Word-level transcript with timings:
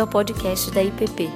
bem-vindo 0.00 0.02
ao 0.02 0.06
podcast 0.06 0.70
da 0.70 0.82
IPP. 0.82 1.28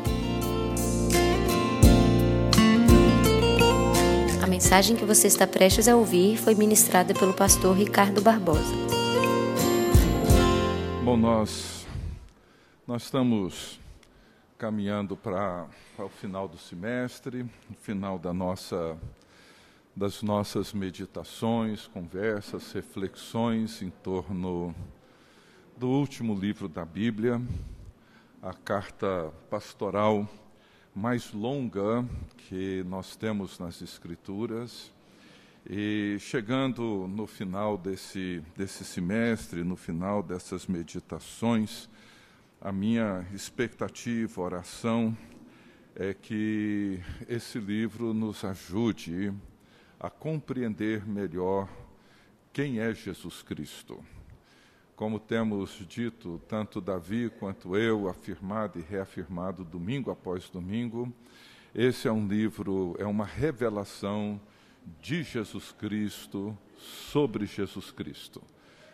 A 4.43 4.47
mensagem 4.47 4.97
que 4.97 5.05
você 5.05 5.27
está 5.27 5.47
prestes 5.47 5.87
a 5.89 5.97
ouvir 5.97 6.39
foi 6.39 6.55
ministrada 6.55 7.13
pelo 7.13 7.35
pastor 7.35 7.77
Ricardo 7.77 8.23
Barbosa. 8.23 8.75
Bom, 11.05 11.17
nós, 11.17 11.87
nós 12.87 13.03
estamos 13.03 13.79
caminhando 14.57 15.17
para 15.17 15.67
o 15.99 16.09
final 16.09 16.49
do 16.49 16.57
semestre, 16.57 17.43
o 17.71 17.75
final 17.75 18.19
da 18.19 18.33
nossa, 18.33 18.97
das 19.95 20.23
nossas 20.23 20.73
meditações, 20.73 21.87
conversas, 21.87 22.73
reflexões 22.73 23.83
em 23.83 23.91
torno 23.91 24.75
do 25.77 25.89
último 25.89 26.35
livro 26.35 26.69
da 26.69 26.85
Bíblia, 26.85 27.41
a 28.45 28.53
carta 28.53 29.33
pastoral 29.49 30.29
mais 30.95 31.33
longa 31.33 32.07
que 32.37 32.85
nós 32.87 33.17
temos 33.17 33.59
nas 33.59 33.81
Escrituras. 33.81 34.93
E 35.67 36.19
chegando 36.21 37.09
no 37.09 37.27
final 37.27 37.79
desse, 37.79 38.43
desse 38.55 38.85
semestre, 38.85 39.65
no 39.65 39.77
final 39.77 40.23
dessas 40.23 40.67
meditações, 40.67 41.89
a 42.61 42.71
minha 42.71 43.27
expectativa, 43.33 44.43
oração, 44.43 45.17
é 45.97 46.13
que 46.13 47.01
esse 47.27 47.59
livro 47.59 48.13
nos 48.13 48.45
ajude 48.45 49.33
a 49.99 50.11
compreender 50.11 51.07
melhor 51.07 51.67
quem 52.53 52.79
é 52.79 52.93
Jesus 52.93 53.41
Cristo 53.41 54.05
como 54.97 55.19
temos 55.19 55.85
dito, 55.89 56.41
tanto 56.49 56.81
Davi 56.81 57.29
quanto 57.39 57.77
eu, 57.77 58.09
afirmado 58.09 58.79
e 58.79 58.83
reafirmado 58.83 59.65
domingo 59.65 60.11
após 60.11 60.49
domingo, 60.49 61.13
esse 61.75 62.07
é 62.07 62.13
um 62.13 62.29
livro, 62.29 62.95
é 62.99 63.05
uma 63.05 63.25
revelação 63.25 64.41
de 65.03 65.25
Jesus 65.25 65.73
Cristo 65.73 66.57
sobre 66.79 67.47
Jesus 67.47 67.91
Cristo. 67.91 68.41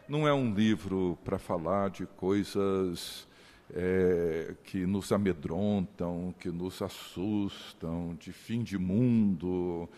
Não 0.09 0.27
é 0.27 0.33
um 0.33 0.55
livro 0.55 1.19
para 1.23 1.39
falar 1.39 1.91
de 1.91 2.07
coisas 2.07 3.29
é, 3.75 4.55
que 4.65 4.87
nos 4.87 5.13
amedrontam, 5.13 6.35
que 6.41 6.49
nos 6.49 6.81
assustam, 6.81 8.17
de 8.19 8.33
fim 8.33 8.63
de 8.63 8.79
mundo, 8.79 9.89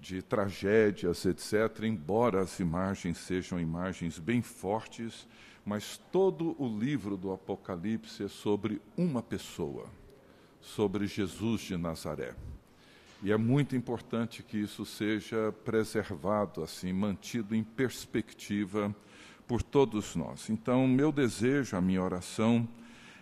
de 0.00 0.20
tragédias, 0.20 1.24
etc., 1.24 1.84
embora 1.84 2.40
as 2.40 2.58
imagens 2.58 3.18
sejam 3.18 3.60
imagens 3.60 4.18
bem 4.18 4.42
fortes 4.42 5.28
mas 5.64 6.00
todo 6.10 6.56
o 6.58 6.66
livro 6.78 7.16
do 7.16 7.32
Apocalipse 7.32 8.24
é 8.24 8.28
sobre 8.28 8.80
uma 8.96 9.22
pessoa, 9.22 9.86
sobre 10.60 11.06
Jesus 11.06 11.62
de 11.62 11.76
Nazaré. 11.76 12.34
E 13.22 13.30
é 13.30 13.36
muito 13.36 13.76
importante 13.76 14.42
que 14.42 14.58
isso 14.58 14.84
seja 14.84 15.54
preservado, 15.64 16.62
assim, 16.62 16.92
mantido 16.92 17.54
em 17.54 17.62
perspectiva 17.62 18.94
por 19.46 19.62
todos 19.62 20.16
nós. 20.16 20.50
Então, 20.50 20.88
meu 20.88 21.12
desejo, 21.12 21.76
a 21.76 21.80
minha 21.80 22.02
oração, 22.02 22.68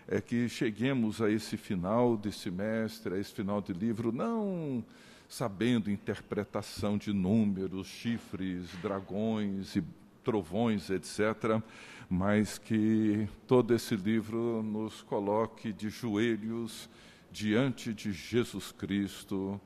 é 0.08 0.20
que 0.20 0.48
cheguemos 0.48 1.20
a 1.20 1.30
esse 1.30 1.56
final 1.56 2.16
de 2.16 2.32
semestre, 2.32 3.14
a 3.14 3.18
esse 3.18 3.32
final 3.32 3.60
de 3.60 3.72
livro, 3.72 4.10
não 4.10 4.84
sabendo 5.28 5.90
interpretação 5.90 6.98
de 6.98 7.12
números, 7.12 7.86
chifres, 7.86 8.68
dragões 8.82 9.76
e 9.76 9.84
trovões, 10.24 10.90
etc., 10.90 11.62
mas 12.10 12.58
que 12.58 13.28
todo 13.46 13.72
esse 13.72 13.94
livro 13.94 14.64
nos 14.64 15.00
coloque 15.00 15.72
de 15.72 15.88
joelhos 15.88 16.90
diante 17.30 17.94
de 17.94 18.12
Jesus 18.12 18.72
Cristo, 18.72 19.60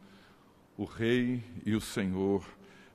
o 0.77 0.85
Rei 0.85 1.43
e 1.65 1.75
o 1.75 1.81
Senhor 1.81 2.45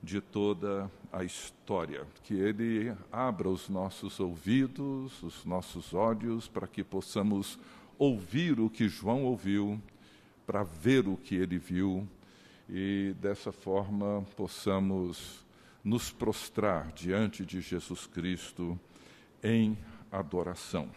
de 0.00 0.20
toda 0.20 0.88
a 1.12 1.24
história. 1.24 2.06
Que 2.22 2.34
Ele 2.34 2.94
abra 3.10 3.48
os 3.48 3.68
nossos 3.68 4.20
ouvidos, 4.20 5.20
os 5.20 5.44
nossos 5.44 5.92
olhos, 5.92 6.46
para 6.46 6.68
que 6.68 6.84
possamos 6.84 7.58
ouvir 7.98 8.60
o 8.60 8.70
que 8.70 8.88
João 8.88 9.24
ouviu, 9.24 9.82
para 10.46 10.62
ver 10.62 11.08
o 11.08 11.16
que 11.16 11.34
ele 11.34 11.58
viu 11.58 12.08
e 12.68 13.14
dessa 13.20 13.52
forma 13.52 14.24
possamos 14.36 15.44
nos 15.82 16.10
prostrar 16.10 16.92
diante 16.92 17.44
de 17.44 17.60
Jesus 17.60 18.06
Cristo 18.06 18.78
em 19.42 19.76
adoração. 20.10 20.88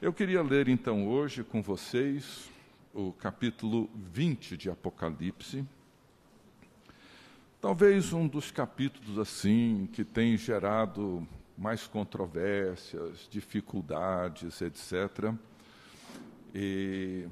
Eu 0.00 0.12
queria 0.12 0.42
ler 0.42 0.68
então 0.68 1.08
hoje 1.08 1.42
com 1.42 1.62
vocês 1.62 2.50
o 2.92 3.12
capítulo 3.12 3.90
20 3.94 4.56
de 4.56 4.70
Apocalipse. 4.70 5.64
Talvez 7.60 8.12
um 8.12 8.28
dos 8.28 8.50
capítulos 8.50 9.18
assim 9.18 9.88
que 9.92 10.04
tem 10.04 10.36
gerado 10.36 11.26
mais 11.56 11.86
controvérsias, 11.86 13.26
dificuldades, 13.30 14.60
etc. 14.60 15.32
E 16.54 17.26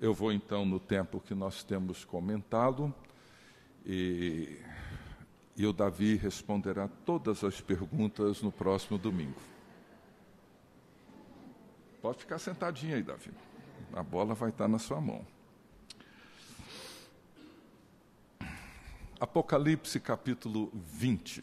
eu 0.00 0.14
vou 0.14 0.32
então 0.32 0.64
no 0.64 0.78
tempo 0.78 1.20
que 1.20 1.34
nós 1.34 1.64
temos 1.64 2.04
comentado 2.04 2.94
e, 3.84 4.58
e 5.56 5.66
o 5.66 5.72
Davi 5.72 6.14
responderá 6.14 6.88
todas 7.04 7.42
as 7.42 7.60
perguntas 7.60 8.40
no 8.42 8.52
próximo 8.52 8.96
domingo. 8.96 9.57
Pode 12.00 12.20
ficar 12.20 12.38
sentadinho 12.38 12.94
aí, 12.94 13.02
Davi. 13.02 13.32
A 13.92 14.04
bola 14.04 14.32
vai 14.32 14.50
estar 14.50 14.68
na 14.68 14.78
sua 14.78 15.00
mão. 15.00 15.26
Apocalipse 19.18 19.98
capítulo 19.98 20.70
20. 20.72 21.42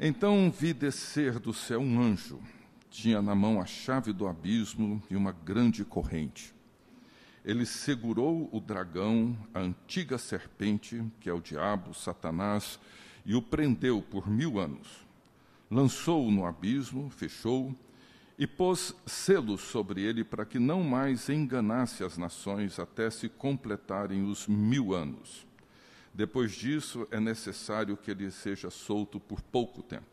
Então 0.00 0.50
vi 0.50 0.72
descer 0.72 1.38
do 1.38 1.54
céu 1.54 1.78
um 1.78 2.02
anjo, 2.02 2.40
tinha 2.90 3.22
na 3.22 3.36
mão 3.36 3.60
a 3.60 3.66
chave 3.66 4.12
do 4.12 4.26
abismo 4.26 5.00
e 5.08 5.14
uma 5.14 5.30
grande 5.30 5.84
corrente. 5.84 6.52
Ele 7.44 7.64
segurou 7.64 8.48
o 8.52 8.58
dragão, 8.58 9.38
a 9.54 9.60
antiga 9.60 10.18
serpente, 10.18 11.04
que 11.20 11.30
é 11.30 11.32
o 11.32 11.40
diabo, 11.40 11.94
Satanás, 11.94 12.80
e 13.24 13.36
o 13.36 13.40
prendeu 13.40 14.02
por 14.02 14.28
mil 14.28 14.58
anos 14.58 15.03
lançou-o 15.74 16.30
no 16.30 16.46
abismo, 16.46 17.10
fechou-o 17.10 17.74
e 18.38 18.46
pôs 18.46 18.94
selos 19.04 19.60
sobre 19.60 20.02
ele 20.02 20.22
para 20.22 20.44
que 20.44 20.58
não 20.60 20.84
mais 20.84 21.28
enganasse 21.28 22.04
as 22.04 22.16
nações 22.16 22.78
até 22.78 23.10
se 23.10 23.28
completarem 23.28 24.24
os 24.24 24.46
mil 24.46 24.94
anos. 24.94 25.44
Depois 26.12 26.52
disso, 26.52 27.08
é 27.10 27.18
necessário 27.18 27.96
que 27.96 28.12
ele 28.12 28.30
seja 28.30 28.70
solto 28.70 29.18
por 29.18 29.42
pouco 29.42 29.82
tempo. 29.82 30.06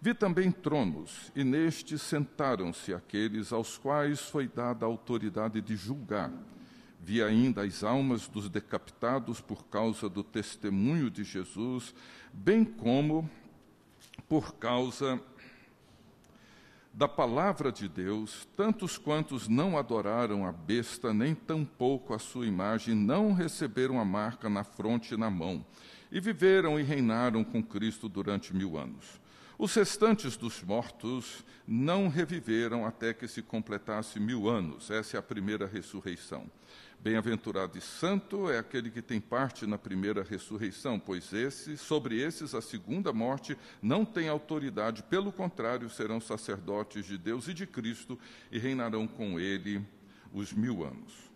Vi 0.00 0.14
também 0.14 0.50
tronos, 0.50 1.30
e 1.36 1.44
nestes 1.44 2.00
sentaram-se 2.00 2.94
aqueles 2.94 3.52
aos 3.52 3.76
quais 3.76 4.20
foi 4.20 4.48
dada 4.48 4.86
a 4.86 4.88
autoridade 4.88 5.60
de 5.60 5.76
julgar. 5.76 6.32
Vi 6.98 7.22
ainda 7.22 7.64
as 7.64 7.84
almas 7.84 8.26
dos 8.26 8.48
decapitados 8.48 9.42
por 9.42 9.66
causa 9.66 10.08
do 10.08 10.24
testemunho 10.24 11.10
de 11.10 11.22
Jesus, 11.22 11.94
bem 12.32 12.64
como 12.64 13.28
por 14.30 14.54
causa 14.54 15.20
da 16.94 17.08
palavra 17.08 17.72
de 17.72 17.88
Deus, 17.88 18.46
tantos 18.56 18.96
quantos 18.96 19.48
não 19.48 19.76
adoraram 19.76 20.46
a 20.46 20.52
besta, 20.52 21.12
nem 21.12 21.34
tampouco 21.34 22.14
a 22.14 22.18
sua 22.20 22.46
imagem, 22.46 22.94
não 22.94 23.32
receberam 23.32 23.98
a 23.98 24.04
marca 24.04 24.48
na 24.48 24.62
fronte 24.62 25.14
e 25.14 25.16
na 25.16 25.28
mão, 25.28 25.66
e 26.12 26.20
viveram 26.20 26.78
e 26.78 26.84
reinaram 26.84 27.42
com 27.42 27.60
Cristo 27.60 28.08
durante 28.08 28.54
mil 28.54 28.78
anos. 28.78 29.19
Os 29.62 29.74
restantes 29.74 30.38
dos 30.38 30.62
mortos 30.62 31.44
não 31.68 32.08
reviveram 32.08 32.86
até 32.86 33.12
que 33.12 33.28
se 33.28 33.42
completasse 33.42 34.18
mil 34.18 34.48
anos. 34.48 34.90
Essa 34.90 35.18
é 35.18 35.20
a 35.20 35.22
primeira 35.22 35.66
ressurreição. 35.66 36.50
Bem-aventurado 36.98 37.76
e 37.76 37.80
santo 37.82 38.50
é 38.50 38.58
aquele 38.58 38.90
que 38.90 39.02
tem 39.02 39.20
parte 39.20 39.66
na 39.66 39.76
primeira 39.76 40.22
ressurreição, 40.22 40.98
pois 40.98 41.30
esse, 41.34 41.76
sobre 41.76 42.22
esses 42.22 42.54
a 42.54 42.62
segunda 42.62 43.12
morte 43.12 43.54
não 43.82 44.02
tem 44.02 44.30
autoridade, 44.30 45.02
pelo 45.02 45.30
contrário, 45.30 45.90
serão 45.90 46.22
sacerdotes 46.22 47.04
de 47.04 47.18
Deus 47.18 47.46
e 47.46 47.52
de 47.52 47.66
Cristo 47.66 48.18
e 48.50 48.58
reinarão 48.58 49.06
com 49.06 49.38
ele 49.38 49.86
os 50.32 50.54
mil 50.54 50.82
anos. 50.82 51.29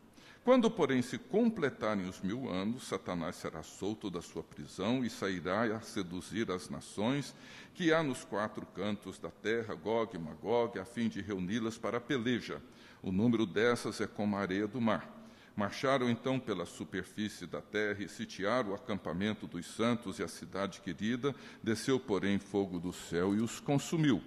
Quando, 0.45 0.71
porém, 0.71 1.01
se 1.01 1.17
completarem 1.17 2.07
os 2.07 2.21
mil 2.21 2.51
anos, 2.51 2.87
Satanás 2.87 3.37
será 3.37 3.63
solto 3.63 4.11
da 4.11 4.21
sua 4.21 4.43
prisão 4.43 5.03
e 5.03 5.09
sairá 5.09 5.63
a 5.75 5.81
seduzir 5.81 6.51
as 6.51 6.69
nações 6.69 7.35
que 7.73 7.95
há 7.95 8.03
nos 8.03 8.27
quatro 8.27 8.67
cantos 8.67 9.19
da 9.19 9.31
terra, 9.31 9.75
Gog 9.75 10.15
e 10.15 10.19
Magog, 10.19 10.79
a 10.79 10.85
fim 10.85 11.09
de 11.09 11.23
reuni-las 11.23 11.79
para 11.79 11.97
a 11.97 12.01
peleja. 12.01 12.61
O 13.03 13.11
número 13.11 13.47
dessas 13.47 14.03
é 14.03 14.07
como 14.07 14.37
a 14.37 14.41
areia 14.41 14.67
do 14.67 14.83
mar. 14.83 15.11
Marcharam 15.57 16.11
então 16.11 16.39
pela 16.39 16.67
superfície 16.67 17.47
da 17.47 17.63
terra 17.63 18.03
e 18.03 18.09
sitiaram 18.09 18.73
o 18.73 18.75
acampamento 18.75 19.47
dos 19.47 19.65
santos 19.65 20.19
e 20.19 20.23
a 20.23 20.29
cidade 20.29 20.83
querida. 20.83 21.35
Desceu, 21.63 21.99
porém, 21.99 22.39
fogo 22.39 22.79
do 22.79 22.93
céu 22.93 23.35
e 23.35 23.41
os 23.41 23.61
consumiu. 23.61 24.23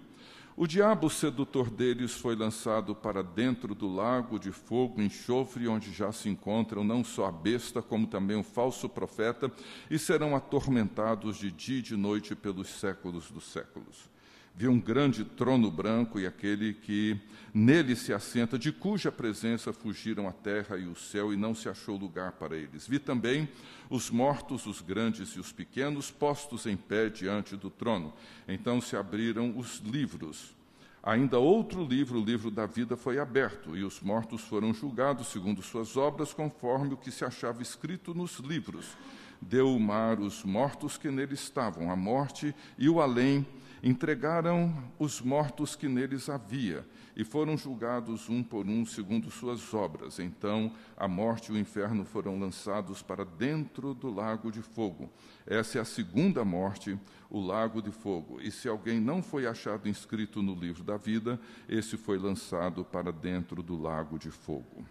O 0.60 0.66
diabo 0.66 1.08
sedutor 1.08 1.70
deles 1.70 2.14
foi 2.14 2.36
lançado 2.36 2.96
para 2.96 3.22
dentro 3.22 3.76
do 3.76 3.88
lago 3.88 4.40
de 4.40 4.52
fogo 4.52 5.00
enxofre, 5.00 5.68
onde 5.68 5.94
já 5.94 6.12
se 6.12 6.30
encontram 6.30 6.84
não 6.84 7.04
só 7.04 7.28
a 7.28 7.32
besta, 7.32 7.80
como 7.80 8.08
também 8.08 8.36
o 8.36 8.42
falso 8.42 8.90
profeta, 8.90 9.52
e 9.88 10.00
serão 10.00 10.36
atormentados 10.36 11.38
de 11.38 11.52
dia 11.52 11.78
e 11.78 11.82
de 11.84 11.96
noite 11.96 12.36
pelos 12.36 12.70
séculos 12.70 13.30
dos 13.30 13.44
séculos. 13.52 14.10
Vi 14.58 14.68
um 14.68 14.80
grande 14.80 15.24
trono 15.24 15.70
branco 15.70 16.20
e 16.20 16.26
aquele 16.26 16.74
que 16.74 17.16
nele 17.54 17.96
se 17.96 18.12
assenta, 18.12 18.58
de 18.58 18.72
cuja 18.72 19.12
presença 19.12 19.72
fugiram 19.72 20.28
a 20.28 20.32
terra 20.32 20.80
e 20.80 20.88
o 20.88 20.96
céu, 20.96 21.32
e 21.32 21.38
não 21.38 21.54
se 21.54 21.70
achou 21.70 21.96
lugar 21.96 22.32
para 22.32 22.58
eles. 22.58 22.88
Vi 22.88 22.98
também 22.98 23.48
os 23.88 24.10
mortos, 24.10 24.66
os 24.66 24.82
grandes 24.82 25.30
e 25.30 25.40
os 25.40 25.52
pequenos, 25.52 26.10
postos 26.10 26.66
em 26.66 26.76
pé 26.76 27.08
diante 27.08 27.56
do 27.56 27.70
trono. 27.70 28.12
Então 28.48 28.82
se 28.82 28.96
abriram 28.96 29.56
os 29.56 29.78
livros. 29.78 30.56
Ainda 31.04 31.38
outro 31.38 31.86
livro, 31.86 32.20
o 32.20 32.26
livro 32.26 32.50
da 32.50 32.66
vida, 32.66 32.98
foi 32.98 33.20
aberto, 33.20 33.78
e 33.78 33.84
os 33.84 34.02
mortos 34.02 34.42
foram 34.42 34.74
julgados 34.74 35.28
segundo 35.28 35.62
suas 35.62 35.96
obras, 35.96 36.34
conforme 36.34 36.96
o 36.96 36.98
que 36.98 37.12
se 37.12 37.24
achava 37.24 37.62
escrito 37.62 38.12
nos 38.12 38.40
livros. 38.40 38.98
Deu 39.40 39.72
o 39.76 39.80
mar 39.80 40.20
os 40.20 40.44
mortos 40.44 40.98
que 40.98 41.12
nele 41.12 41.36
estavam, 41.36 41.92
a 41.92 41.96
morte 41.96 42.56
e 42.76 42.90
o 42.90 43.00
além 43.00 43.46
entregaram 43.88 44.84
os 45.00 45.22
mortos 45.22 45.74
que 45.74 45.88
neles 45.88 46.28
havia 46.28 46.86
e 47.16 47.24
foram 47.24 47.58
julgados 47.58 48.30
um 48.30 48.44
por 48.44 48.66
um 48.66 48.86
segundo 48.86 49.32
suas 49.32 49.74
obras. 49.74 50.20
Então 50.20 50.72
a 50.98 51.08
morte 51.08 51.52
e 51.52 51.56
o 51.56 51.58
inferno 51.58 52.04
foram 52.04 52.38
lançados 52.38 53.02
para 53.02 53.24
dentro 53.24 53.94
do 53.94 54.14
lago 54.14 54.52
de 54.52 54.62
fogo. 54.62 55.10
Essa 55.46 55.78
é 55.78 55.82
a 55.82 55.86
segunda 55.86 56.44
morte, 56.44 57.00
o 57.30 57.40
lago 57.40 57.82
de 57.82 57.92
fogo. 57.92 58.42
E 58.42 58.52
se 58.52 58.68
alguém 58.68 59.00
não 59.00 59.24
foi 59.24 59.48
achado 59.48 59.88
inscrito 59.88 60.42
no 60.42 60.54
livro 60.54 60.84
da 60.84 60.98
vida, 60.98 61.40
esse 61.70 61.96
foi 61.96 62.18
lançado 62.18 62.84
para 62.84 63.12
dentro 63.12 63.64
do 63.64 63.82
lago 63.82 64.20
de 64.20 64.30
fogo. 64.30 64.86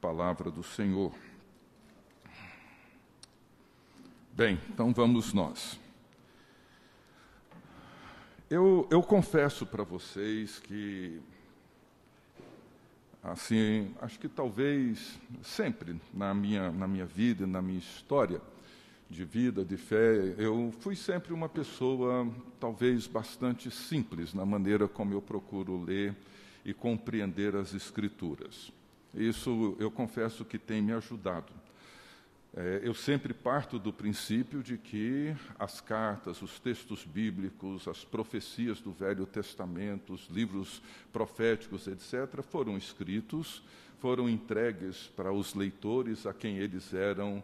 Palavra 0.00 0.48
do 0.48 0.62
Senhor. 0.62 1.12
Bem, 4.32 4.60
então 4.70 4.92
vamos 4.92 5.32
nós. 5.32 5.87
Eu, 8.50 8.88
eu 8.90 9.02
confesso 9.02 9.66
para 9.66 9.84
vocês 9.84 10.58
que 10.58 11.20
assim, 13.22 13.94
acho 14.00 14.18
que 14.18 14.26
talvez 14.26 15.18
sempre 15.42 16.00
na 16.14 16.32
minha, 16.32 16.72
na 16.72 16.88
minha 16.88 17.04
vida, 17.04 17.46
na 17.46 17.60
minha 17.60 17.78
história 17.78 18.40
de 19.10 19.22
vida, 19.22 19.62
de 19.66 19.76
fé, 19.76 20.34
eu 20.38 20.72
fui 20.80 20.96
sempre 20.96 21.34
uma 21.34 21.46
pessoa 21.46 22.26
talvez 22.58 23.06
bastante 23.06 23.70
simples 23.70 24.32
na 24.32 24.46
maneira 24.46 24.88
como 24.88 25.12
eu 25.12 25.20
procuro 25.20 25.84
ler 25.84 26.16
e 26.64 26.72
compreender 26.72 27.54
as 27.54 27.74
Escrituras. 27.74 28.72
Isso 29.12 29.76
eu 29.78 29.90
confesso 29.90 30.42
que 30.42 30.58
tem 30.58 30.80
me 30.80 30.94
ajudado. 30.94 31.52
É, 32.56 32.80
eu 32.82 32.94
sempre 32.94 33.34
parto 33.34 33.78
do 33.78 33.92
princípio 33.92 34.62
de 34.62 34.78
que 34.78 35.34
as 35.58 35.80
cartas, 35.80 36.40
os 36.40 36.58
textos 36.58 37.04
bíblicos, 37.04 37.86
as 37.86 38.04
profecias 38.04 38.80
do 38.80 38.90
Velho 38.90 39.26
Testamento, 39.26 40.14
os 40.14 40.28
livros 40.28 40.82
proféticos, 41.12 41.86
etc., 41.86 42.42
foram 42.42 42.76
escritos, 42.76 43.62
foram 44.00 44.28
entregues 44.28 45.08
para 45.14 45.32
os 45.32 45.54
leitores 45.54 46.26
a 46.26 46.32
quem 46.32 46.56
eles 46.56 46.94
eram 46.94 47.42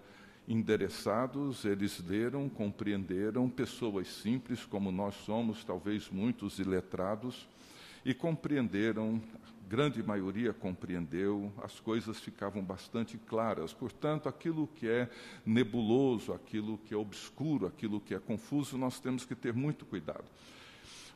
endereçados, 0.49 1.65
eles 1.65 2.03
leram, 2.07 2.49
compreenderam, 2.49 3.49
pessoas 3.49 4.09
simples 4.09 4.65
como 4.65 4.91
nós 4.91 5.15
somos, 5.17 5.65
talvez 5.65 6.09
muitos 6.11 6.59
iletrados, 6.59 7.47
e 8.05 8.13
compreenderam 8.13 9.23
grande 9.69 10.03
maioria 10.03 10.53
compreendeu, 10.53 11.53
as 11.63 11.81
coisas 11.81 12.21
ficavam 12.21 12.63
bastante 12.63 13.19
claras. 13.19 13.73
Portanto, 13.73 14.29
aquilo 14.29 14.67
que 14.67 14.89
é 14.89 15.09
nebuloso, 15.45 16.33
aquilo 16.33 16.79
que 16.79 16.95
é 16.95 16.97
obscuro, 16.97 17.67
aquilo 17.67 18.01
que 18.01 18.15
é 18.15 18.19
confuso, 18.19 18.79
nós 18.79 19.01
temos 19.01 19.25
que 19.25 19.35
ter 19.35 19.53
muito 19.53 19.85
cuidado. 19.85 20.25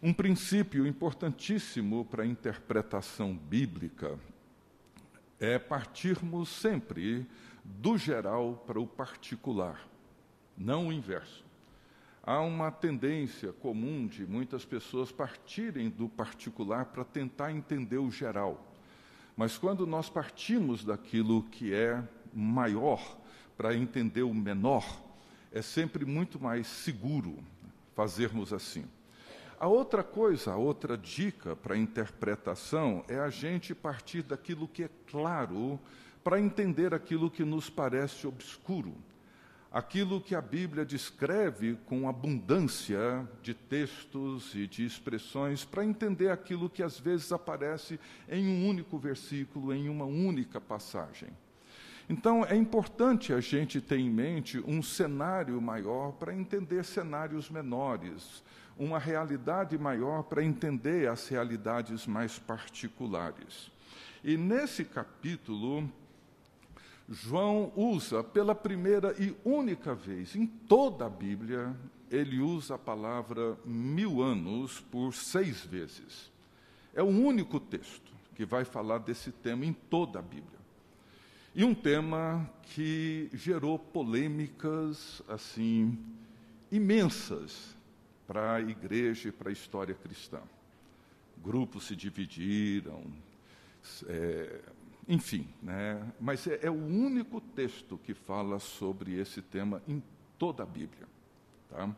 Um 0.03 0.13
princípio 0.13 0.87
importantíssimo 0.87 2.05
para 2.05 2.23
a 2.23 2.27
interpretação 2.27 3.37
bíblica 3.37 4.19
é 5.41 5.59
partirmos 5.59 6.49
sempre 6.49 7.27
do 7.65 7.99
geral 7.99 8.63
para 8.67 8.81
o 8.81 8.87
particular, 8.87 9.87
não 10.57 10.89
o 10.89 10.93
inverso 10.93 11.48
há 12.23 12.41
uma 12.41 12.71
tendência 12.71 13.53
comum 13.53 14.07
de 14.07 14.27
muitas 14.27 14.65
pessoas 14.65 15.11
partirem 15.11 15.89
do 15.89 16.09
particular 16.09 16.87
para 16.87 17.05
tentar 17.05 17.53
entender 17.53 17.99
o 17.99 18.11
geral. 18.11 18.65
Mas 19.37 19.57
quando 19.57 19.87
nós 19.87 20.11
partimos 20.11 20.85
daquilo 20.85 21.43
que 21.45 21.73
é 21.73 22.03
maior 22.35 23.17
para 23.57 23.75
entender 23.75 24.23
o 24.23 24.35
menor, 24.35 24.85
é 25.53 25.63
sempre 25.63 26.05
muito 26.05 26.41
mais 26.41 26.67
seguro 26.67 27.39
fazermos 27.95 28.53
assim. 28.53 28.85
A 29.59 29.67
outra 29.67 30.05
coisa, 30.05 30.53
a 30.53 30.57
outra 30.57 30.97
dica 30.97 31.57
para 31.57 31.77
interpretação 31.77 33.05
é 33.09 33.19
a 33.19 33.29
gente 33.29 33.75
partir 33.75 34.23
daquilo 34.23 34.69
que 34.69 34.85
é 34.85 34.91
claro 35.11 35.81
para 36.23 36.41
entender 36.41 36.95
aquilo 36.95 37.31
que 37.31 37.45
nos 37.45 37.69
parece 37.69 38.27
obscuro 38.27 38.95
aquilo 39.71 40.21
que 40.21 40.35
a 40.35 40.41
Bíblia 40.41 40.85
descreve 40.85 41.77
com 41.85 42.09
abundância 42.09 43.29
de 43.43 43.53
textos 43.53 44.55
e 44.55 44.67
de 44.67 44.85
expressões 44.85 45.65
para 45.65 45.85
entender 45.85 46.31
aquilo 46.31 46.71
que 46.71 46.83
às 46.83 46.99
vezes 46.99 47.31
aparece 47.33 48.01
em 48.29 48.49
um 48.49 48.69
único 48.69 48.99
versículo, 48.99 49.73
em 49.73 49.89
uma 49.89 50.05
única 50.05 50.61
passagem. 50.61 51.29
Então, 52.09 52.43
é 52.43 52.57
importante 52.57 53.35
a 53.35 53.41
gente 53.41 53.83
ter 53.83 53.99
em 53.99 54.09
mente 54.09 54.59
um 54.67 54.83
cenário 54.83 55.61
maior 55.61 56.13
para 56.13 56.35
entender 56.35 56.83
cenários 56.83 57.51
menores, 57.51 58.43
uma 58.79 58.99
realidade 58.99 59.77
maior 59.77 60.23
para 60.23 60.43
entender 60.43 61.07
as 61.07 61.29
realidades 61.29 62.07
mais 62.07 62.39
particulares. 62.39 63.71
E 64.25 64.39
nesse 64.39 64.87
capítulo, 64.87 65.87
João 67.09 67.73
usa 67.75 68.23
pela 68.23 68.55
primeira 68.55 69.15
e 69.19 69.35
única 69.43 69.95
vez 69.95 70.37
em 70.37 70.47
toda 70.47 71.07
a 71.07 71.11
Bíblia, 71.11 71.75
ele 72.11 72.41
usa 72.41 72.75
a 72.75 72.79
palavra 72.79 73.57
mil 73.65 74.23
anos 74.23 74.81
por 74.81 75.15
seis 75.15 75.65
vezes. 75.65 76.31
É 76.95 77.03
o 77.03 77.07
único 77.07 77.59
texto 77.59 78.13
que 78.35 78.45
vai 78.45 78.65
falar 78.65 78.99
desse 78.99 79.33
tema 79.33 79.65
em 79.65 79.73
toda 79.73 80.19
a 80.19 80.23
Bíblia. 80.23 80.59
E 81.55 81.65
um 81.65 81.75
tema 81.75 82.49
que 82.63 83.31
gerou 83.33 83.79
polêmicas 83.79 85.23
assim 85.29 85.99
imensas 86.71 87.75
para 88.27 88.55
a 88.55 88.61
igreja 88.61 89.31
e 89.31 89.33
para 89.33 89.49
a 89.49 89.53
história 89.53 89.95
cristã. 89.95 90.41
Grupos 91.43 91.87
se 91.87 91.97
dividiram, 91.97 93.03
é, 94.07 94.61
enfim, 95.09 95.49
né? 95.63 96.07
mas 96.21 96.47
é, 96.47 96.61
é, 96.65 96.71
o 96.71 96.75
único 96.75 97.41
texto 97.41 97.99
que 98.05 98.13
fala 98.13 98.59
sobre 98.59 99.19
esse 99.19 99.41
tema 99.41 99.83
em 99.89 100.03
toda 100.39 100.63
a 100.63 100.67
Bíblia. 100.67 101.09
Tá? 101.71 101.91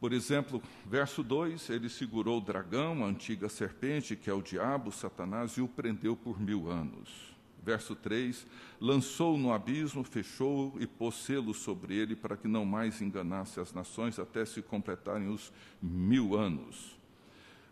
Por 0.00 0.12
exemplo, 0.12 0.60
verso 0.84 1.22
2: 1.22 1.70
ele 1.70 1.88
segurou 1.88 2.38
o 2.38 2.44
dragão, 2.44 3.04
a 3.04 3.08
antiga 3.08 3.48
serpente, 3.48 4.16
que 4.16 4.28
é 4.28 4.34
o 4.34 4.42
diabo, 4.42 4.90
Satanás, 4.90 5.52
e 5.52 5.60
o 5.60 5.68
prendeu 5.68 6.16
por 6.16 6.40
mil 6.40 6.68
anos. 6.68 7.34
Verso 7.62 7.94
3: 7.94 8.44
lançou 8.80 9.38
no 9.38 9.52
abismo, 9.52 10.02
fechou 10.02 10.74
e 10.80 10.88
pôs 10.88 11.14
selo 11.14 11.54
sobre 11.54 11.94
ele, 11.94 12.16
para 12.16 12.36
que 12.36 12.48
não 12.48 12.64
mais 12.64 13.00
enganasse 13.00 13.60
as 13.60 13.72
nações 13.72 14.18
até 14.18 14.44
se 14.44 14.60
completarem 14.60 15.28
os 15.28 15.52
mil 15.80 16.36
anos. 16.36 16.95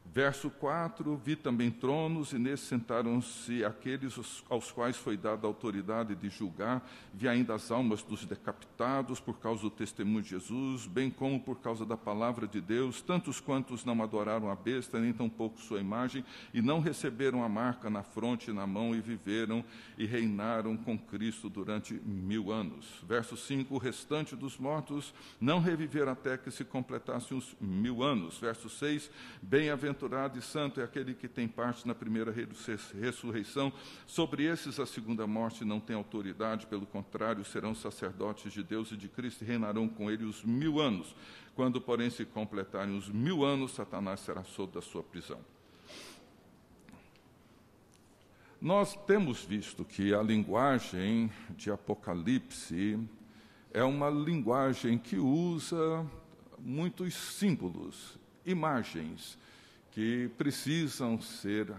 Verso 0.05 0.51
4: 0.51 1.17
Vi 1.17 1.35
também 1.35 1.71
tronos, 1.71 2.33
e 2.33 2.39
nesses 2.39 2.69
sentaram-se 2.69 3.65
aqueles 3.65 4.45
aos 4.51 4.71
quais 4.71 4.97
foi 4.97 5.17
dada 5.17 5.47
a 5.47 5.49
autoridade 5.49 6.15
de 6.15 6.29
julgar. 6.29 6.87
Vi 7.13 7.27
ainda 7.27 7.55
as 7.55 7.71
almas 7.71 8.03
dos 8.03 8.25
decapitados 8.25 9.19
por 9.19 9.39
causa 9.41 9.63
do 9.63 9.71
testemunho 9.71 10.23
de 10.23 10.31
Jesus, 10.31 10.87
bem 10.87 11.11
como 11.11 11.41
por 11.41 11.59
causa 11.59 11.87
da 11.87 11.97
palavra 11.97 12.47
de 12.47 12.61
Deus, 12.61 13.01
tantos 13.01 13.41
quantos 13.41 13.85
não 13.85 14.01
adoraram 14.03 14.51
a 14.51 14.55
besta, 14.55 15.01
nem 15.01 15.13
tampouco 15.13 15.59
sua 15.59 15.81
imagem, 15.81 16.25
e 16.53 16.61
não 16.61 16.81
receberam 16.81 17.43
a 17.43 17.49
marca 17.49 17.89
na 17.89 18.03
fronte 18.03 18.51
e 18.51 18.55
na 18.55 18.67
mão, 18.67 18.95
e 18.95 19.01
viveram 19.01 19.65
e 19.97 20.05
reinaram 20.05 20.77
com 20.77 20.99
Cristo 20.99 21.49
durante 21.49 21.95
mil 21.95 22.53
anos. 22.53 22.87
Verso 23.09 23.37
5: 23.37 23.75
O 23.75 23.79
restante 23.79 24.37
dos 24.37 24.59
mortos 24.59 25.15
não 25.41 25.61
reviveram 25.61 26.13
até 26.13 26.37
que 26.37 26.51
se 26.51 26.65
completassem 26.65 27.37
os 27.37 27.57
mil 27.59 28.03
anos. 28.03 28.39
Verso 28.39 28.69
6: 28.69 29.11
Bem-aventurados 29.43 29.94
bem-aventurado 29.95 30.39
e 30.39 30.43
santo 30.43 30.81
é 30.81 30.85
aquele 30.85 31.15
que 31.15 31.29
tem 31.29 31.47
parte 31.47 31.87
na 31.87 31.95
primeira 31.95 32.35
ressurreição. 33.01 33.73
Sobre 34.07 34.45
esses, 34.45 34.81
a 34.81 34.87
segunda 34.87 35.25
morte 35.27 35.65
não 35.65 35.79
tem 35.79 35.95
autoridade, 35.95 36.67
pelo 36.67 36.85
contrário, 36.85 37.45
serão 37.45 37.75
sacerdotes 37.75 38.53
de 38.53 38.63
Deus 38.63 38.91
e 38.91 38.97
de 38.97 39.09
Cristo 39.09 39.43
e 39.43 39.47
reinarão 39.47 39.89
com 39.89 40.11
ele 40.11 40.25
os 40.25 40.43
mil 40.43 40.81
anos. 40.81 41.15
Quando, 41.55 41.81
porém, 41.81 42.11
se 42.11 42.25
completarem 42.25 42.97
os 42.97 43.09
mil 43.09 43.45
anos, 43.45 43.73
Satanás 43.73 44.21
será 44.21 44.43
solto 44.43 44.75
da 44.75 44.83
sua 44.83 45.03
prisão. 45.03 45.39
Nós 48.61 48.97
temos 49.07 49.45
visto 49.45 49.85
que 49.85 50.13
a 50.13 50.23
linguagem 50.23 51.31
de 51.51 51.71
Apocalipse 51.71 52.99
é 53.73 53.85
uma 53.85 54.11
linguagem 54.11 54.99
que 54.99 55.19
usa 55.19 56.05
muitos 56.59 57.15
símbolos, 57.15 58.19
imagens, 58.45 59.39
que 59.95 60.29
precisam 60.37 61.21
ser 61.21 61.73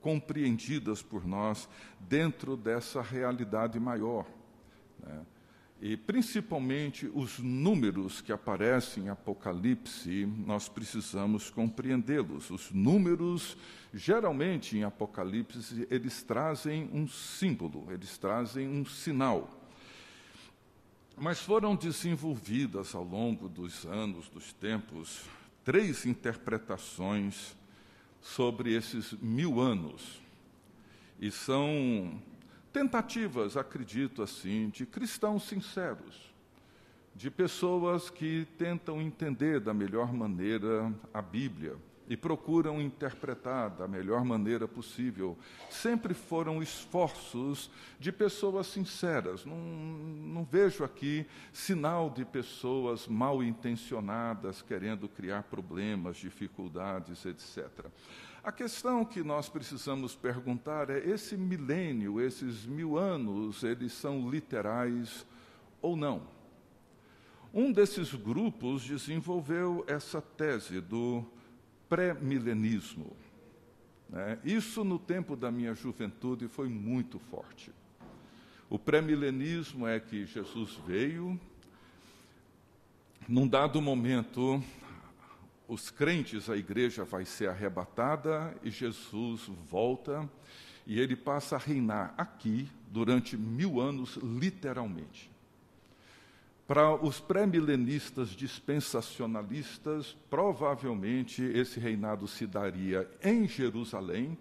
compreendidas 0.00 1.02
por 1.02 1.26
nós 1.26 1.68
dentro 2.00 2.56
dessa 2.56 3.02
realidade 3.02 3.78
maior. 3.78 4.24
Né? 4.98 5.20
E 5.80 5.96
principalmente 5.96 7.10
os 7.14 7.38
números 7.38 8.22
que 8.22 8.32
aparecem 8.32 9.04
em 9.04 9.08
Apocalipse, 9.10 10.26
nós 10.46 10.66
precisamos 10.66 11.50
compreendê-los. 11.50 12.50
Os 12.50 12.72
números, 12.72 13.56
geralmente 13.92 14.78
em 14.78 14.82
Apocalipse, 14.82 15.86
eles 15.90 16.22
trazem 16.22 16.88
um 16.90 17.06
símbolo, 17.06 17.86
eles 17.92 18.16
trazem 18.16 18.66
um 18.66 18.84
sinal. 18.86 19.54
Mas 21.16 21.40
foram 21.40 21.76
desenvolvidas 21.76 22.94
ao 22.94 23.04
longo 23.04 23.46
dos 23.46 23.84
anos, 23.84 24.28
dos 24.30 24.54
tempos, 24.54 25.22
três 25.64 26.06
interpretações 26.06 27.57
sobre 28.34 28.74
esses 28.74 29.12
mil 29.14 29.60
anos. 29.60 30.20
E 31.18 31.30
são 31.30 32.20
tentativas, 32.72 33.56
acredito 33.56 34.22
assim, 34.22 34.68
de 34.68 34.84
cristãos 34.86 35.44
sinceros, 35.44 36.32
de 37.14 37.30
pessoas 37.30 38.10
que 38.10 38.46
tentam 38.56 39.00
entender 39.00 39.60
da 39.60 39.74
melhor 39.74 40.12
maneira 40.12 40.92
a 41.12 41.22
Bíblia 41.22 41.76
e 42.08 42.16
procuram 42.16 42.80
interpretar 42.80 43.70
da 43.70 43.86
melhor 43.86 44.24
maneira 44.24 44.66
possível. 44.66 45.36
Sempre 45.68 46.14
foram 46.14 46.62
esforços 46.62 47.70
de 48.00 48.10
pessoas 48.10 48.66
sinceras. 48.68 49.44
Não, 49.44 49.56
não 49.56 50.44
vejo 50.44 50.82
aqui 50.82 51.26
sinal 51.52 52.08
de 52.08 52.24
pessoas 52.24 53.06
mal 53.06 53.42
intencionadas 53.42 54.62
querendo 54.62 55.08
criar 55.08 55.42
problemas, 55.44 56.16
dificuldades, 56.16 57.26
etc. 57.26 57.86
A 58.42 58.50
questão 58.50 59.04
que 59.04 59.22
nós 59.22 59.48
precisamos 59.48 60.14
perguntar 60.14 60.88
é: 60.88 60.98
esse 60.98 61.36
milênio, 61.36 62.20
esses 62.20 62.64
mil 62.64 62.96
anos, 62.96 63.62
eles 63.62 63.92
são 63.92 64.30
literais 64.30 65.26
ou 65.82 65.96
não? 65.96 66.38
Um 67.52 67.72
desses 67.72 68.14
grupos 68.14 68.84
desenvolveu 68.84 69.84
essa 69.86 70.20
tese 70.20 70.80
do 70.80 71.24
pré-milenismo. 71.88 73.16
Né? 74.08 74.38
Isso, 74.44 74.84
no 74.84 74.98
tempo 74.98 75.36
da 75.36 75.50
minha 75.50 75.74
juventude, 75.74 76.48
foi 76.48 76.68
muito 76.68 77.18
forte. 77.18 77.72
O 78.70 78.78
pré-milenismo 78.78 79.86
é 79.86 79.98
que 79.98 80.26
Jesus 80.26 80.78
veio, 80.86 81.38
num 83.26 83.46
dado 83.46 83.80
momento, 83.80 84.62
os 85.66 85.90
crentes, 85.90 86.48
a 86.48 86.56
igreja 86.56 87.04
vai 87.04 87.24
ser 87.24 87.48
arrebatada 87.48 88.54
e 88.62 88.70
Jesus 88.70 89.42
volta 89.70 90.28
e 90.86 90.98
ele 90.98 91.14
passa 91.14 91.56
a 91.56 91.58
reinar 91.58 92.14
aqui 92.16 92.66
durante 92.90 93.36
mil 93.36 93.78
anos, 93.78 94.16
literalmente. 94.16 95.27
Para 96.68 96.94
os 96.94 97.18
pré-milenistas 97.18 98.28
dispensacionalistas, 98.28 100.14
provavelmente 100.28 101.42
esse 101.42 101.80
reinado 101.80 102.28
se 102.28 102.46
daria 102.46 103.10
em 103.24 103.48
Jerusalém, 103.48 104.36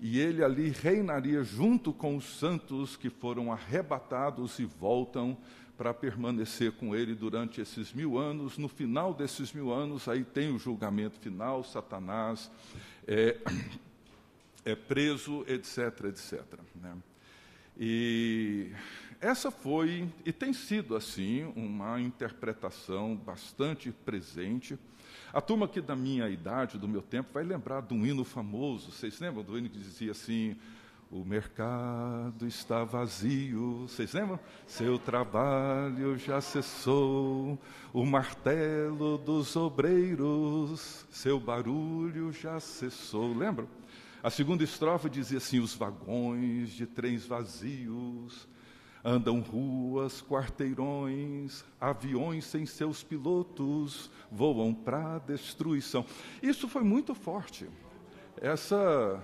e 0.00 0.18
ele 0.18 0.42
ali 0.42 0.70
reinaria 0.70 1.44
junto 1.44 1.92
com 1.92 2.16
os 2.16 2.24
santos 2.38 2.96
que 2.96 3.10
foram 3.10 3.52
arrebatados 3.52 4.58
e 4.58 4.64
voltam 4.64 5.36
para 5.76 5.92
permanecer 5.92 6.72
com 6.72 6.96
ele 6.96 7.14
durante 7.14 7.60
esses 7.60 7.92
mil 7.92 8.16
anos. 8.16 8.56
No 8.56 8.66
final 8.66 9.12
desses 9.12 9.52
mil 9.52 9.70
anos, 9.70 10.08
aí 10.08 10.24
tem 10.24 10.50
o 10.50 10.58
julgamento 10.58 11.20
final, 11.20 11.62
Satanás 11.62 12.50
é, 13.06 13.36
é 14.64 14.74
preso, 14.74 15.44
etc, 15.46 16.06
etc. 16.06 16.42
Né? 16.74 16.96
E 17.78 18.72
essa 19.20 19.50
foi 19.50 20.08
e 20.24 20.32
tem 20.32 20.52
sido 20.52 20.96
assim 20.96 21.52
uma 21.54 22.00
interpretação 22.00 23.14
bastante 23.14 23.92
presente. 23.92 24.78
A 25.30 25.40
turma 25.42 25.68
que 25.68 25.80
da 25.80 25.94
minha 25.94 26.28
idade, 26.28 26.78
do 26.78 26.88
meu 26.88 27.02
tempo, 27.02 27.28
vai 27.34 27.44
lembrar 27.44 27.82
de 27.82 27.92
um 27.92 28.06
hino 28.06 28.24
famoso. 28.24 28.90
Vocês 28.90 29.20
lembram 29.20 29.42
do 29.42 29.58
hino 29.58 29.68
que 29.68 29.78
dizia 29.78 30.12
assim: 30.12 30.56
O 31.10 31.22
mercado 31.22 32.46
está 32.46 32.82
vazio. 32.82 33.82
Vocês 33.82 34.12
lembram? 34.14 34.40
Seu 34.66 34.98
trabalho 34.98 36.16
já 36.16 36.40
cessou, 36.40 37.58
o 37.92 38.06
martelo 38.06 39.18
dos 39.18 39.54
obreiros, 39.54 41.06
seu 41.10 41.38
barulho 41.38 42.32
já 42.32 42.58
cessou. 42.58 43.36
Lembram? 43.36 43.68
A 44.22 44.30
segunda 44.30 44.64
estrofe 44.64 45.10
dizia 45.10 45.38
assim: 45.38 45.60
Os 45.60 45.74
vagões 45.74 46.70
de 46.70 46.86
trens 46.86 47.26
vazios 47.26 48.48
Andam 49.04 49.40
ruas, 49.40 50.20
quarteirões, 50.20 51.64
aviões 51.80 52.44
sem 52.44 52.66
seus 52.66 53.02
pilotos 53.02 54.10
voam 54.30 54.74
para 54.74 55.16
a 55.16 55.18
destruição. 55.18 56.04
Isso 56.42 56.68
foi 56.68 56.82
muito 56.82 57.14
forte. 57.14 57.68
Essa. 58.40 59.22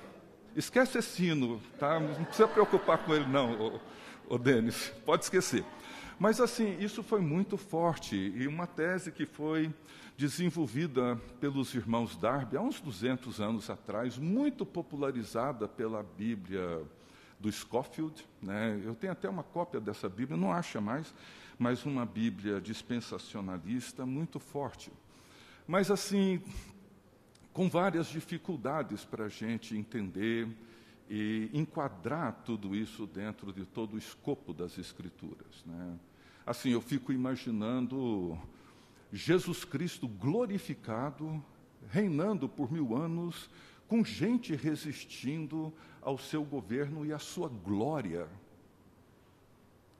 Esquece 0.54 0.96
esse 0.96 1.10
sino, 1.10 1.60
tá? 1.78 2.00
Não 2.00 2.24
precisa 2.24 2.48
preocupar 2.48 3.04
com 3.04 3.14
ele, 3.14 3.26
não, 3.26 3.52
ô, 3.60 3.80
ô 4.26 4.38
Denis. 4.38 4.90
Pode 5.04 5.24
esquecer. 5.24 5.62
Mas, 6.18 6.40
assim, 6.40 6.78
isso 6.80 7.02
foi 7.02 7.20
muito 7.20 7.58
forte. 7.58 8.16
E 8.16 8.46
uma 8.48 8.66
tese 8.66 9.12
que 9.12 9.26
foi 9.26 9.70
desenvolvida 10.16 11.20
pelos 11.38 11.74
irmãos 11.74 12.16
Darby 12.16 12.56
há 12.56 12.62
uns 12.62 12.80
200 12.80 13.38
anos 13.38 13.68
atrás, 13.68 14.16
muito 14.16 14.64
popularizada 14.64 15.68
pela 15.68 16.02
Bíblia 16.02 16.82
do 17.38 17.50
Scofield. 17.50 18.26
Né? 18.42 18.80
Eu 18.84 18.94
tenho 18.94 19.12
até 19.12 19.28
uma 19.28 19.42
cópia 19.42 19.80
dessa 19.80 20.08
Bíblia, 20.08 20.36
não 20.36 20.52
acha 20.52 20.80
mais, 20.80 21.14
mas 21.58 21.84
uma 21.84 22.04
Bíblia 22.04 22.60
dispensacionalista 22.60 24.04
muito 24.04 24.38
forte. 24.38 24.92
Mas, 25.66 25.90
assim, 25.90 26.42
com 27.52 27.68
várias 27.68 28.06
dificuldades 28.06 29.04
para 29.04 29.24
a 29.24 29.28
gente 29.28 29.76
entender 29.76 30.48
e 31.08 31.50
enquadrar 31.52 32.42
tudo 32.44 32.74
isso 32.74 33.06
dentro 33.06 33.52
de 33.52 33.64
todo 33.64 33.94
o 33.94 33.98
escopo 33.98 34.52
das 34.52 34.76
Escrituras. 34.76 35.64
Né? 35.64 35.98
Assim, 36.44 36.70
eu 36.70 36.80
fico 36.80 37.12
imaginando 37.12 38.38
Jesus 39.12 39.64
Cristo 39.64 40.06
glorificado, 40.06 41.42
reinando 41.88 42.48
por 42.48 42.70
mil 42.70 42.96
anos, 42.96 43.48
com 43.88 44.04
gente 44.04 44.54
resistindo 44.54 45.72
ao 46.02 46.18
seu 46.18 46.44
governo 46.44 47.04
e 47.04 47.12
à 47.12 47.18
sua 47.18 47.48
glória. 47.48 48.28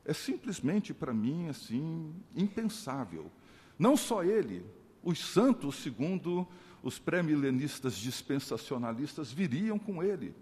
É 0.04 0.12
simplesmente 0.12 0.94
para 0.94 1.12
mim 1.12 1.48
assim 1.48 2.14
impensável. 2.34 3.30
Não 3.78 3.96
só 3.96 4.22
ele, 4.22 4.64
os 5.02 5.18
santos, 5.18 5.76
segundo 5.76 6.46
os 6.82 6.98
pré-milenistas 6.98 7.96
dispensacionalistas, 7.96 9.32
viriam 9.32 9.78
com 9.78 10.02
ele. 10.02 10.34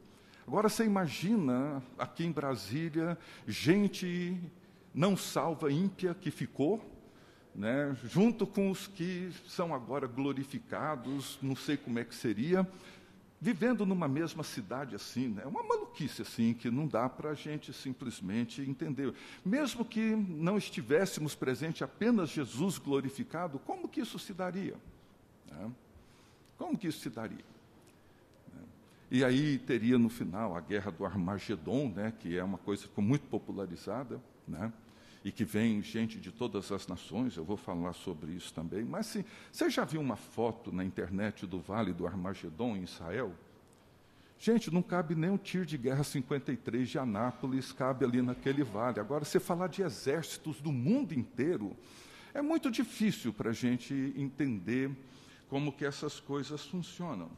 Agora 0.47 0.69
você 0.69 0.85
imagina 0.85 1.83
aqui 1.99 2.25
em 2.25 2.31
Brasília, 2.31 3.19
gente 3.47 4.39
não 4.93 5.17
salva, 5.17 5.73
ímpia, 5.73 6.15
que 6.15 6.31
ficou, 6.31 6.85
né, 7.55 7.97
junto 8.05 8.47
com 8.47 8.71
os 8.71 8.87
que 8.87 9.33
são 9.49 9.75
agora 9.75 10.07
glorificados, 10.07 11.39
não 11.41 11.57
sei 11.57 11.77
como 11.77 11.99
é 11.99 12.05
que 12.05 12.15
seria, 12.15 12.69
vivendo 13.45 13.85
numa 13.85 14.09
mesma 14.09 14.43
cidade 14.43 14.95
assim, 14.95 15.29
né? 15.29 15.43
é 15.45 15.47
uma 15.47 15.63
maluquice 15.63 16.23
assim, 16.23 16.55
que 16.55 16.71
não 16.71 16.87
dá 16.87 17.11
para 17.11 17.33
a 17.33 17.35
gente 17.35 17.75
simplesmente 17.75 18.63
entender. 18.63 19.13
Mesmo 19.45 19.85
que 19.85 20.17
não 20.17 20.57
estivéssemos 20.57 21.35
presente 21.35 21.85
apenas 21.85 22.31
Jesus 22.31 22.79
glorificado, 22.79 23.59
como 23.59 23.87
que 23.87 24.01
isso 24.01 24.19
se 24.19 24.33
daria? 24.33 24.77
Né? 25.47 25.71
Como 26.57 26.79
que 26.79 26.89
isso 26.89 27.01
se 27.01 27.11
daria? 27.11 27.45
Né? 28.51 28.63
E 29.11 29.23
aí 29.23 29.59
teria 29.59 29.99
no 29.99 30.09
final 30.09 30.57
a 30.57 30.61
guerra 30.63 30.91
do 30.91 31.05
Armagedon, 31.05 31.91
né, 31.91 32.15
que 32.19 32.39
é 32.39 32.43
uma 32.43 32.57
coisa 32.57 32.85
que 32.85 32.89
ficou 32.89 33.05
muito 33.05 33.27
popularizada, 33.27 34.23
né? 34.49 34.73
E 35.25 35.33
que 35.33 35.45
vem 35.45 35.81
gente 35.81 36.21
de 36.21 36.31
todas 36.31 36.71
as 36.71 36.87
nações, 36.87 37.37
eu 37.37 37.45
vou 37.45 37.57
falar 37.57 37.95
sobre 37.95 38.33
isso 38.33 38.53
também. 38.53 38.85
Mas 38.85 39.07
se, 39.07 39.25
você 39.51 39.71
já 39.71 39.83
viu 39.83 40.01
uma 40.01 40.17
foto 40.17 40.71
na 40.71 40.85
internet 40.85 41.47
do 41.47 41.59
Vale 41.59 41.95
do 41.95 42.07
Armagedon, 42.07 42.77
em 42.77 42.83
Israel? 42.83 43.33
Gente, 44.39 44.71
não 44.71 44.83
cabe 44.83 45.15
nem 45.15 45.31
um 45.31 45.39
tiro 45.39 45.65
de 45.65 45.79
guerra 45.79 46.05
53 46.05 46.91
de 46.91 46.99
Anápolis, 46.99 47.73
cabe 47.73 48.05
ali 48.05 48.21
naquele 48.21 48.63
vale. 48.63 49.01
Agora, 49.01 49.25
você 49.25 49.41
falar 49.41 49.69
de 49.69 49.81
exércitos 49.81 50.61
do 50.61 50.71
mundo 50.71 51.15
inteiro, 51.15 51.75
é 52.35 52.43
muito 52.43 52.71
difícil 52.71 53.33
para 53.33 53.51
a 53.51 53.55
gente 53.55 54.13
entender 54.17 54.91
como 55.49 55.73
que 55.73 55.87
essas 55.87 56.21
coisas 56.21 56.67
funcionam. 56.67 57.31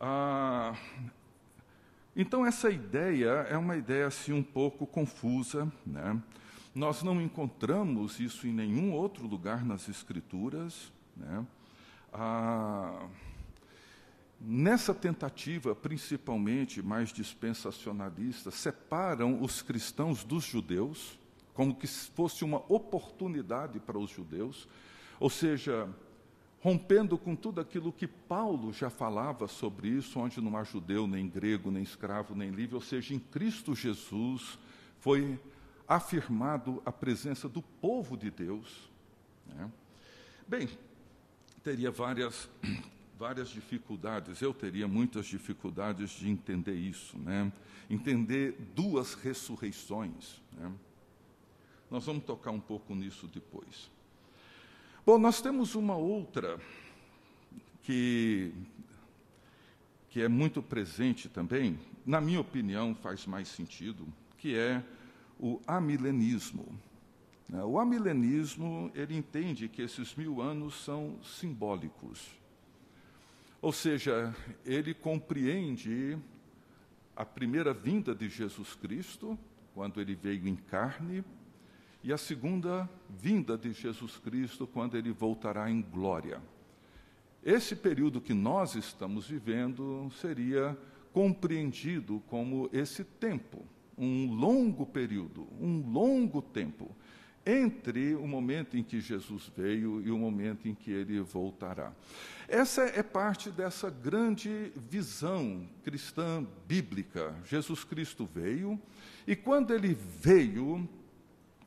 Ah, 0.00 0.74
então, 2.16 2.44
essa 2.44 2.70
ideia 2.70 3.46
é 3.48 3.56
uma 3.56 3.76
ideia 3.76 4.06
assim 4.06 4.32
um 4.32 4.42
pouco 4.42 4.86
confusa. 4.86 5.70
Né? 5.86 6.20
Nós 6.74 7.02
não 7.02 7.20
encontramos 7.20 8.18
isso 8.18 8.46
em 8.46 8.52
nenhum 8.52 8.92
outro 8.92 9.26
lugar 9.26 9.64
nas 9.64 9.88
Escrituras. 9.88 10.92
Né? 11.16 11.46
Ah, 12.12 13.06
nessa 14.40 14.94
tentativa, 14.94 15.74
principalmente 15.74 16.82
mais 16.82 17.12
dispensacionalista, 17.12 18.50
separam 18.50 19.42
os 19.42 19.62
cristãos 19.62 20.24
dos 20.24 20.44
judeus, 20.44 21.18
como 21.54 21.74
que 21.74 21.86
fosse 21.86 22.44
uma 22.44 22.62
oportunidade 22.72 23.80
para 23.80 23.98
os 23.98 24.10
judeus, 24.10 24.68
ou 25.18 25.28
seja, 25.28 25.88
rompendo 26.60 27.16
com 27.16 27.36
tudo 27.36 27.60
aquilo 27.60 27.92
que 27.92 28.06
Paulo 28.06 28.72
já 28.72 28.90
falava 28.90 29.46
sobre 29.46 29.88
isso, 29.88 30.18
onde 30.18 30.40
não 30.40 30.56
há 30.56 30.64
judeu, 30.64 31.06
nem 31.06 31.28
grego, 31.28 31.70
nem 31.70 31.82
escravo, 31.82 32.34
nem 32.34 32.50
livre, 32.50 32.74
ou 32.74 32.80
seja, 32.80 33.14
em 33.14 33.18
Cristo 33.18 33.74
Jesus 33.74 34.58
foi 34.98 35.38
afirmado 35.86 36.82
a 36.84 36.90
presença 36.90 37.48
do 37.48 37.62
povo 37.62 38.16
de 38.16 38.30
Deus. 38.30 38.90
Né? 39.46 39.70
Bem, 40.46 40.68
teria 41.62 41.90
várias, 41.90 42.48
várias 43.16 43.48
dificuldades, 43.48 44.42
eu 44.42 44.52
teria 44.52 44.88
muitas 44.88 45.26
dificuldades 45.26 46.10
de 46.10 46.28
entender 46.28 46.74
isso, 46.74 47.16
né? 47.18 47.52
entender 47.88 48.56
duas 48.74 49.14
ressurreições. 49.14 50.42
Né? 50.52 50.72
Nós 51.88 52.04
vamos 52.04 52.24
tocar 52.24 52.50
um 52.50 52.60
pouco 52.60 52.94
nisso 52.94 53.28
depois. 53.28 53.90
Bom, 55.08 55.16
nós 55.16 55.40
temos 55.40 55.74
uma 55.74 55.96
outra 55.96 56.60
que, 57.80 58.52
que 60.10 60.20
é 60.20 60.28
muito 60.28 60.62
presente 60.62 61.30
também, 61.30 61.80
na 62.04 62.20
minha 62.20 62.38
opinião 62.38 62.94
faz 62.94 63.24
mais 63.24 63.48
sentido, 63.48 64.06
que 64.36 64.54
é 64.54 64.84
o 65.40 65.62
amilenismo. 65.66 66.78
Né, 67.48 67.64
o 67.64 67.78
amilenismo, 67.78 68.92
ele 68.94 69.16
entende 69.16 69.66
que 69.66 69.80
esses 69.80 70.14
mil 70.14 70.42
anos 70.42 70.74
são 70.84 71.18
simbólicos. 71.22 72.28
Ou 73.62 73.72
seja, 73.72 74.36
ele 74.62 74.92
compreende 74.92 76.18
a 77.16 77.24
primeira 77.24 77.72
vinda 77.72 78.14
de 78.14 78.28
Jesus 78.28 78.74
Cristo, 78.74 79.38
quando 79.74 80.02
ele 80.02 80.14
veio 80.14 80.46
em 80.46 80.56
carne, 80.56 81.24
e 82.02 82.12
a 82.12 82.18
segunda 82.18 82.88
vinda 83.08 83.56
de 83.56 83.72
Jesus 83.72 84.16
Cristo, 84.16 84.66
quando 84.66 84.96
ele 84.96 85.10
voltará 85.10 85.70
em 85.70 85.80
glória. 85.82 86.40
Esse 87.44 87.74
período 87.74 88.20
que 88.20 88.34
nós 88.34 88.74
estamos 88.74 89.26
vivendo 89.26 90.10
seria 90.20 90.76
compreendido 91.12 92.22
como 92.26 92.68
esse 92.72 93.04
tempo, 93.04 93.64
um 93.96 94.32
longo 94.32 94.86
período, 94.86 95.48
um 95.60 95.90
longo 95.90 96.40
tempo, 96.40 96.94
entre 97.44 98.14
o 98.14 98.26
momento 98.26 98.76
em 98.76 98.82
que 98.82 99.00
Jesus 99.00 99.50
veio 99.56 100.02
e 100.02 100.10
o 100.10 100.18
momento 100.18 100.68
em 100.68 100.74
que 100.74 100.90
ele 100.90 101.18
voltará. 101.20 101.92
Essa 102.46 102.82
é 102.82 103.02
parte 103.02 103.50
dessa 103.50 103.88
grande 103.88 104.70
visão 104.76 105.66
cristã 105.82 106.46
bíblica. 106.66 107.34
Jesus 107.46 107.84
Cristo 107.84 108.28
veio, 108.32 108.78
e 109.26 109.34
quando 109.34 109.72
ele 109.72 109.94
veio, 109.94 110.86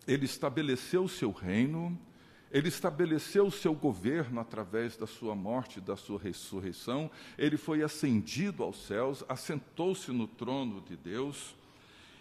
ele 0.07 0.25
estabeleceu 0.25 1.03
o 1.03 1.09
seu 1.09 1.31
reino, 1.31 1.97
ele 2.51 2.67
estabeleceu 2.67 3.47
o 3.47 3.51
seu 3.51 3.73
governo 3.73 4.41
através 4.41 4.97
da 4.97 5.07
sua 5.07 5.35
morte 5.35 5.79
da 5.79 5.95
sua 5.95 6.19
ressurreição, 6.19 7.09
ele 7.37 7.55
foi 7.55 7.81
ascendido 7.81 8.63
aos 8.63 8.85
céus, 8.85 9.23
assentou-se 9.29 10.11
no 10.11 10.27
trono 10.27 10.81
de 10.81 10.97
Deus, 10.97 11.55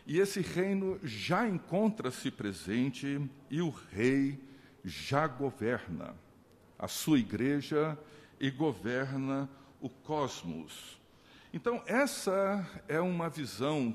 e 0.07 0.19
esse 0.19 0.41
reino 0.41 0.99
já 1.03 1.49
encontra-se 1.49 2.31
presente 2.31 3.21
e 3.51 3.61
o 3.61 3.71
rei 3.71 4.39
já 4.85 5.27
governa 5.27 6.15
a 6.79 6.89
sua 6.89 7.19
igreja 7.19 7.99
e 8.39 8.51
governa 8.51 9.49
o 9.81 9.89
cosmos. 9.89 10.99
Então, 11.53 11.83
essa 11.87 12.67
é 12.89 13.01
uma 13.01 13.29
visão 13.29 13.95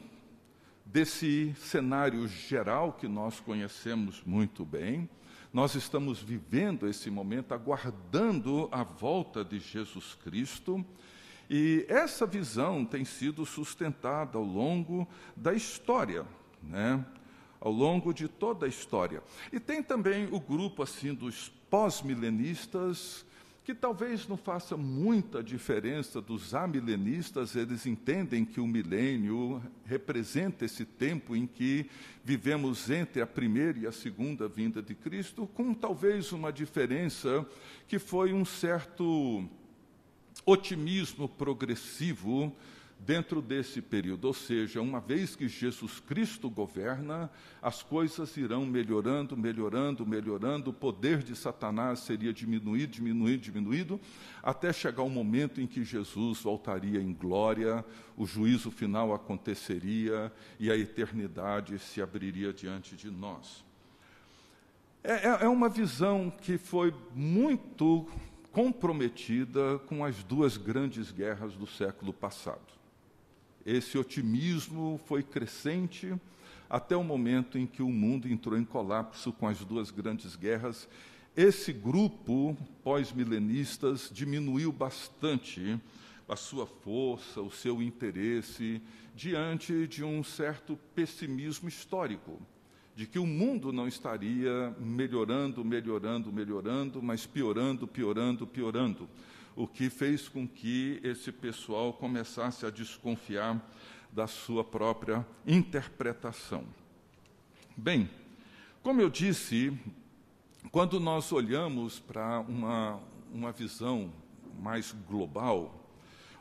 desse 0.86 1.56
cenário 1.58 2.28
geral 2.28 2.94
que 2.94 3.08
nós 3.08 3.40
conhecemos 3.40 4.22
muito 4.26 4.64
bem. 4.64 5.10
Nós 5.52 5.74
estamos 5.74 6.22
vivendo 6.22 6.88
esse 6.88 7.10
momento, 7.10 7.54
aguardando 7.54 8.70
a 8.72 8.84
volta 8.84 9.44
de 9.44 9.60
Jesus 9.60 10.16
Cristo. 10.24 10.86
E 11.50 11.86
essa 11.90 12.26
visão 12.26 12.86
tem 12.86 13.04
sido 13.04 13.46
sustentada 13.46 14.38
ao 14.38 14.44
longo 14.44 15.08
da 15.36 15.54
história, 15.54 16.26
né? 16.62 17.04
ao 17.60 17.72
longo 17.72 18.14
de 18.14 18.28
toda 18.28 18.66
a 18.66 18.70
história. 18.70 19.24
E 19.52 19.60
tem 19.60 19.82
também 19.82 20.28
o 20.32 20.40
grupo 20.40 20.84
assim 20.84 21.14
dos 21.14 21.50
pós-milenistas, 21.70 23.26
que 23.66 23.74
talvez 23.74 24.28
não 24.28 24.38
faça 24.38 24.78
muita 24.78 25.42
diferença 25.42 26.22
dos 26.22 26.54
amilenistas, 26.54 27.56
eles 27.56 27.88
entendem 27.88 28.46
que 28.46 28.62
o 28.62 28.68
milênio 28.68 29.60
representa 29.84 30.64
esse 30.66 30.86
tempo 30.86 31.36
em 31.36 31.48
que 31.48 31.90
vivemos 32.24 32.92
entre 32.92 33.24
a 33.24 33.28
primeira 33.28 33.80
e 33.80 33.88
a 33.88 33.92
segunda 33.92 34.48
vinda 34.48 34.84
de 34.84 34.94
Cristo, 34.94 35.48
com 35.48 35.74
talvez 35.74 36.32
uma 36.32 36.54
diferença 36.54 37.44
que 37.88 37.98
foi 37.98 38.34
um 38.34 38.46
certo 38.46 39.44
otimismo 40.46 41.28
progressivo 41.28 42.56
dentro 43.00 43.42
desse 43.42 43.82
período. 43.82 44.26
Ou 44.26 44.34
seja, 44.34 44.82
uma 44.82 45.00
vez 45.00 45.36
que 45.36 45.48
Jesus 45.48 46.00
Cristo 46.00 46.50
governa, 46.50 47.30
as 47.62 47.84
coisas 47.84 48.36
irão 48.38 48.66
melhorando, 48.66 49.38
melhorando, 49.38 50.06
melhorando, 50.06 50.70
o 50.72 50.74
poder 50.74 51.24
de 51.24 51.36
Satanás 51.36 52.00
seria 52.00 52.34
diminuído, 52.34 52.94
diminuído, 52.94 53.44
diminuído, 53.44 54.00
até 54.42 54.74
chegar 54.74 55.04
o 55.04 55.10
momento 55.10 55.62
em 55.62 55.68
que 55.68 55.84
Jesus 55.84 56.42
voltaria 56.42 57.02
em 57.02 57.14
glória, 57.14 57.86
o 58.18 58.26
juízo 58.26 58.72
final 58.72 59.14
aconteceria 59.14 60.32
e 60.60 60.72
a 60.72 60.78
eternidade 60.78 61.78
se 61.80 62.02
abriria 62.02 62.52
diante 62.52 62.96
de 62.96 63.12
nós. 63.12 63.64
É, 65.04 65.28
é, 65.28 65.44
é 65.44 65.48
uma 65.48 65.70
visão 65.70 66.32
que 66.32 66.58
foi 66.58 66.92
muito 67.14 68.08
comprometida 68.52 69.78
com 69.80 70.04
as 70.04 70.24
duas 70.24 70.58
grandes 70.58 71.12
guerras 71.12 71.54
do 71.56 71.68
século 71.68 72.12
passado. 72.14 72.85
Esse 73.66 73.98
otimismo 73.98 75.02
foi 75.08 75.24
crescente 75.24 76.14
até 76.70 76.96
o 76.96 77.04
momento 77.04 77.58
em 77.58 77.66
que 77.66 77.82
o 77.82 77.90
mundo 77.90 78.30
entrou 78.30 78.60
em 78.60 78.64
colapso 78.64 79.34
com 79.34 79.48
as 79.48 79.66
duas 79.66 79.90
grandes 79.90 80.36
guerras. 80.36 80.88
Esse 81.36 81.74
grupo 81.74 82.56
pós-milenistas 82.84 84.12
diminuiu 84.14 84.72
bastante 84.72 85.80
a 86.30 86.36
sua 86.36 86.68
força, 86.68 87.42
o 87.42 87.50
seu 87.50 87.82
interesse 87.82 88.80
diante 89.16 89.88
de 89.88 90.04
um 90.04 90.24
certo 90.24 90.78
pessimismo 90.94 91.68
histórico, 91.68 92.40
de 92.96 93.08
que 93.08 93.18
o 93.18 93.26
mundo 93.26 93.74
não 93.74 93.88
estaria 93.88 94.76
melhorando, 94.80 95.66
melhorando, 95.66 96.32
melhorando, 96.32 97.02
mas 97.02 97.26
piorando, 97.26 97.88
piorando, 97.88 98.46
piorando 98.46 99.10
o 99.56 99.68
que 99.68 99.90
fez 99.90 100.28
com 100.28 100.48
que 100.48 101.00
esse 101.04 101.32
pessoal 101.32 101.94
começasse 101.94 102.66
a 102.66 102.70
desconfiar 102.70 103.62
da 104.12 104.28
sua 104.28 104.64
própria 104.64 105.26
interpretação. 105.46 106.66
Bem, 107.76 108.10
como 108.82 109.02
eu 109.02 109.10
disse, 109.10 109.78
quando 110.72 111.00
nós 111.00 111.32
olhamos 111.32 112.00
para 112.00 112.40
uma, 112.42 113.02
uma 113.34 113.52
visão 113.52 114.12
mais 114.60 114.96
global, 115.08 115.86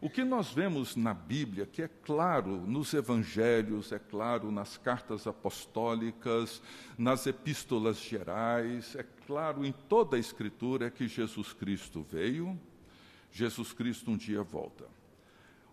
o 0.00 0.10
que 0.10 0.22
nós 0.22 0.52
vemos 0.52 0.96
na 0.96 1.14
Bíblia, 1.14 1.64
que 1.64 1.80
é 1.80 1.88
claro 1.88 2.58
nos 2.66 2.92
evangelhos, 2.92 3.90
é 3.90 3.98
claro 3.98 4.52
nas 4.52 4.76
cartas 4.76 5.26
apostólicas, 5.26 6.60
nas 6.98 7.26
epístolas 7.26 7.98
gerais, 7.98 8.94
é 8.96 9.02
claro 9.26 9.64
em 9.64 9.72
toda 9.72 10.16
a 10.16 10.20
Escritura, 10.20 10.88
é 10.88 10.90
que 10.90 11.08
Jesus 11.08 11.54
Cristo 11.54 12.06
veio, 12.08 12.60
Jesus 13.34 13.72
Cristo 13.72 14.12
um 14.12 14.16
dia 14.16 14.44
volta. 14.44 14.84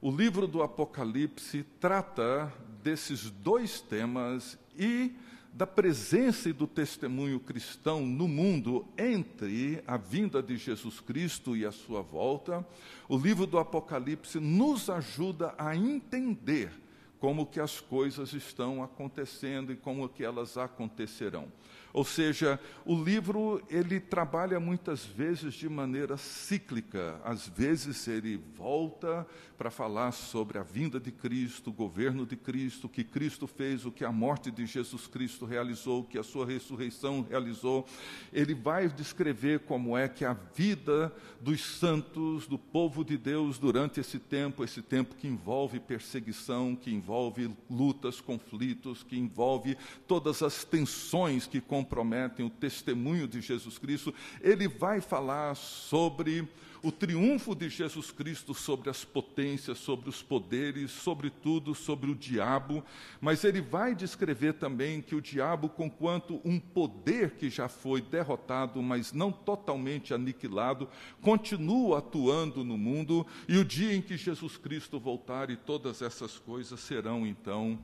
O 0.01 0.09
livro 0.09 0.47
do 0.47 0.63
Apocalipse 0.63 1.63
trata 1.79 2.51
desses 2.81 3.29
dois 3.29 3.79
temas 3.79 4.57
e 4.75 5.11
da 5.53 5.67
presença 5.67 6.49
e 6.49 6.53
do 6.53 6.65
testemunho 6.65 7.39
cristão 7.39 8.03
no 8.03 8.27
mundo 8.27 8.87
entre 8.97 9.83
a 9.85 9.95
vinda 9.95 10.41
de 10.41 10.57
Jesus 10.57 10.99
Cristo 10.99 11.55
e 11.55 11.63
a 11.63 11.71
sua 11.71 12.01
volta, 12.01 12.65
o 13.07 13.15
livro 13.15 13.45
do 13.45 13.59
Apocalipse 13.59 14.39
nos 14.39 14.89
ajuda 14.89 15.53
a 15.55 15.75
entender 15.75 16.71
como 17.19 17.45
que 17.45 17.59
as 17.59 17.79
coisas 17.79 18.33
estão 18.33 18.81
acontecendo 18.81 19.71
e 19.71 19.75
como 19.75 20.09
que 20.09 20.23
elas 20.23 20.57
acontecerão. 20.57 21.47
Ou 21.93 22.05
seja, 22.05 22.59
o 22.85 22.95
livro 23.01 23.61
ele 23.69 23.99
trabalha 23.99 24.59
muitas 24.59 25.05
vezes 25.05 25.53
de 25.53 25.67
maneira 25.67 26.17
cíclica. 26.17 27.19
Às 27.23 27.47
vezes 27.47 28.07
ele 28.07 28.37
volta 28.55 29.27
para 29.57 29.69
falar 29.69 30.11
sobre 30.11 30.57
a 30.57 30.63
vinda 30.63 30.99
de 30.99 31.11
Cristo, 31.11 31.69
o 31.69 31.73
governo 31.73 32.25
de 32.25 32.35
Cristo, 32.35 32.87
o 32.87 32.89
que 32.89 33.03
Cristo 33.03 33.45
fez, 33.45 33.85
o 33.85 33.91
que 33.91 34.03
a 34.03 34.11
morte 34.11 34.49
de 34.49 34.65
Jesus 34.65 35.05
Cristo 35.05 35.45
realizou, 35.45 36.01
o 36.01 36.03
que 36.03 36.17
a 36.17 36.23
sua 36.23 36.45
ressurreição 36.45 37.25
realizou. 37.29 37.85
Ele 38.33 38.55
vai 38.55 38.87
descrever 38.87 39.59
como 39.59 39.95
é 39.95 40.07
que 40.07 40.25
a 40.25 40.33
vida 40.33 41.13
dos 41.39 41.61
santos, 41.61 42.47
do 42.47 42.57
povo 42.57 43.05
de 43.05 43.17
Deus 43.17 43.59
durante 43.59 43.99
esse 43.99 44.17
tempo, 44.17 44.63
esse 44.63 44.81
tempo 44.81 45.15
que 45.15 45.27
envolve 45.27 45.79
perseguição, 45.79 46.75
que 46.75 46.91
envolve 46.91 47.55
lutas, 47.69 48.19
conflitos, 48.19 49.03
que 49.03 49.17
envolve 49.17 49.77
todas 50.07 50.41
as 50.41 50.63
tensões 50.63 51.45
que 51.45 51.61
comprometem 51.81 52.45
o 52.45 52.49
testemunho 52.49 53.27
de 53.27 53.41
Jesus 53.41 53.79
Cristo, 53.79 54.13
ele 54.41 54.67
vai 54.67 55.01
falar 55.01 55.55
sobre 55.55 56.47
o 56.83 56.91
triunfo 56.91 57.53
de 57.53 57.69
Jesus 57.69 58.09
Cristo 58.09 58.53
sobre 58.53 58.89
as 58.89 59.03
potências, 59.03 59.77
sobre 59.77 60.09
os 60.09 60.21
poderes, 60.21 60.89
sobretudo 60.91 61.75
sobre 61.75 62.09
o 62.09 62.15
diabo, 62.15 62.83
mas 63.19 63.43
ele 63.43 63.61
vai 63.61 63.93
descrever 63.93 64.53
também 64.53 65.01
que 65.01 65.15
o 65.15 65.21
diabo, 65.21 65.69
conquanto 65.69 66.41
um 66.43 66.59
poder 66.59 67.31
que 67.31 67.49
já 67.49 67.67
foi 67.67 68.01
derrotado, 68.01 68.81
mas 68.81 69.13
não 69.13 69.31
totalmente 69.31 70.13
aniquilado, 70.13 70.89
continua 71.21 71.99
atuando 71.99 72.63
no 72.63 72.77
mundo, 72.77 73.25
e 73.47 73.57
o 73.57 73.65
dia 73.65 73.93
em 73.93 74.01
que 74.01 74.17
Jesus 74.17 74.57
Cristo 74.57 74.99
voltar 74.99 75.51
e 75.51 75.55
todas 75.55 76.01
essas 76.01 76.39
coisas 76.39 76.79
serão 76.79 77.27
então 77.27 77.77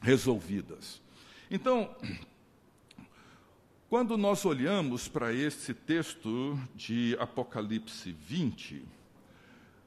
resolvidas. 0.00 1.00
Então, 1.48 1.94
quando 3.88 4.16
nós 4.16 4.44
olhamos 4.44 5.06
para 5.06 5.32
esse 5.32 5.72
texto 5.72 6.58
de 6.74 7.16
Apocalipse 7.20 8.10
20, 8.10 8.84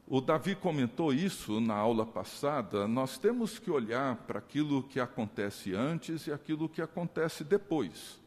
o 0.08 0.22
Davi 0.22 0.56
comentou 0.56 1.14
isso 1.14 1.60
na 1.60 1.76
aula 1.76 2.06
passada, 2.06 2.88
nós 2.88 3.18
temos 3.18 3.60
que 3.60 3.70
olhar 3.70 4.16
para 4.16 4.40
aquilo 4.40 4.84
que 4.84 5.02
acontece 5.02 5.74
antes 5.74 6.28
e 6.28 6.32
aquilo 6.32 6.70
que 6.70 6.82
acontece 6.82 7.44
depois. 7.44 8.18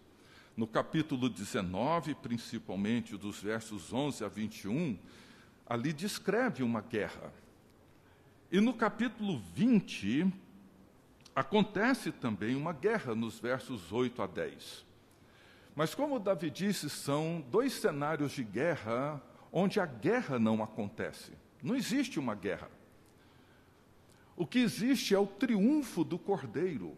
No 0.54 0.66
capítulo 0.66 1.30
19, 1.30 2.16
principalmente 2.16 3.16
dos 3.16 3.40
versos 3.40 3.94
11 3.94 4.24
a 4.24 4.28
21, 4.28 4.98
ali 5.66 5.94
descreve 5.94 6.62
uma 6.62 6.82
guerra. 6.82 7.32
E 8.50 8.60
no 8.60 8.74
capítulo 8.74 9.40
20, 9.54 10.30
acontece 11.34 12.12
também 12.12 12.54
uma 12.54 12.74
guerra, 12.74 13.14
nos 13.14 13.40
versos 13.40 13.90
8 13.90 14.20
a 14.20 14.26
10. 14.26 14.91
Mas, 15.74 15.94
como 15.94 16.18
Davi 16.18 16.50
disse, 16.50 16.90
são 16.90 17.42
dois 17.50 17.72
cenários 17.72 18.32
de 18.32 18.44
guerra 18.44 19.22
onde 19.52 19.78
a 19.78 19.86
guerra 19.86 20.38
não 20.38 20.62
acontece. 20.62 21.32
Não 21.62 21.76
existe 21.76 22.18
uma 22.18 22.34
guerra. 22.34 22.70
O 24.36 24.46
que 24.46 24.58
existe 24.58 25.14
é 25.14 25.18
o 25.18 25.26
triunfo 25.26 26.02
do 26.02 26.18
cordeiro. 26.18 26.96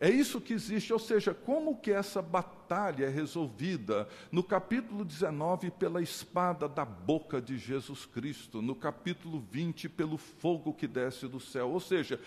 É 0.00 0.08
isso 0.08 0.40
que 0.40 0.52
existe, 0.52 0.92
ou 0.92 0.98
seja, 0.98 1.34
como 1.34 1.76
que 1.76 1.90
essa 1.90 2.22
batalha 2.22 2.63
é 2.74 3.08
resolvida 3.08 4.08
no 4.32 4.42
capítulo 4.42 5.04
19 5.04 5.70
pela 5.70 6.02
espada 6.02 6.68
da 6.68 6.84
boca 6.84 7.40
de 7.40 7.56
Jesus 7.56 8.04
Cristo, 8.04 8.60
no 8.60 8.74
capítulo 8.74 9.44
20 9.50 9.88
pelo 9.88 10.18
fogo 10.18 10.74
que 10.74 10.88
desce 10.88 11.28
do 11.28 11.38
céu. 11.38 11.70
Ou 11.70 11.78
seja, 11.78 12.20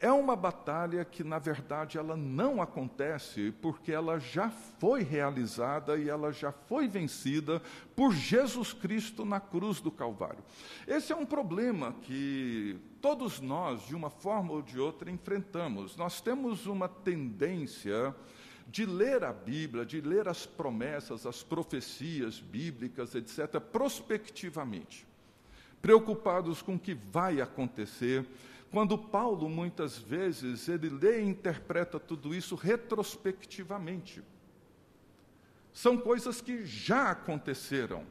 é 0.00 0.12
uma 0.12 0.36
batalha 0.36 1.04
que, 1.04 1.24
na 1.24 1.38
verdade, 1.38 1.96
ela 1.96 2.16
não 2.16 2.60
acontece 2.60 3.54
porque 3.62 3.90
ela 3.90 4.18
já 4.18 4.50
foi 4.50 5.02
realizada 5.02 5.96
e 5.96 6.08
ela 6.08 6.32
já 6.32 6.52
foi 6.52 6.86
vencida 6.86 7.62
por 7.96 8.12
Jesus 8.12 8.72
Cristo 8.72 9.24
na 9.24 9.40
cruz 9.40 9.80
do 9.80 9.90
Calvário. 9.90 10.44
Esse 10.86 11.12
é 11.12 11.16
um 11.16 11.24
problema 11.24 11.94
que 12.02 12.76
todos 13.00 13.40
nós, 13.40 13.86
de 13.86 13.94
uma 13.94 14.10
forma 14.10 14.52
ou 14.52 14.62
de 14.62 14.78
outra, 14.78 15.10
enfrentamos. 15.10 15.96
Nós 15.96 16.20
temos 16.20 16.66
uma 16.66 16.88
tendência 16.88 18.14
de 18.66 18.86
ler 18.86 19.24
a 19.24 19.32
Bíblia, 19.32 19.84
de 19.84 20.00
ler 20.00 20.28
as 20.28 20.46
promessas, 20.46 21.26
as 21.26 21.42
profecias 21.42 22.40
bíblicas, 22.40 23.14
etc., 23.14 23.60
prospectivamente, 23.60 25.06
preocupados 25.80 26.62
com 26.62 26.74
o 26.74 26.78
que 26.78 26.94
vai 26.94 27.40
acontecer 27.40 28.26
quando 28.74 28.98
Paulo, 28.98 29.48
muitas 29.48 29.96
vezes, 29.96 30.68
ele 30.68 30.88
lê 30.88 31.20
e 31.20 31.28
interpreta 31.28 32.00
tudo 32.00 32.34
isso 32.34 32.56
retrospectivamente. 32.56 34.20
São 35.72 35.96
coisas 35.96 36.40
que 36.40 36.66
já 36.66 37.12
aconteceram. 37.12 38.04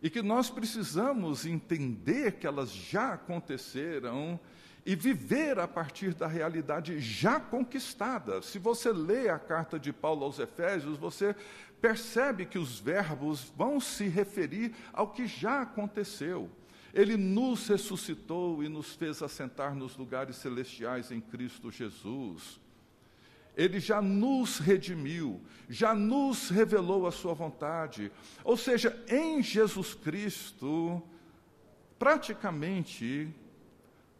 E 0.00 0.08
que 0.08 0.22
nós 0.22 0.48
precisamos 0.48 1.44
entender 1.44 2.34
que 2.38 2.46
elas 2.46 2.70
já 2.70 3.14
aconteceram 3.14 4.38
e 4.86 4.94
viver 4.94 5.58
a 5.58 5.66
partir 5.66 6.14
da 6.14 6.28
realidade 6.28 7.00
já 7.00 7.40
conquistada. 7.40 8.40
Se 8.40 8.56
você 8.56 8.92
lê 8.92 9.28
a 9.28 9.36
carta 9.36 9.80
de 9.80 9.92
Paulo 9.92 10.24
aos 10.24 10.38
Efésios, 10.38 10.96
você 10.96 11.34
percebe 11.80 12.46
que 12.46 12.56
os 12.56 12.78
verbos 12.78 13.52
vão 13.56 13.80
se 13.80 14.06
referir 14.06 14.72
ao 14.92 15.08
que 15.08 15.26
já 15.26 15.62
aconteceu. 15.62 16.48
Ele 16.94 17.16
nos 17.16 17.66
ressuscitou 17.66 18.62
e 18.62 18.68
nos 18.68 18.94
fez 18.94 19.20
assentar 19.22 19.74
nos 19.74 19.96
lugares 19.96 20.36
celestiais 20.36 21.10
em 21.10 21.20
Cristo 21.20 21.68
Jesus. 21.68 22.60
Ele 23.56 23.80
já 23.80 24.00
nos 24.00 24.60
redimiu, 24.60 25.40
já 25.68 25.94
nos 25.94 26.48
revelou 26.48 27.08
a 27.08 27.12
sua 27.12 27.34
vontade. 27.34 28.12
Ou 28.44 28.56
seja, 28.56 28.96
em 29.08 29.42
Jesus 29.42 29.94
Cristo, 29.94 31.02
praticamente 31.98 33.34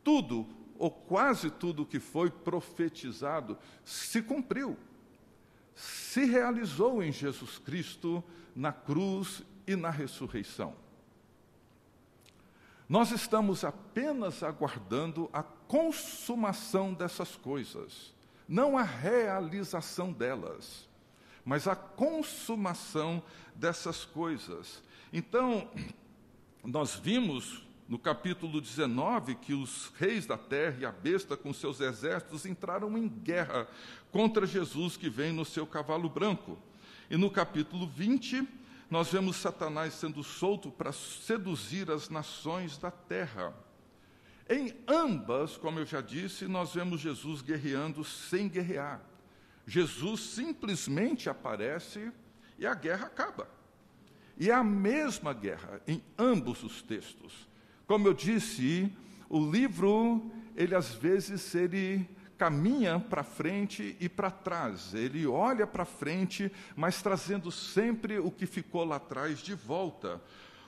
tudo, 0.07 0.56
ou 0.79 0.91
quase 0.91 1.51
tudo 1.51 1.87
que 1.87 2.01
foi 2.01 2.31
profetizado, 2.31 3.59
se 3.85 4.23
cumpriu. 4.23 4.77
Se 5.75 6.25
realizou 6.25 7.03
em 7.03 7.12
Jesus 7.12 7.59
Cristo, 7.59 8.23
na 8.55 8.73
cruz 8.73 9.43
e 9.67 9.77
na 9.77 9.91
ressurreição. 9.91 10.75
Nós 12.89 13.11
estamos 13.11 13.65
apenas 13.65 14.43
aguardando 14.43 15.29
a 15.33 15.43
consumação 15.43 16.95
dessas 16.95 17.35
coisas, 17.35 18.15
não 18.49 18.79
a 18.79 18.83
realização 18.83 20.12
delas, 20.12 20.89
mas 21.45 21.67
a 21.67 21.75
consumação 21.75 23.23
dessas 23.55 24.05
coisas. 24.05 24.83
Então, 25.12 25.69
nós 26.62 26.95
vimos 26.95 27.65
no 27.88 27.99
capítulo 27.99 28.61
19 28.61 29.37
que 29.37 29.55
os 29.55 29.92
reis 29.96 30.27
da 30.27 30.37
terra 30.37 30.77
e 30.81 30.85
a 30.85 30.90
besta 30.90 31.37
com 31.37 31.53
seus 31.53 31.81
exércitos 31.81 32.44
entraram 32.44 32.99
em 32.99 33.09
guerra 33.09 33.68
contra 34.11 34.46
Jesus 34.46 34.96
que 34.96 35.09
vem 35.09 35.33
no 35.33 35.44
seu 35.44 35.66
cavalo 35.66 36.09
branco. 36.09 36.59
E 37.09 37.16
no 37.16 37.31
capítulo 37.31 37.87
20, 37.87 38.46
nós 38.90 39.12
vemos 39.12 39.37
Satanás 39.37 39.94
sendo 39.94 40.25
solto 40.25 40.70
para 40.70 40.92
seduzir 40.92 41.90
as 41.90 42.09
nações 42.09 42.77
da 42.77 42.90
terra. 42.90 43.55
Em 44.49 44.75
ambas, 44.87 45.57
como 45.57 45.79
eu 45.79 45.87
já 45.87 46.01
disse, 46.01 46.46
nós 46.46 46.75
vemos 46.75 47.01
Jesus 47.01 47.40
guerreando 47.40 48.05
sem 48.05 48.49
guerrear. 48.49 49.01
Jesus 49.66 50.20
simplesmente 50.20 51.29
aparece 51.29 52.12
e 52.59 52.66
a 52.66 52.75
guerra 52.75 53.07
acaba. 53.07 53.49
E 54.37 54.51
é 54.51 54.55
a 54.55 54.62
mesma 54.62 55.33
guerra 55.33 55.81
em 55.87 56.03
ambos 56.18 56.62
os 56.62 56.83
textos. 56.83 57.49
Como 57.87 58.09
eu 58.09 58.14
disse, 58.14 58.92
o 59.29 59.38
livro, 59.38 60.31
ele 60.57 60.75
às 60.75 60.92
vezes 60.92 61.55
ele 61.55 62.09
caminha 62.37 62.99
para 62.99 63.22
frente 63.22 63.96
e 64.01 64.09
para 64.09 64.31
trás. 64.31 64.92
Ele 64.92 65.27
olha 65.27 65.66
para 65.66 65.85
frente, 65.85 66.51
mas 66.75 67.01
trazendo 67.01 67.51
sempre 67.51 68.18
o 68.18 68.31
que 68.31 68.46
ficou 68.46 68.85
lá 68.85 68.96
atrás 68.96 69.38
de 69.38 69.55
volta. 69.55 70.20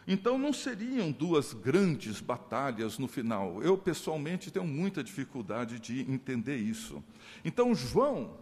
Então 0.07 0.38
não 0.38 0.52
seriam 0.52 1.12
duas 1.12 1.52
grandes 1.52 2.20
batalhas 2.20 2.98
no 2.98 3.07
final. 3.07 3.62
Eu 3.62 3.76
pessoalmente 3.76 4.50
tenho 4.50 4.66
muita 4.66 5.04
dificuldade 5.04 5.78
de 5.78 6.00
entender 6.11 6.57
isso. 6.57 7.04
Então 7.44 7.74
João, 7.74 8.38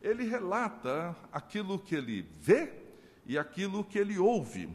ele 0.00 0.24
relata 0.24 1.16
aquilo 1.32 1.78
que 1.78 1.94
ele 1.96 2.24
vê 2.40 2.72
e 3.26 3.36
aquilo 3.36 3.82
que 3.82 3.98
ele 3.98 4.16
ouve. 4.16 4.68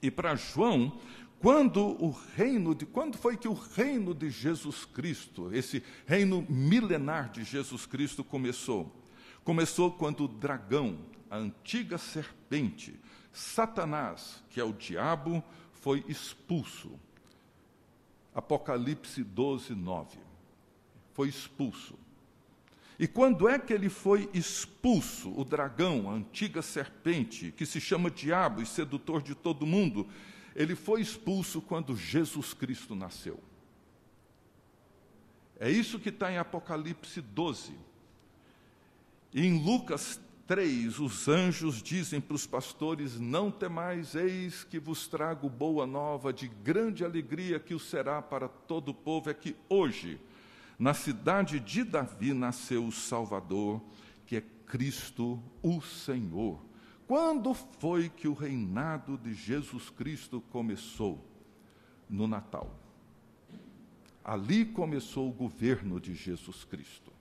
E 0.00 0.10
para 0.10 0.36
João, 0.36 0.98
quando 1.40 1.80
o 2.02 2.10
reino 2.36 2.74
de 2.74 2.84
quando 2.84 3.16
foi 3.16 3.34
que 3.34 3.48
o 3.48 3.54
reino 3.54 4.14
de 4.14 4.28
Jesus 4.28 4.84
Cristo, 4.84 5.50
esse 5.54 5.82
reino 6.06 6.46
milenar 6.48 7.30
de 7.30 7.44
Jesus 7.44 7.86
Cristo 7.86 8.22
começou? 8.22 8.94
Começou 9.42 9.90
quando 9.90 10.24
o 10.24 10.28
dragão, 10.28 10.98
a 11.30 11.38
antiga 11.38 11.96
serpente, 11.96 12.94
Satanás, 13.32 14.44
que 14.50 14.60
é 14.60 14.64
o 14.64 14.72
diabo, 14.74 15.42
foi 15.72 16.04
expulso. 16.06 16.92
Apocalipse 18.34 19.24
12, 19.24 19.74
9. 19.74 20.18
Foi 21.14 21.28
expulso. 21.28 21.98
E 22.98 23.08
quando 23.08 23.48
é 23.48 23.58
que 23.58 23.72
ele 23.72 23.88
foi 23.88 24.28
expulso, 24.34 25.32
o 25.34 25.42
dragão, 25.42 26.10
a 26.10 26.12
antiga 26.12 26.60
serpente, 26.60 27.50
que 27.56 27.64
se 27.64 27.80
chama 27.80 28.10
diabo 28.10 28.60
e 28.60 28.66
sedutor 28.66 29.22
de 29.22 29.34
todo 29.34 29.64
mundo? 29.64 30.06
Ele 30.54 30.74
foi 30.74 31.00
expulso 31.00 31.60
quando 31.60 31.96
Jesus 31.96 32.52
Cristo 32.52 32.94
nasceu. 32.94 33.38
É 35.58 35.70
isso 35.70 35.98
que 35.98 36.08
está 36.08 36.32
em 36.32 36.38
Apocalipse 36.38 37.20
12. 37.20 37.74
E 39.32 39.46
em 39.46 39.62
Lucas 39.62 40.20
3, 40.46 40.98
os 40.98 41.28
anjos 41.28 41.82
dizem 41.82 42.20
para 42.20 42.34
os 42.34 42.46
pastores: 42.46 43.20
Não 43.20 43.50
temais, 43.50 44.14
eis 44.14 44.64
que 44.64 44.78
vos 44.78 45.06
trago 45.06 45.48
boa 45.48 45.86
nova 45.86 46.32
de 46.32 46.48
grande 46.48 47.04
alegria 47.04 47.60
que 47.60 47.74
o 47.74 47.78
será 47.78 48.20
para 48.20 48.48
todo 48.48 48.88
o 48.88 48.94
povo. 48.94 49.30
É 49.30 49.34
que 49.34 49.54
hoje 49.68 50.18
na 50.78 50.94
cidade 50.94 51.60
de 51.60 51.84
Davi 51.84 52.32
nasceu 52.32 52.86
o 52.86 52.90
Salvador, 52.90 53.82
que 54.24 54.36
é 54.36 54.40
Cristo 54.64 55.38
o 55.62 55.82
Senhor. 55.82 56.58
Quando 57.10 57.52
foi 57.54 58.08
que 58.08 58.28
o 58.28 58.34
reinado 58.34 59.18
de 59.18 59.34
Jesus 59.34 59.90
Cristo 59.90 60.40
começou? 60.52 61.20
No 62.08 62.28
Natal. 62.28 62.72
Ali 64.24 64.64
começou 64.64 65.28
o 65.28 65.32
governo 65.32 65.98
de 65.98 66.14
Jesus 66.14 66.62
Cristo. 66.62 67.12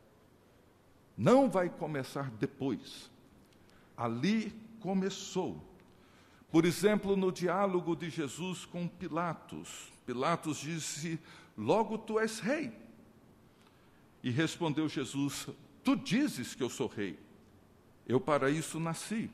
Não 1.17 1.49
vai 1.49 1.71
começar 1.71 2.29
depois. 2.29 3.09
Ali 3.97 4.53
começou. 4.79 5.59
Por 6.51 6.65
exemplo, 6.65 7.17
no 7.17 7.31
diálogo 7.31 7.95
de 7.95 8.11
Jesus 8.11 8.65
com 8.65 8.87
Pilatos, 8.87 9.91
Pilatos 10.05 10.57
disse: 10.59 11.19
Logo 11.57 11.97
tu 11.97 12.19
és 12.19 12.39
rei. 12.39 12.71
E 14.21 14.29
respondeu 14.29 14.87
Jesus: 14.87 15.47
Tu 15.83 15.95
dizes 15.95 16.53
que 16.53 16.61
eu 16.61 16.69
sou 16.69 16.85
rei. 16.85 17.17
Eu 18.05 18.21
para 18.21 18.51
isso 18.51 18.79
nasci 18.79 19.31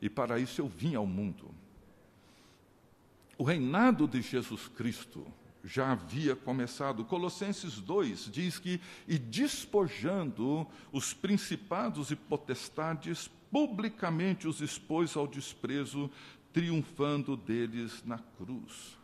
e 0.00 0.08
para 0.08 0.38
isso 0.38 0.60
eu 0.60 0.68
vim 0.68 0.94
ao 0.94 1.06
mundo. 1.06 1.50
O 3.36 3.44
reinado 3.44 4.06
de 4.06 4.20
Jesus 4.20 4.68
Cristo 4.68 5.26
já 5.62 5.92
havia 5.92 6.34
começado. 6.34 7.04
Colossenses 7.04 7.80
2 7.80 8.30
diz 8.30 8.58
que, 8.58 8.80
e 9.06 9.18
despojando 9.18 10.66
os 10.92 11.12
principados 11.12 12.10
e 12.10 12.16
potestades, 12.16 13.30
publicamente 13.50 14.48
os 14.48 14.60
expôs 14.60 15.16
ao 15.16 15.26
desprezo, 15.26 16.10
triunfando 16.52 17.36
deles 17.36 18.02
na 18.04 18.18
cruz. 18.18 18.96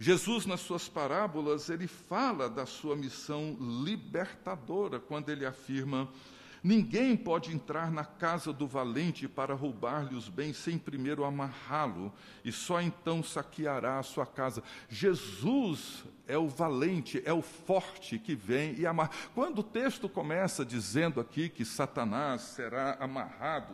Jesus, 0.00 0.46
nas 0.46 0.60
suas 0.60 0.88
parábolas, 0.88 1.68
ele 1.68 1.88
fala 1.88 2.48
da 2.48 2.64
sua 2.64 2.94
missão 2.94 3.56
libertadora, 3.84 5.00
quando 5.00 5.28
ele 5.28 5.44
afirma: 5.44 6.08
Ninguém 6.68 7.16
pode 7.16 7.50
entrar 7.50 7.90
na 7.90 8.04
casa 8.04 8.52
do 8.52 8.66
valente 8.66 9.26
para 9.26 9.54
roubar-lhe 9.54 10.14
os 10.14 10.28
bens 10.28 10.58
sem 10.58 10.76
primeiro 10.76 11.24
amarrá-lo, 11.24 12.12
e 12.44 12.52
só 12.52 12.78
então 12.82 13.22
saqueará 13.22 13.98
a 13.98 14.02
sua 14.02 14.26
casa. 14.26 14.62
Jesus 14.86 16.04
é 16.26 16.36
o 16.36 16.46
valente, 16.46 17.22
é 17.24 17.32
o 17.32 17.40
forte 17.40 18.18
que 18.18 18.34
vem 18.34 18.78
e 18.78 18.86
amarra. 18.86 19.12
Quando 19.34 19.60
o 19.60 19.62
texto 19.62 20.10
começa 20.10 20.62
dizendo 20.62 21.22
aqui 21.22 21.48
que 21.48 21.64
Satanás 21.64 22.42
será 22.42 22.98
amarrado, 23.00 23.72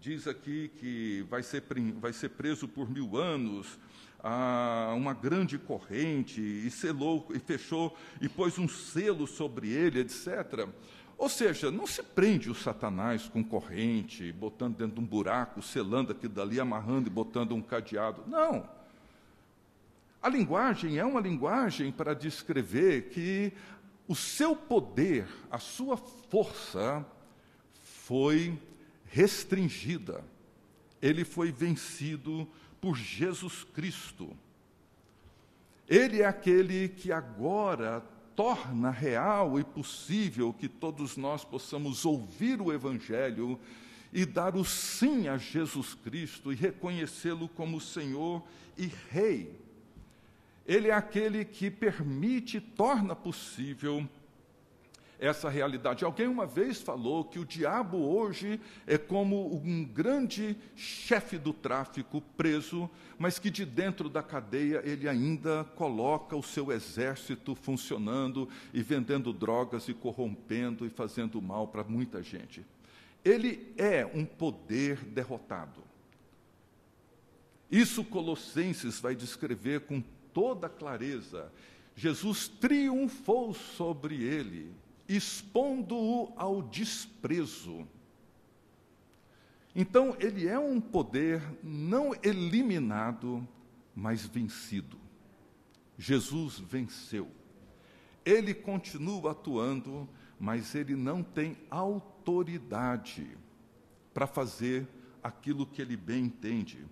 diz 0.00 0.26
aqui 0.26 0.72
que 0.78 1.26
vai 1.28 1.42
ser, 1.42 1.62
vai 2.00 2.14
ser 2.14 2.30
preso 2.30 2.66
por 2.66 2.88
mil 2.88 3.18
anos, 3.18 3.78
a 4.22 4.92
uma 4.96 5.14
grande 5.14 5.58
corrente 5.58 6.40
e 6.40 6.70
selou 6.70 7.28
e 7.34 7.38
fechou 7.38 7.96
e 8.20 8.28
pôs 8.28 8.58
um 8.58 8.68
selo 8.68 9.26
sobre 9.26 9.68
ele, 9.68 10.00
etc. 10.00 10.68
Ou 11.20 11.28
seja, 11.28 11.70
não 11.70 11.86
se 11.86 12.02
prende 12.02 12.48
o 12.48 12.54
Satanás 12.54 13.28
com 13.28 13.44
corrente, 13.44 14.32
botando 14.32 14.78
dentro 14.78 14.94
de 14.94 15.00
um 15.00 15.06
buraco, 15.06 15.60
selando 15.60 16.12
aquilo 16.12 16.32
dali, 16.32 16.58
amarrando 16.58 17.08
e 17.08 17.12
botando 17.12 17.54
um 17.54 17.60
cadeado. 17.60 18.24
Não. 18.26 18.66
A 20.22 20.30
linguagem 20.30 20.96
é 20.96 21.04
uma 21.04 21.20
linguagem 21.20 21.92
para 21.92 22.14
descrever 22.14 23.10
que 23.10 23.52
o 24.08 24.14
seu 24.14 24.56
poder, 24.56 25.26
a 25.50 25.58
sua 25.58 25.98
força 25.98 27.04
foi 28.06 28.58
restringida. 29.04 30.24
Ele 31.02 31.22
foi 31.22 31.52
vencido 31.52 32.48
por 32.80 32.96
Jesus 32.96 33.62
Cristo. 33.74 34.34
Ele 35.86 36.22
é 36.22 36.24
aquele 36.24 36.88
que 36.88 37.12
agora 37.12 38.02
torna 38.40 38.88
real 38.88 39.60
e 39.60 39.62
possível 39.62 40.50
que 40.50 40.66
todos 40.66 41.14
nós 41.14 41.44
possamos 41.44 42.06
ouvir 42.06 42.58
o 42.58 42.72
Evangelho 42.72 43.60
e 44.10 44.24
dar 44.24 44.56
o 44.56 44.64
sim 44.64 45.28
a 45.28 45.36
Jesus 45.36 45.92
Cristo 45.92 46.50
e 46.50 46.56
reconhecê-lo 46.56 47.50
como 47.50 47.78
Senhor 47.78 48.42
e 48.78 48.90
Rei. 49.10 49.54
Ele 50.66 50.88
é 50.88 50.94
aquele 50.94 51.44
que 51.44 51.70
permite, 51.70 52.62
torna 52.62 53.14
possível 53.14 54.08
essa 55.20 55.50
realidade. 55.50 56.04
Alguém 56.04 56.26
uma 56.26 56.46
vez 56.46 56.80
falou 56.80 57.24
que 57.24 57.38
o 57.38 57.44
diabo 57.44 57.98
hoje 57.98 58.58
é 58.86 58.96
como 58.96 59.54
um 59.54 59.84
grande 59.84 60.56
chefe 60.74 61.36
do 61.36 61.52
tráfico 61.52 62.22
preso, 62.36 62.90
mas 63.18 63.38
que 63.38 63.50
de 63.50 63.66
dentro 63.66 64.08
da 64.08 64.22
cadeia 64.22 64.80
ele 64.82 65.06
ainda 65.06 65.64
coloca 65.76 66.34
o 66.34 66.42
seu 66.42 66.72
exército 66.72 67.54
funcionando 67.54 68.48
e 68.72 68.82
vendendo 68.82 69.32
drogas 69.32 69.88
e 69.88 69.94
corrompendo 69.94 70.86
e 70.86 70.90
fazendo 70.90 71.40
mal 71.40 71.68
para 71.68 71.84
muita 71.84 72.22
gente. 72.22 72.64
Ele 73.22 73.72
é 73.76 74.06
um 74.06 74.24
poder 74.24 75.04
derrotado. 75.04 75.84
Isso 77.70 78.02
Colossenses 78.02 78.98
vai 78.98 79.14
descrever 79.14 79.80
com 79.80 80.02
toda 80.32 80.66
clareza. 80.66 81.52
Jesus 81.94 82.48
triunfou 82.48 83.52
sobre 83.52 84.24
ele 84.24 84.79
expondo-o 85.16 86.32
ao 86.36 86.62
desprezo. 86.62 87.84
Então, 89.74 90.16
ele 90.20 90.46
é 90.46 90.56
um 90.56 90.80
poder 90.80 91.42
não 91.64 92.14
eliminado, 92.22 93.46
mas 93.94 94.24
vencido. 94.24 94.98
Jesus 95.98 96.60
venceu. 96.60 97.28
Ele 98.24 98.54
continua 98.54 99.32
atuando, 99.32 100.08
mas 100.38 100.76
ele 100.76 100.94
não 100.94 101.24
tem 101.24 101.56
autoridade 101.68 103.36
para 104.14 104.28
fazer 104.28 104.86
aquilo 105.22 105.66
que 105.66 105.82
ele 105.82 105.96
bem 105.96 106.26
entende. 106.26 106.84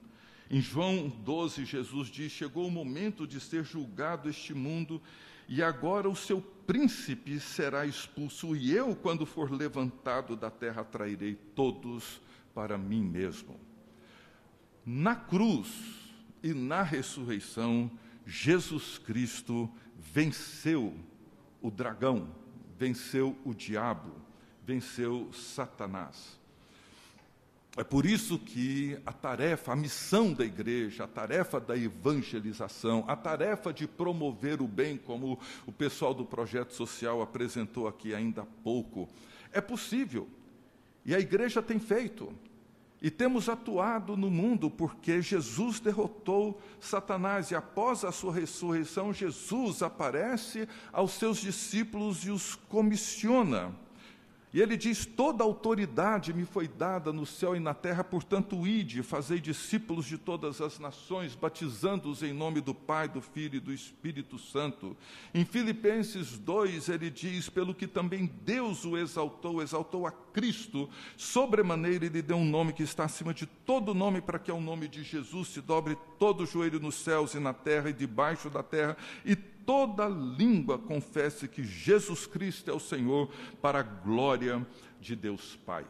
Em 0.51 0.61
João 0.61 1.09
12, 1.09 1.65
Jesus 1.65 2.09
diz: 2.09 2.33
Chegou 2.33 2.67
o 2.67 2.71
momento 2.71 3.27
de 3.27 3.39
ser 3.39 3.65
julgado 3.65 4.29
este 4.29 4.55
mundo, 4.55 5.01
e 5.49 5.63
agora 5.63 6.09
o 6.09 6.17
seu 6.17 6.41
príncipe 6.69 7.41
será 7.41 7.87
expulso, 7.87 8.55
e 8.55 8.75
eu, 8.75 8.95
quando 8.95 9.25
for 9.25 9.51
levantado 9.51 10.37
da 10.37 10.51
terra, 10.51 10.85
trairei 10.85 11.35
todos 11.35 12.21
para 12.55 12.77
mim 12.77 13.03
mesmo. 13.03 13.59
Na 14.85 15.17
cruz 15.17 16.13
e 16.43 16.53
na 16.53 16.83
ressurreição, 16.83 17.91
Jesus 18.27 18.99
Cristo 18.99 19.71
venceu 19.97 20.95
o 21.63 21.71
dragão, 21.71 22.29
venceu 22.79 23.35
o 23.47 23.55
diabo, 23.55 24.13
venceu 24.63 25.33
Satanás. 25.33 26.38
É 27.79 27.85
por 27.85 28.05
isso 28.05 28.41
que 28.41 28.99
a 29.07 29.13
tarefa, 29.13 29.73
a 29.73 29.77
missão 29.77 30.33
da 30.33 30.45
igreja, 30.45 31.05
a 31.05 31.07
tarefa 31.07 31.61
da 31.61 31.77
evangelização, 31.77 33.05
a 33.07 33.15
tarefa 33.15 33.73
de 33.73 33.87
promover 33.87 34.61
o 34.61 34.67
bem, 34.67 34.97
como 34.97 35.39
o 35.65 35.71
pessoal 35.71 36.13
do 36.13 36.25
projeto 36.25 36.75
social 36.75 37.23
apresentou 37.23 37.87
aqui 37.87 38.13
ainda 38.13 38.43
há 38.43 38.47
pouco, 38.65 39.09
é 39.53 39.61
possível. 39.61 40.29
E 41.07 41.15
a 41.15 41.21
igreja 41.21 41.63
tem 41.63 41.79
feito. 41.79 42.35
E 43.01 43.13
temos 43.13 43.49
atuado 43.49 44.17
no 44.17 44.29
mundo 44.29 44.69
porque 44.69 45.23
Jesus 45.23 45.79
derrotou 45.79 46.61
Satanás 46.81 47.53
e 47.53 47.55
após 47.55 48.03
a 48.03 48.11
sua 48.11 48.35
ressurreição, 48.35 49.15
Jesus 49.15 49.85
aparece 49.85 50.69
aos 50.93 51.13
seus 51.13 51.39
discípulos 51.39 52.27
e 52.27 52.31
os 52.33 52.57
comissiona. 52.57 53.73
E 54.53 54.61
ele 54.61 54.77
diz: 54.77 55.05
Toda 55.05 55.45
autoridade 55.45 56.33
me 56.33 56.45
foi 56.45 56.67
dada 56.67 57.13
no 57.13 57.27
céu 57.27 57.55
e 57.55 57.61
na 57.61 57.75
terra, 57.75 58.03
portanto, 58.03 58.67
ide, 58.67 59.03
fazei 59.03 59.41
discípulos 59.41 60.07
de 60.07 60.17
todas 60.17 60.61
as 60.61 60.79
nações, 60.79 61.35
batizando-os 61.35 62.23
em 62.23 62.33
nome 62.33 62.61
do 62.61 62.75
Pai, 62.75 63.09
do 63.09 63.21
Filho 63.21 63.57
e 63.57 63.61
do 63.61 63.73
Espírito 63.73 64.39
Santo. 64.39 64.97
Em 65.35 65.45
Filipenses 65.45 66.39
2, 66.39 66.89
ele 66.89 67.11
diz: 67.11 67.49
Pelo 67.49 67.75
que 67.75 67.87
também 67.87 68.31
Deus 68.45 68.85
o 68.85 68.97
exaltou, 68.97 69.63
exaltou 69.63 70.07
a 70.07 70.13
Cristo, 70.13 70.89
sobremaneira 71.17 72.07
ele 72.07 72.23
deu 72.23 72.37
um 72.37 72.45
nome 72.45 72.73
que 72.73 72.83
está 72.83 73.05
acima 73.05 73.35
de 73.35 73.45
todo 73.45 73.95
nome, 73.95 74.21
para 74.21 74.39
que 74.39 74.51
ao 74.51 74.61
nome 74.61 74.89
de 74.89 75.03
Jesus 75.03 75.49
se 75.49 75.61
dobre 75.61 75.97
todo 76.19 76.45
o 76.45 76.47
joelho 76.47 76.81
nos 76.81 76.95
céus 76.95 77.35
e 77.35 77.39
na 77.39 77.53
terra 77.53 77.91
e 77.91 77.93
debaixo 77.93 78.49
da 78.49 78.63
terra, 78.63 78.97
e 79.25 79.37
toda 79.69 80.09
língua 80.09 80.79
confesse 80.79 81.47
que 81.47 81.63
Jesus 81.63 82.27
Cristo 82.27 82.71
é 82.71 82.73
o 82.73 82.81
Senhor, 82.81 83.31
para 83.61 83.81
a 83.81 83.83
glória 83.83 84.67
de 84.99 85.15
Deus 85.15 85.57
Pai. 85.67 85.85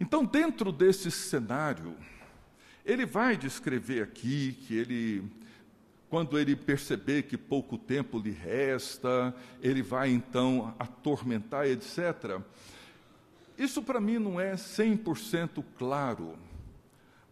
Então, 0.00 0.24
dentro 0.24 0.72
desse 0.72 1.10
cenário, 1.10 1.94
ele 2.86 3.04
vai 3.04 3.36
descrever 3.36 4.02
aqui 4.02 4.54
que 4.66 4.74
ele, 4.74 5.30
quando 6.08 6.38
ele 6.38 6.56
perceber 6.56 7.24
que 7.24 7.36
pouco 7.36 7.76
tempo 7.76 8.18
lhe 8.18 8.30
resta, 8.30 9.36
ele 9.60 9.82
vai 9.82 10.08
então 10.08 10.74
atormentar, 10.78 11.66
etc. 11.66 12.40
Isso 13.58 13.82
para 13.82 14.00
mim 14.00 14.18
não 14.18 14.40
é 14.40 14.54
100% 14.54 15.62
claro. 15.76 16.38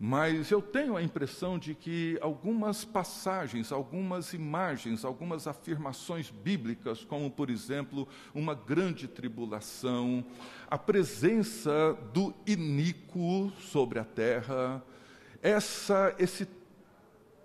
Mas 0.00 0.52
eu 0.52 0.62
tenho 0.62 0.96
a 0.96 1.02
impressão 1.02 1.58
de 1.58 1.74
que 1.74 2.16
algumas 2.20 2.84
passagens, 2.84 3.72
algumas 3.72 4.32
imagens, 4.32 5.04
algumas 5.04 5.48
afirmações 5.48 6.30
bíblicas, 6.30 7.02
como 7.04 7.28
por 7.28 7.50
exemplo, 7.50 8.06
uma 8.32 8.54
grande 8.54 9.08
tribulação, 9.08 10.24
a 10.70 10.78
presença 10.78 11.98
do 12.12 12.32
iníquo 12.46 13.52
sobre 13.58 13.98
a 13.98 14.04
terra, 14.04 14.80
essa, 15.42 16.14
esse 16.16 16.46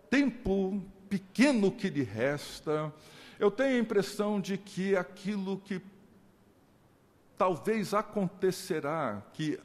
tempo 0.07 0.79
pequeno 1.09 1.71
que 1.71 1.89
lhe 1.89 2.03
resta, 2.03 2.93
eu 3.39 3.49
tenho 3.49 3.77
a 3.77 3.79
impressão 3.79 4.39
de 4.39 4.59
que 4.59 4.95
aquilo 4.95 5.57
que 5.57 5.81
talvez 7.35 7.95
acontecerá, 7.95 9.23
que 9.33 9.59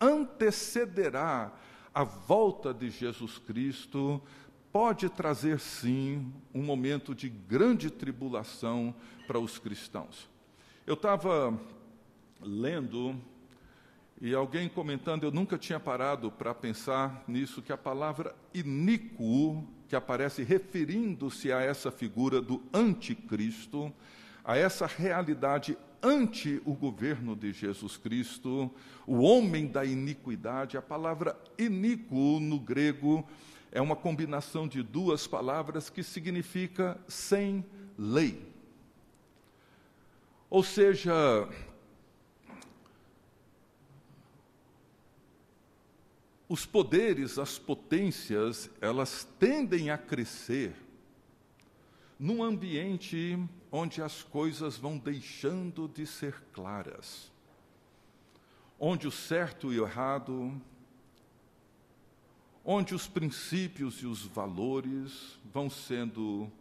antecederá 0.00 1.52
a 1.94 2.04
volta 2.04 2.72
de 2.72 2.90
Jesus 2.90 3.38
Cristo 3.38 4.22
pode 4.72 5.08
trazer 5.08 5.58
sim 5.58 6.32
um 6.54 6.62
momento 6.62 7.14
de 7.14 7.28
grande 7.28 7.90
tribulação 7.90 8.94
para 9.26 9.38
os 9.38 9.58
cristãos. 9.58 10.28
Eu 10.86 10.94
estava 10.94 11.58
lendo 12.40 13.20
e 14.20 14.34
alguém 14.34 14.68
comentando, 14.68 15.24
eu 15.24 15.30
nunca 15.30 15.56
tinha 15.56 15.80
parado 15.80 16.30
para 16.30 16.54
pensar 16.54 17.24
nisso, 17.26 17.62
que 17.62 17.72
a 17.72 17.76
palavra 17.76 18.34
iníquo, 18.52 19.66
que 19.88 19.96
aparece 19.96 20.42
referindo-se 20.42 21.50
a 21.50 21.60
essa 21.60 21.90
figura 21.90 22.40
do 22.40 22.62
anticristo, 22.72 23.92
a 24.44 24.58
essa 24.58 24.86
realidade 24.86 25.76
ante 26.02 26.60
o 26.64 26.74
governo 26.74 27.36
de 27.36 27.52
Jesus 27.52 27.96
Cristo, 27.96 28.70
o 29.06 29.20
homem 29.20 29.66
da 29.66 29.84
iniquidade. 29.84 30.76
A 30.76 30.82
palavra 30.82 31.38
iníquo 31.58 32.38
no 32.40 32.58
grego 32.58 33.26
é 33.72 33.80
uma 33.80 33.96
combinação 33.96 34.66
de 34.66 34.82
duas 34.82 35.26
palavras 35.26 35.88
que 35.88 36.02
significa 36.02 36.98
sem 37.06 37.64
lei. 37.98 38.42
Ou 40.48 40.64
seja, 40.64 41.48
os 46.48 46.66
poderes, 46.66 47.38
as 47.38 47.58
potências, 47.58 48.68
elas 48.80 49.28
tendem 49.38 49.90
a 49.90 49.96
crescer 49.96 50.74
num 52.20 52.42
ambiente 52.42 53.38
onde 53.72 54.02
as 54.02 54.22
coisas 54.22 54.76
vão 54.76 54.98
deixando 54.98 55.88
de 55.88 56.06
ser 56.06 56.34
claras, 56.52 57.32
onde 58.78 59.08
o 59.08 59.10
certo 59.10 59.72
e 59.72 59.80
o 59.80 59.86
errado, 59.86 60.52
onde 62.62 62.94
os 62.94 63.08
princípios 63.08 64.02
e 64.02 64.06
os 64.06 64.20
valores 64.20 65.38
vão 65.50 65.70
sendo 65.70 66.52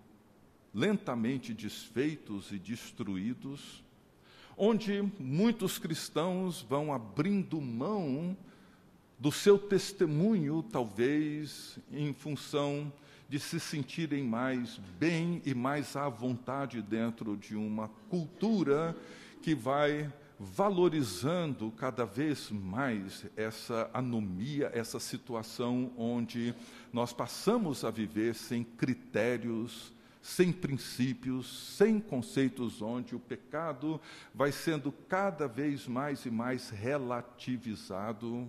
lentamente 0.74 1.54
desfeitos 1.54 2.54
e 2.54 2.58
destruídos, 2.58 3.84
onde 4.56 5.02
muitos 5.20 5.78
cristãos 5.78 6.62
vão 6.62 6.94
abrindo 6.94 7.60
mão 7.60 8.38
do 9.20 9.30
seu 9.30 9.60
testemunho, 9.60 10.64
talvez 10.64 11.78
em 11.92 12.14
função 12.14 12.90
de 13.30 13.40
se 13.40 13.60
sentirem 13.60 14.24
mais 14.24 14.78
bem 15.00 15.40
e 15.46 15.54
mais 15.54 15.96
à 15.96 16.10
vontade 16.10 16.82
dentro 16.82 17.38
de 17.38 17.56
uma 17.56 17.88
cultura 18.10 18.98
que 19.42 19.54
vai 19.54 20.12
valorizando 20.40 21.70
cada 21.72 22.06
vez 22.06 22.50
mais 22.50 23.26
essa 23.36 23.90
anomia, 23.94 24.72
essa 24.74 25.00
situação 25.00 25.92
onde 25.96 26.56
nós 26.92 27.14
passamos 27.14 27.84
a 27.84 27.92
viver 27.92 28.34
sem 28.34 28.64
critérios, 28.64 29.94
sem 30.22 30.52
princípios, 30.52 31.76
sem 31.78 32.00
conceitos, 32.00 32.82
onde 32.82 33.16
o 33.16 33.20
pecado 33.20 34.02
vai 34.34 34.52
sendo 34.52 34.92
cada 34.92 35.48
vez 35.48 35.88
mais 35.88 36.26
e 36.26 36.32
mais 36.32 36.70
relativizado 36.70 38.48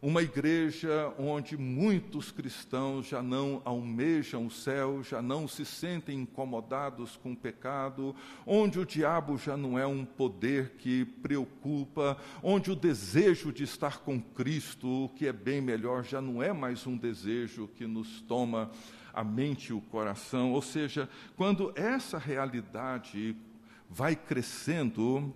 uma 0.00 0.22
igreja 0.22 1.12
onde 1.18 1.56
muitos 1.56 2.30
cristãos 2.30 3.06
já 3.06 3.20
não 3.20 3.60
almejam 3.64 4.46
o 4.46 4.50
céu, 4.50 5.02
já 5.02 5.20
não 5.20 5.48
se 5.48 5.64
sentem 5.64 6.20
incomodados 6.20 7.16
com 7.16 7.32
o 7.32 7.36
pecado, 7.36 8.14
onde 8.46 8.78
o 8.78 8.86
diabo 8.86 9.36
já 9.36 9.56
não 9.56 9.78
é 9.78 9.86
um 9.86 10.04
poder 10.04 10.74
que 10.78 11.04
preocupa, 11.04 12.16
onde 12.42 12.70
o 12.70 12.76
desejo 12.76 13.52
de 13.52 13.64
estar 13.64 13.98
com 13.98 14.20
Cristo, 14.20 15.04
o 15.04 15.08
que 15.08 15.26
é 15.26 15.32
bem 15.32 15.60
melhor, 15.60 16.04
já 16.04 16.20
não 16.20 16.40
é 16.42 16.52
mais 16.52 16.86
um 16.86 16.96
desejo 16.96 17.68
que 17.76 17.86
nos 17.86 18.20
toma 18.20 18.70
a 19.12 19.24
mente 19.24 19.70
e 19.70 19.72
o 19.72 19.80
coração. 19.80 20.52
Ou 20.52 20.62
seja, 20.62 21.08
quando 21.36 21.72
essa 21.74 22.18
realidade 22.18 23.34
vai 23.90 24.14
crescendo, 24.14 25.34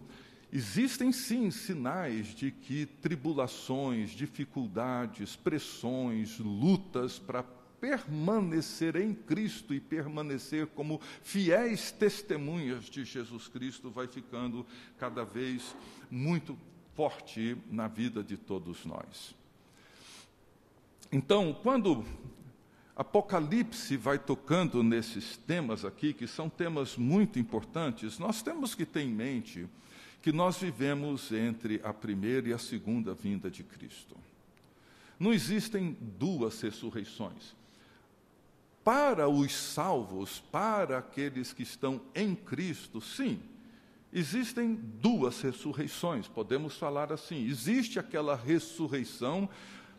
Existem 0.53 1.11
sim 1.13 1.51
sinais 1.51 2.35
de 2.35 2.51
que 2.51 2.85
tribulações, 2.85 4.11
dificuldades, 4.11 5.35
pressões, 5.35 6.39
lutas 6.39 7.19
para 7.19 7.43
permanecer 7.81 8.95
em 8.97 9.15
Cristo 9.15 9.73
e 9.73 9.81
permanecer 9.81 10.67
como 10.69 11.01
fiéis 11.23 11.91
testemunhas 11.91 12.85
de 12.85 13.03
Jesus 13.03 13.49
Cristo 13.49 13.91
vai 13.91 14.07
ficando 14.07 14.67
cada 14.99 15.25
vez 15.25 15.75
muito 16.11 16.57
forte 16.95 17.57
na 17.71 17.89
vida 17.89 18.23
de 18.23 18.37
todos 18.37 18.85
nós. 18.85 19.35
Então, 21.11 21.59
quando 21.63 22.05
Apocalipse 22.95 23.97
vai 23.97 24.19
tocando 24.19 24.83
nesses 24.83 25.39
temas 25.39 25.83
aqui, 25.83 26.13
que 26.13 26.27
são 26.27 26.51
temas 26.51 26.97
muito 26.97 27.39
importantes, 27.39 28.19
nós 28.19 28.43
temos 28.43 28.75
que 28.75 28.85
ter 28.85 29.01
em 29.01 29.11
mente 29.11 29.67
que 30.23 30.31
nós 30.31 30.57
vivemos 30.57 31.33
entre 31.33 31.81
a 31.83 31.93
primeira 31.93 32.49
e 32.49 32.53
a 32.53 32.59
segunda 32.59 33.13
vinda 33.13 33.51
de 33.51 33.65
Cristo. 33.65 34.17
Não 35.19 35.33
existem 35.33 35.97
duas 36.01 36.61
ressurreições. 36.61 37.55
Para 38.85 39.29
os 39.29 39.53
salvos, 39.53 40.41
para 40.51 40.99
aqueles 40.99 41.53
que 41.53 41.65
estão 41.65 42.01
em 42.15 42.35
Cristo, 42.37 43.01
sim, 43.01 43.41
existem 44.13 44.75
duas 44.75 45.41
ressurreições, 45.41 46.29
podemos 46.29 46.77
falar 46.77 47.13
assim. 47.13 47.45
Existe 47.47 47.99
aquela 47.99 48.37
ressurreição 48.37 49.49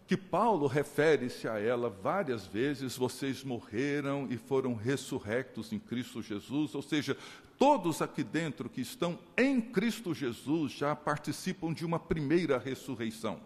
que 0.05 0.17
Paulo 0.17 0.67
refere-se 0.67 1.47
a 1.47 1.57
ela 1.57 1.89
várias 1.89 2.45
vezes, 2.45 2.97
vocês 2.97 3.43
morreram 3.43 4.27
e 4.29 4.37
foram 4.37 4.73
ressurrectos 4.73 5.71
em 5.71 5.79
Cristo 5.79 6.21
Jesus, 6.21 6.75
ou 6.75 6.81
seja, 6.81 7.17
todos 7.63 8.01
aqui 8.01 8.25
dentro 8.25 8.69
que 8.69 8.81
estão 8.81 9.17
em 9.37 9.61
Cristo 9.61 10.13
Jesus 10.13 10.73
já 10.73 10.93
participam 10.93 11.71
de 11.71 11.85
uma 11.85 11.97
primeira 11.97 12.57
ressurreição. 12.57 13.39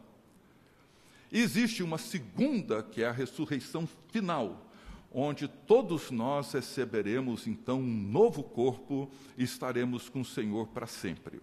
existe 1.32 1.84
uma 1.84 2.00
segunda, 2.00 2.82
que 2.82 3.04
é 3.04 3.08
a 3.08 3.12
ressurreição 3.12 3.88
final, 4.12 4.66
onde 5.14 5.48
todos 5.48 6.10
nós 6.10 6.52
receberemos 6.52 7.46
então 7.46 7.80
um 7.80 7.86
novo 7.86 8.42
corpo 8.42 9.08
e 9.38 9.44
estaremos 9.44 10.10
com 10.10 10.22
o 10.22 10.26
Senhor 10.26 10.66
para 10.70 10.88
sempre. 10.88 11.40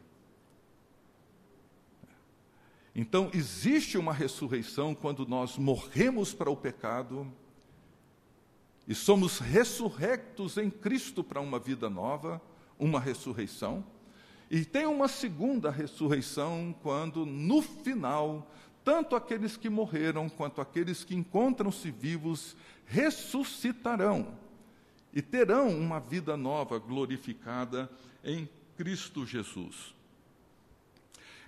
Então, 2.93 3.31
existe 3.33 3.97
uma 3.97 4.13
ressurreição 4.13 4.97
quando 4.97 5.25
nós 5.25 5.57
morremos 5.57 6.35
para 6.35 6.51
o 6.51 6.57
pecado 6.57 7.25
e 8.89 8.97
somos 8.97 9.39
ressurrectos 9.39 10.59
em 10.59 10.69
Cristo 10.69 11.23
para 11.23 11.41
uma 11.41 11.61
vida 11.61 11.89
nova, 11.89 12.43
uma 12.79 13.01
ressurreição, 13.01 13.85
e 14.51 14.65
tem 14.65 14.87
uma 14.87 15.09
segunda 15.09 15.71
ressurreição 15.71 16.75
quando, 16.83 17.25
no 17.25 17.63
final, 17.63 18.51
tanto 18.85 19.17
aqueles 19.17 19.57
que 19.57 19.69
morreram 19.69 20.29
quanto 20.29 20.61
aqueles 20.61 21.03
que 21.03 21.15
encontram-se 21.15 21.91
vivos 21.91 22.57
ressuscitarão 22.87 24.37
e 25.13 25.23
terão 25.23 25.69
uma 25.71 25.99
vida 25.99 26.37
nova, 26.37 26.79
glorificada 26.79 27.91
em 28.23 28.49
Cristo 28.77 29.25
Jesus. 29.25 29.95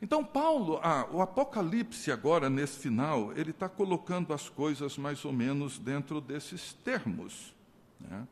Então, 0.00 0.24
Paulo, 0.24 0.78
ah, 0.82 1.08
o 1.10 1.20
Apocalipse, 1.20 2.12
agora, 2.12 2.50
nesse 2.50 2.78
final, 2.78 3.32
ele 3.32 3.50
está 3.50 3.68
colocando 3.68 4.32
as 4.32 4.48
coisas 4.48 4.96
mais 4.98 5.24
ou 5.24 5.32
menos 5.32 5.78
dentro 5.78 6.20
desses 6.20 6.72
termos. 6.72 7.54
Né? 7.98 8.26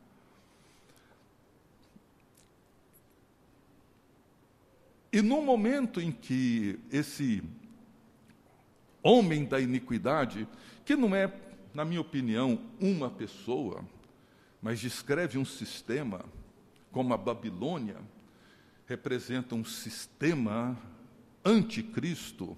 E 5.15 5.21
no 5.21 5.41
momento 5.41 6.01
em 6.01 6.11
que 6.11 6.77
esse 6.91 7.41
homem 9.01 9.45
da 9.45 9.61
iniquidade, 9.61 10.45
que 10.83 10.93
não 10.93 11.15
é, 11.15 11.33
na 11.73 11.85
minha 11.85 12.01
opinião, 12.01 12.59
uma 12.81 13.09
pessoa, 13.09 13.85
mas 14.61 14.77
descreve 14.77 15.37
um 15.37 15.45
sistema, 15.45 16.25
como 16.91 17.13
a 17.13 17.17
Babilônia, 17.17 17.95
representa 18.85 19.55
um 19.55 19.63
sistema 19.63 20.77
anticristo, 21.45 22.57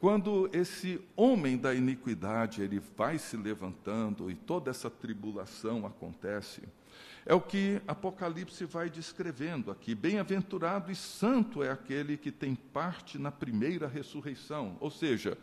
quando 0.00 0.48
esse 0.54 0.98
homem 1.14 1.58
da 1.58 1.74
iniquidade 1.74 2.62
ele 2.62 2.80
vai 2.96 3.18
se 3.18 3.36
levantando 3.36 4.30
e 4.30 4.34
toda 4.34 4.70
essa 4.70 4.88
tribulação 4.88 5.84
acontece, 5.84 6.62
é 7.26 7.34
o 7.34 7.40
que 7.40 7.82
Apocalipse 7.88 8.64
vai 8.64 8.88
descrevendo 8.88 9.72
aqui. 9.72 9.96
Bem-aventurado 9.96 10.92
e 10.92 10.94
santo 10.94 11.60
é 11.60 11.70
aquele 11.72 12.16
que 12.16 12.30
tem 12.30 12.54
parte 12.54 13.18
na 13.18 13.32
primeira 13.32 13.88
ressurreição. 13.88 14.76
Ou 14.78 14.92
seja, 14.92 15.36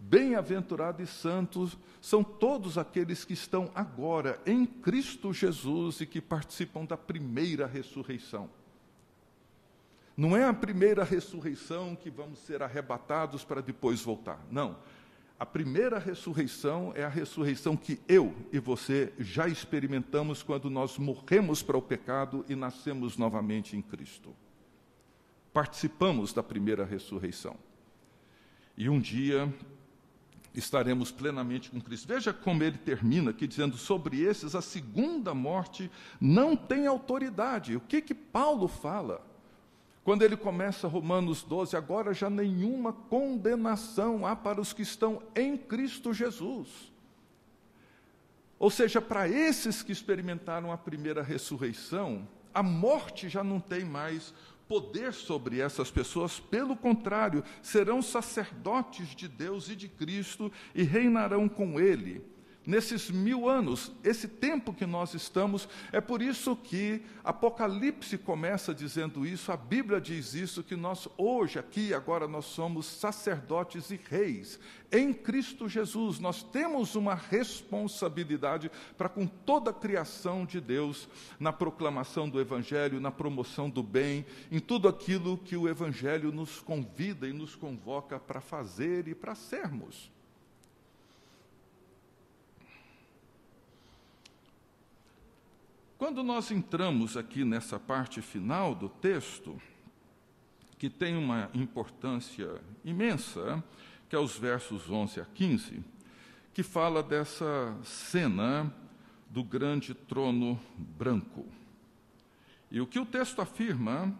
bem-aventurado 0.00 1.00
e 1.00 1.06
santos 1.06 1.78
são 2.00 2.24
todos 2.24 2.76
aqueles 2.76 3.24
que 3.24 3.34
estão 3.34 3.70
agora 3.72 4.40
em 4.44 4.66
Cristo 4.66 5.32
Jesus 5.32 6.00
e 6.00 6.06
que 6.06 6.20
participam 6.20 6.84
da 6.84 6.96
primeira 6.96 7.68
ressurreição. 7.68 8.50
Não 10.16 10.36
é 10.36 10.44
a 10.44 10.52
primeira 10.52 11.04
ressurreição 11.04 11.94
que 11.94 12.10
vamos 12.10 12.40
ser 12.40 12.64
arrebatados 12.64 13.44
para 13.44 13.60
depois 13.60 14.02
voltar. 14.02 14.44
Não. 14.50 14.76
A 15.38 15.46
primeira 15.46 16.00
ressurreição 16.00 16.92
é 16.96 17.04
a 17.04 17.08
ressurreição 17.08 17.76
que 17.76 18.00
eu 18.08 18.34
e 18.52 18.58
você 18.58 19.12
já 19.20 19.46
experimentamos 19.46 20.42
quando 20.42 20.68
nós 20.68 20.98
morremos 20.98 21.62
para 21.62 21.76
o 21.76 21.82
pecado 21.82 22.44
e 22.48 22.56
nascemos 22.56 23.16
novamente 23.16 23.76
em 23.76 23.82
Cristo. 23.82 24.34
Participamos 25.52 26.32
da 26.32 26.42
primeira 26.42 26.84
ressurreição. 26.84 27.56
E 28.76 28.88
um 28.88 28.98
dia 28.98 29.52
estaremos 30.52 31.12
plenamente 31.12 31.70
com 31.70 31.80
Cristo. 31.80 32.08
Veja 32.08 32.32
como 32.32 32.64
ele 32.64 32.78
termina 32.78 33.30
aqui 33.30 33.46
dizendo: 33.46 33.76
sobre 33.76 34.20
esses 34.20 34.56
a 34.56 34.60
segunda 34.60 35.34
morte 35.34 35.88
não 36.20 36.56
tem 36.56 36.88
autoridade. 36.88 37.76
O 37.76 37.80
que 37.80 38.02
que 38.02 38.14
Paulo 38.14 38.66
fala? 38.66 39.24
Quando 40.08 40.22
ele 40.22 40.38
começa 40.38 40.88
Romanos 40.88 41.42
12, 41.42 41.76
agora 41.76 42.14
já 42.14 42.30
nenhuma 42.30 42.94
condenação 42.94 44.26
há 44.26 44.34
para 44.34 44.58
os 44.58 44.72
que 44.72 44.80
estão 44.80 45.22
em 45.36 45.54
Cristo 45.54 46.14
Jesus. 46.14 46.90
Ou 48.58 48.70
seja, 48.70 49.02
para 49.02 49.28
esses 49.28 49.82
que 49.82 49.92
experimentaram 49.92 50.72
a 50.72 50.78
primeira 50.78 51.22
ressurreição, 51.22 52.26
a 52.54 52.62
morte 52.62 53.28
já 53.28 53.44
não 53.44 53.60
tem 53.60 53.84
mais 53.84 54.32
poder 54.66 55.12
sobre 55.12 55.60
essas 55.60 55.90
pessoas, 55.90 56.40
pelo 56.40 56.74
contrário, 56.74 57.44
serão 57.60 58.00
sacerdotes 58.00 59.08
de 59.14 59.28
Deus 59.28 59.68
e 59.68 59.76
de 59.76 59.88
Cristo 59.88 60.50
e 60.74 60.84
reinarão 60.84 61.46
com 61.50 61.78
Ele 61.78 62.24
nesses 62.68 63.10
mil 63.10 63.48
anos, 63.48 63.90
esse 64.04 64.28
tempo 64.28 64.74
que 64.74 64.84
nós 64.84 65.14
estamos, 65.14 65.66
é 65.90 66.02
por 66.02 66.20
isso 66.20 66.54
que 66.54 67.00
Apocalipse 67.24 68.18
começa 68.18 68.74
dizendo 68.74 69.24
isso, 69.26 69.50
a 69.50 69.56
Bíblia 69.56 69.98
diz 69.98 70.34
isso, 70.34 70.62
que 70.62 70.76
nós 70.76 71.08
hoje, 71.16 71.58
aqui, 71.58 71.94
agora, 71.94 72.28
nós 72.28 72.44
somos 72.44 72.84
sacerdotes 72.84 73.90
e 73.90 73.98
reis. 74.10 74.60
Em 74.92 75.14
Cristo 75.14 75.66
Jesus, 75.66 76.18
nós 76.18 76.42
temos 76.42 76.94
uma 76.94 77.14
responsabilidade 77.14 78.70
para 78.98 79.08
com 79.08 79.26
toda 79.26 79.70
a 79.70 79.74
criação 79.74 80.44
de 80.44 80.60
Deus, 80.60 81.08
na 81.40 81.54
proclamação 81.54 82.28
do 82.28 82.38
Evangelho, 82.38 83.00
na 83.00 83.10
promoção 83.10 83.70
do 83.70 83.82
bem, 83.82 84.26
em 84.52 84.60
tudo 84.60 84.88
aquilo 84.88 85.38
que 85.38 85.56
o 85.56 85.66
Evangelho 85.66 86.30
nos 86.30 86.60
convida 86.60 87.26
e 87.26 87.32
nos 87.32 87.54
convoca 87.54 88.20
para 88.20 88.42
fazer 88.42 89.08
e 89.08 89.14
para 89.14 89.34
sermos. 89.34 90.17
Quando 95.98 96.22
nós 96.22 96.52
entramos 96.52 97.16
aqui 97.16 97.44
nessa 97.44 97.76
parte 97.76 98.22
final 98.22 98.72
do 98.72 98.88
texto, 98.88 99.60
que 100.78 100.88
tem 100.88 101.16
uma 101.16 101.50
importância 101.52 102.62
imensa, 102.84 103.62
que 104.08 104.14
é 104.14 104.18
os 104.18 104.38
versos 104.38 104.88
11 104.88 105.20
a 105.20 105.24
15, 105.24 105.82
que 106.54 106.62
fala 106.62 107.02
dessa 107.02 107.76
cena 107.82 108.72
do 109.28 109.42
grande 109.42 109.92
trono 109.92 110.56
branco. 110.76 111.44
E 112.70 112.80
o 112.80 112.86
que 112.86 113.00
o 113.00 113.04
texto 113.04 113.42
afirma 113.42 114.16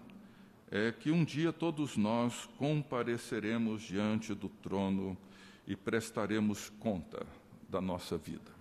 é 0.72 0.90
que 0.90 1.12
um 1.12 1.24
dia 1.24 1.52
todos 1.52 1.96
nós 1.96 2.48
compareceremos 2.58 3.82
diante 3.82 4.34
do 4.34 4.48
trono 4.48 5.16
e 5.64 5.76
prestaremos 5.76 6.70
conta 6.80 7.24
da 7.68 7.80
nossa 7.80 8.18
vida. 8.18 8.57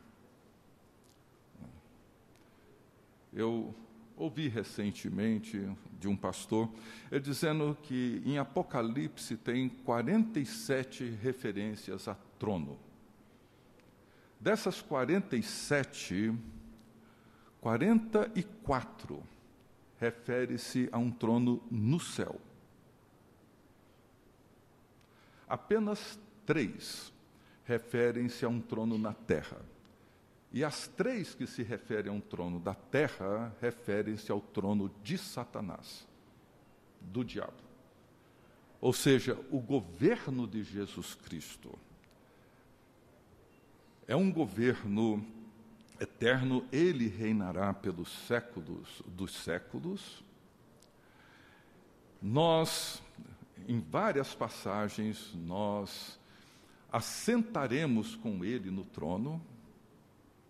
Eu 3.38 3.76
ouvi 4.16 4.48
recentemente 4.48 5.64
de 6.00 6.08
um 6.08 6.16
pastor 6.16 6.68
ele 7.12 7.20
dizendo 7.20 7.78
que 7.84 8.20
em 8.26 8.40
Apocalipse 8.40 9.38
tem 9.38 9.70
47 9.70 11.08
referências 11.22 12.08
a 12.08 12.16
trono. 12.40 12.80
Dessas 14.40 14.82
47, 14.82 16.34
44 17.62 19.24
refere-se 20.00 20.90
a 20.92 20.98
um 20.98 21.12
trono 21.12 21.62
no 21.70 22.00
céu. 22.00 22.42
Apenas 25.48 26.20
três 26.44 27.14
referem-se 27.66 28.44
a 28.44 28.50
um 28.50 28.60
trono 28.60 28.98
na 28.98 29.14
terra. 29.14 29.62
E 30.52 30.64
as 30.64 30.88
três 30.88 31.36
que 31.36 31.46
se 31.46 31.62
referem 31.62 32.12
a 32.12 32.16
um 32.16 32.22
trono 32.22 32.60
da 32.60 32.74
terra 32.74 33.56
referem-se 33.62 34.32
ao 34.32 34.40
trono 34.40 34.90
de 35.04 35.18
Satanás, 35.18 36.08
do 37.02 37.24
diabo. 37.24 37.68
Ou 38.80 38.94
seja, 38.94 39.38
o 39.52 39.60
governo 39.60 40.48
de 40.48 40.64
Jesus 40.64 41.16
Cristo 41.16 41.78
é 44.08 44.16
um 44.16 44.32
governo 44.32 45.26
eterno, 46.00 46.66
ele 46.72 47.08
reinará 47.08 47.74
pelos 47.74 48.10
séculos 48.28 49.02
dos 49.06 49.34
séculos. 49.34 50.24
Nós, 52.22 53.02
em 53.68 53.80
várias 53.80 54.34
passagens, 54.34 55.34
nós 55.36 56.20
assentaremos 56.92 58.16
com 58.16 58.46
ele 58.46 58.72
no 58.72 58.86
trono, 58.86 59.42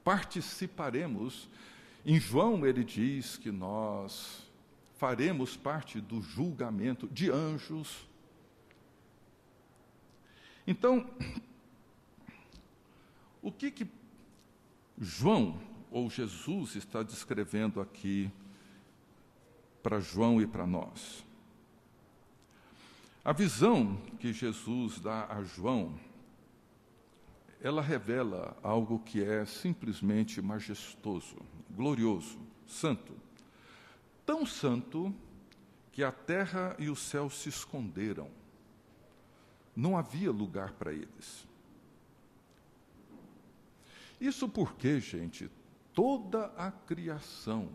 participaremos. 0.07 1.49
Em 2.05 2.17
João 2.17 2.65
ele 2.65 2.81
diz 2.81 3.35
que 3.35 3.51
nós 3.51 4.49
faremos 4.97 5.57
parte 5.57 5.99
do 5.99 6.21
julgamento 6.21 7.09
de 7.09 7.29
anjos. 7.29 8.07
Então, 10.65 11.05
o 13.41 13.51
que 13.51 13.69
que 13.69 13.85
João 14.97 15.59
ou 15.91 16.09
Jesus 16.09 16.77
está 16.77 17.03
descrevendo 17.03 17.81
aqui 17.81 18.31
para 19.83 19.99
João 19.99 20.41
e 20.41 20.47
para 20.47 20.65
nós? 20.65 21.25
A 23.25 23.33
visão 23.33 23.97
que 24.21 24.31
Jesus 24.31 25.01
dá 25.01 25.25
a 25.25 25.43
João 25.43 25.99
ela 27.61 27.81
revela 27.81 28.55
algo 28.61 28.99
que 28.99 29.23
é 29.23 29.45
simplesmente 29.45 30.41
majestoso, 30.41 31.37
glorioso, 31.71 32.39
santo. 32.67 33.13
Tão 34.25 34.45
santo 34.45 35.13
que 35.91 36.03
a 36.03 36.11
terra 36.11 36.75
e 36.77 36.89
o 36.89 36.95
céu 36.95 37.29
se 37.29 37.49
esconderam. 37.49 38.29
Não 39.75 39.97
havia 39.97 40.31
lugar 40.31 40.73
para 40.73 40.93
eles. 40.93 41.47
Isso 44.21 44.47
porque, 44.47 44.99
gente, 44.99 45.49
toda 45.93 46.45
a 46.57 46.71
criação 46.71 47.69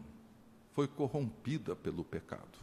foi 0.73 0.87
corrompida 0.87 1.75
pelo 1.75 2.05
pecado. 2.05 2.59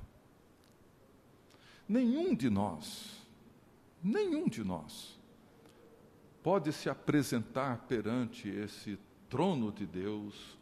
Nenhum 1.88 2.34
de 2.34 2.50
nós, 2.50 3.26
nenhum 4.02 4.48
de 4.48 4.64
nós, 4.64 5.19
pode 6.44 6.72
se 6.74 6.90
apresentar 6.90 7.86
perante 7.88 8.48
esse 8.48 8.98
trono 9.30 9.72
de 9.72 9.86
Deus 9.86 10.58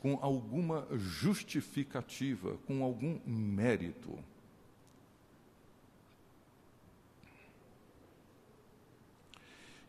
com 0.00 0.18
alguma 0.20 0.86
justificativa, 0.92 2.58
com 2.66 2.84
algum 2.84 3.18
mérito. 3.26 4.18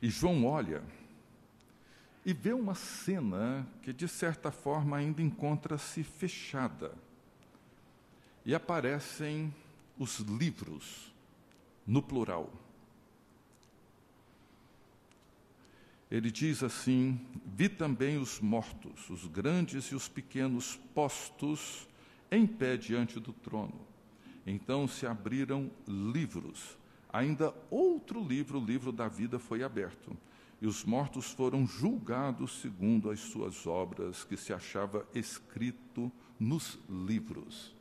E 0.02 0.10
João 0.10 0.46
olha 0.46 0.82
e 2.26 2.34
vê 2.34 2.54
uma 2.54 2.74
cena 2.74 3.68
que, 3.82 3.94
de 3.94 4.08
certa 4.08 4.52
forma, 4.52 4.98
ainda 4.98 5.22
encontra-se 5.22 6.04
fechada. 6.04 6.92
E 8.46 8.56
aparecem 8.56 9.54
os 9.98 10.20
livros, 10.20 11.14
no 11.86 12.02
plural. 12.02 12.52
Ele 16.16 16.32
diz 16.32 16.64
assim: 16.64 17.20
Vi 17.46 17.68
também 17.68 18.18
os 18.18 18.40
mortos, 18.40 19.10
os 19.10 19.28
grandes 19.28 19.88
e 19.88 19.96
os 19.96 20.08
pequenos, 20.08 20.80
postos 20.94 21.90
em 22.32 22.48
pé 22.48 22.78
diante 22.78 23.20
do 23.20 23.34
trono. 23.34 23.82
Então 24.48 24.88
se 24.88 25.06
abriram 25.06 25.70
livros. 25.86 26.78
Ainda 27.12 27.54
outro 27.70 28.26
livro, 28.26 28.62
o 28.62 28.66
livro 28.66 28.94
da 28.94 29.10
vida, 29.10 29.38
foi 29.38 29.62
aberto. 29.62 30.16
E 30.62 30.68
os 30.68 30.86
mortos 30.86 31.32
foram 31.32 31.68
julgados 31.68 32.62
segundo 32.62 33.12
as 33.12 33.20
suas 33.20 33.68
obras, 33.68 34.24
que 34.24 34.38
se 34.38 34.54
achava 34.54 35.06
escrito 35.14 36.10
nos 36.40 36.80
livros. 36.90 37.76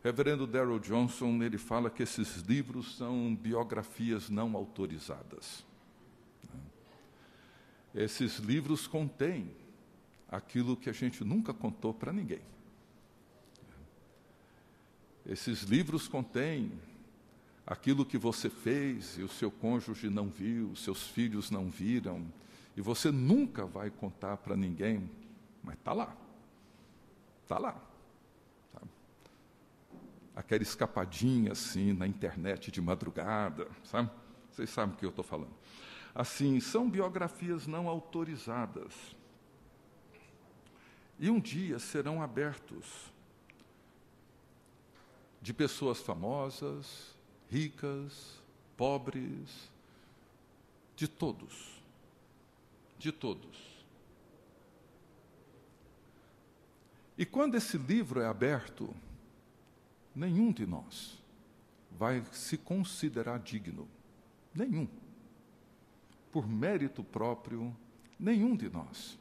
O 0.00 0.02
reverendo 0.02 0.44
Darrell 0.44 0.80
Johnson, 0.80 1.40
ele 1.40 1.56
fala 1.56 1.88
que 1.88 2.02
esses 2.02 2.38
livros 2.38 2.96
são 2.96 3.32
biografias 3.36 4.28
não 4.28 4.56
autorizadas. 4.56 5.67
Esses 7.94 8.36
livros 8.36 8.86
contêm 8.86 9.50
aquilo 10.28 10.76
que 10.76 10.90
a 10.90 10.92
gente 10.92 11.24
nunca 11.24 11.54
contou 11.54 11.94
para 11.94 12.12
ninguém. 12.12 12.42
Esses 15.24 15.62
livros 15.62 16.06
contêm 16.06 16.72
aquilo 17.66 18.04
que 18.04 18.18
você 18.18 18.48
fez 18.48 19.18
e 19.18 19.22
o 19.22 19.28
seu 19.28 19.50
cônjuge 19.50 20.08
não 20.08 20.28
viu, 20.28 20.74
seus 20.76 21.06
filhos 21.06 21.50
não 21.50 21.68
viram, 21.68 22.26
e 22.76 22.80
você 22.80 23.10
nunca 23.10 23.66
vai 23.66 23.90
contar 23.90 24.36
para 24.38 24.56
ninguém, 24.56 25.10
mas 25.62 25.74
está 25.76 25.92
lá. 25.92 26.16
Está 27.42 27.58
lá. 27.58 27.72
Tá. 28.72 28.80
Aquela 30.36 30.62
escapadinha 30.62 31.52
assim 31.52 31.92
na 31.92 32.06
internet 32.06 32.70
de 32.70 32.80
madrugada, 32.80 33.68
sabe? 33.84 34.10
Vocês 34.50 34.70
sabem 34.70 34.94
o 34.94 34.98
que 34.98 35.04
eu 35.04 35.10
estou 35.10 35.24
falando 35.24 35.52
assim, 36.18 36.58
são 36.58 36.90
biografias 36.90 37.68
não 37.68 37.88
autorizadas. 37.88 38.92
E 41.16 41.30
um 41.30 41.38
dia 41.38 41.78
serão 41.78 42.20
abertos 42.20 43.12
de 45.40 45.54
pessoas 45.54 46.00
famosas, 46.00 47.16
ricas, 47.48 48.42
pobres, 48.76 49.70
de 50.96 51.06
todos. 51.06 51.80
De 52.98 53.12
todos. 53.12 53.56
E 57.16 57.24
quando 57.24 57.54
esse 57.54 57.78
livro 57.78 58.20
é 58.20 58.26
aberto, 58.26 58.92
nenhum 60.12 60.50
de 60.50 60.66
nós 60.66 61.16
vai 61.92 62.24
se 62.32 62.58
considerar 62.58 63.38
digno. 63.38 63.88
Nenhum 64.52 64.88
por 66.32 66.48
mérito 66.48 67.02
próprio, 67.02 67.74
nenhum 68.18 68.56
de 68.56 68.68
nós. 68.68 69.18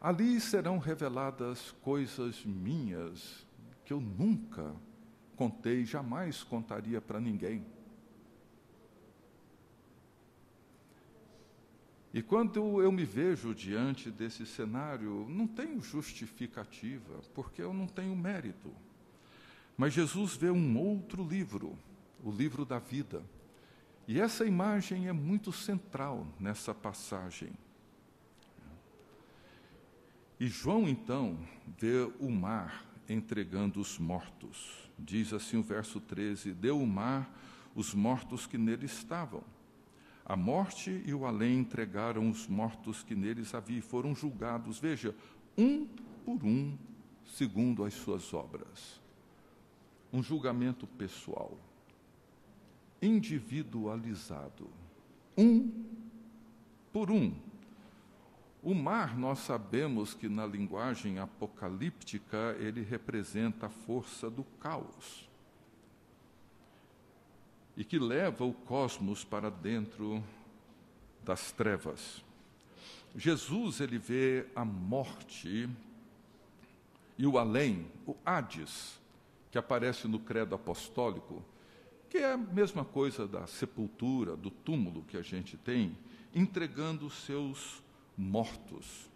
Ali 0.00 0.40
serão 0.40 0.78
reveladas 0.78 1.72
coisas 1.82 2.44
minhas 2.44 3.46
que 3.84 3.92
eu 3.92 4.00
nunca 4.00 4.74
contei, 5.36 5.84
jamais 5.84 6.42
contaria 6.42 7.00
para 7.00 7.20
ninguém. 7.20 7.64
E 12.12 12.22
quando 12.22 12.80
eu 12.80 12.90
me 12.90 13.04
vejo 13.04 13.54
diante 13.54 14.10
desse 14.10 14.46
cenário, 14.46 15.26
não 15.28 15.46
tenho 15.46 15.82
justificativa, 15.82 17.20
porque 17.34 17.60
eu 17.60 17.74
não 17.74 17.86
tenho 17.86 18.16
mérito. 18.16 18.72
Mas 19.76 19.92
Jesus 19.92 20.34
vê 20.34 20.50
um 20.50 20.78
outro 20.78 21.22
livro, 21.22 21.76
o 22.24 22.30
livro 22.30 22.64
da 22.64 22.78
vida 22.78 23.22
e 24.08 24.20
essa 24.20 24.44
imagem 24.44 25.08
é 25.08 25.12
muito 25.12 25.50
central 25.50 26.26
nessa 26.38 26.72
passagem. 26.72 27.52
E 30.38 30.46
João, 30.46 30.88
então, 30.88 31.38
vê 31.78 32.08
o 32.20 32.30
mar 32.30 32.84
entregando 33.08 33.80
os 33.80 33.98
mortos. 33.98 34.88
Diz 34.96 35.32
assim 35.32 35.56
o 35.56 35.62
verso 35.62 36.00
13: 36.00 36.52
Deu 36.52 36.80
o 36.80 36.86
mar 36.86 37.28
os 37.74 37.94
mortos 37.94 38.46
que 38.46 38.56
nele 38.56 38.86
estavam. 38.86 39.42
A 40.24 40.36
morte 40.36 41.02
e 41.04 41.12
o 41.12 41.24
além 41.24 41.58
entregaram 41.58 42.30
os 42.30 42.46
mortos 42.46 43.02
que 43.02 43.14
neles 43.14 43.54
havia 43.54 43.78
e 43.78 43.82
foram 43.82 44.14
julgados, 44.14 44.78
veja, 44.78 45.14
um 45.56 45.86
por 46.24 46.44
um, 46.44 46.76
segundo 47.24 47.84
as 47.84 47.94
suas 47.94 48.34
obras. 48.34 49.00
Um 50.12 50.22
julgamento 50.22 50.86
pessoal 50.86 51.56
individualizado, 53.00 54.68
um 55.36 55.84
por 56.92 57.10
um. 57.10 57.34
O 58.62 58.74
mar, 58.74 59.16
nós 59.16 59.40
sabemos 59.40 60.14
que 60.14 60.28
na 60.28 60.44
linguagem 60.44 61.18
apocalíptica 61.18 62.56
ele 62.58 62.82
representa 62.82 63.66
a 63.66 63.70
força 63.70 64.28
do 64.28 64.42
caos 64.58 65.28
e 67.76 67.84
que 67.84 67.98
leva 67.98 68.44
o 68.44 68.52
cosmos 68.52 69.22
para 69.24 69.50
dentro 69.50 70.24
das 71.22 71.52
trevas. 71.52 72.24
Jesus 73.14 73.80
ele 73.80 73.98
vê 73.98 74.46
a 74.54 74.64
morte 74.64 75.68
e 77.18 77.26
o 77.26 77.38
além, 77.38 77.86
o 78.06 78.16
Hades, 78.24 78.98
que 79.50 79.58
aparece 79.58 80.08
no 80.08 80.18
credo 80.18 80.54
apostólico, 80.54 81.42
que 82.08 82.18
é 82.18 82.32
a 82.32 82.36
mesma 82.36 82.84
coisa 82.84 83.26
da 83.26 83.46
sepultura, 83.46 84.36
do 84.36 84.50
túmulo 84.50 85.02
que 85.02 85.16
a 85.16 85.22
gente 85.22 85.56
tem, 85.56 85.96
entregando 86.34 87.10
seus 87.10 87.82
mortos. 88.16 89.10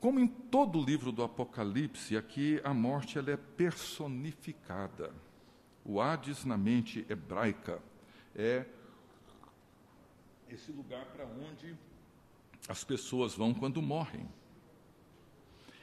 Como 0.00 0.20
em 0.20 0.26
todo 0.26 0.78
o 0.78 0.84
livro 0.84 1.10
do 1.10 1.22
Apocalipse, 1.22 2.16
aqui 2.16 2.60
a 2.62 2.74
morte 2.74 3.18
ela 3.18 3.30
é 3.30 3.36
personificada. 3.36 5.14
O 5.84 6.00
Hades 6.00 6.44
na 6.44 6.56
mente 6.56 7.06
hebraica 7.08 7.82
é 8.34 8.66
esse 10.48 10.70
lugar 10.70 11.06
para 11.06 11.24
onde 11.24 11.74
as 12.68 12.84
pessoas 12.84 13.34
vão 13.34 13.52
quando 13.52 13.82
morrem. 13.82 14.28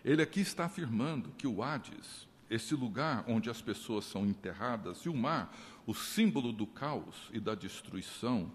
Ele 0.03 0.21
aqui 0.21 0.41
está 0.41 0.65
afirmando 0.65 1.31
que 1.31 1.45
o 1.45 1.61
Hades 1.61 2.27
esse 2.51 2.75
lugar 2.75 3.23
onde 3.29 3.49
as 3.49 3.61
pessoas 3.61 4.03
são 4.03 4.25
enterradas, 4.25 4.99
e 5.05 5.09
o 5.09 5.15
mar, 5.15 5.55
o 5.87 5.93
símbolo 5.93 6.51
do 6.51 6.67
caos 6.67 7.29
e 7.31 7.39
da 7.39 7.55
destruição, 7.55 8.51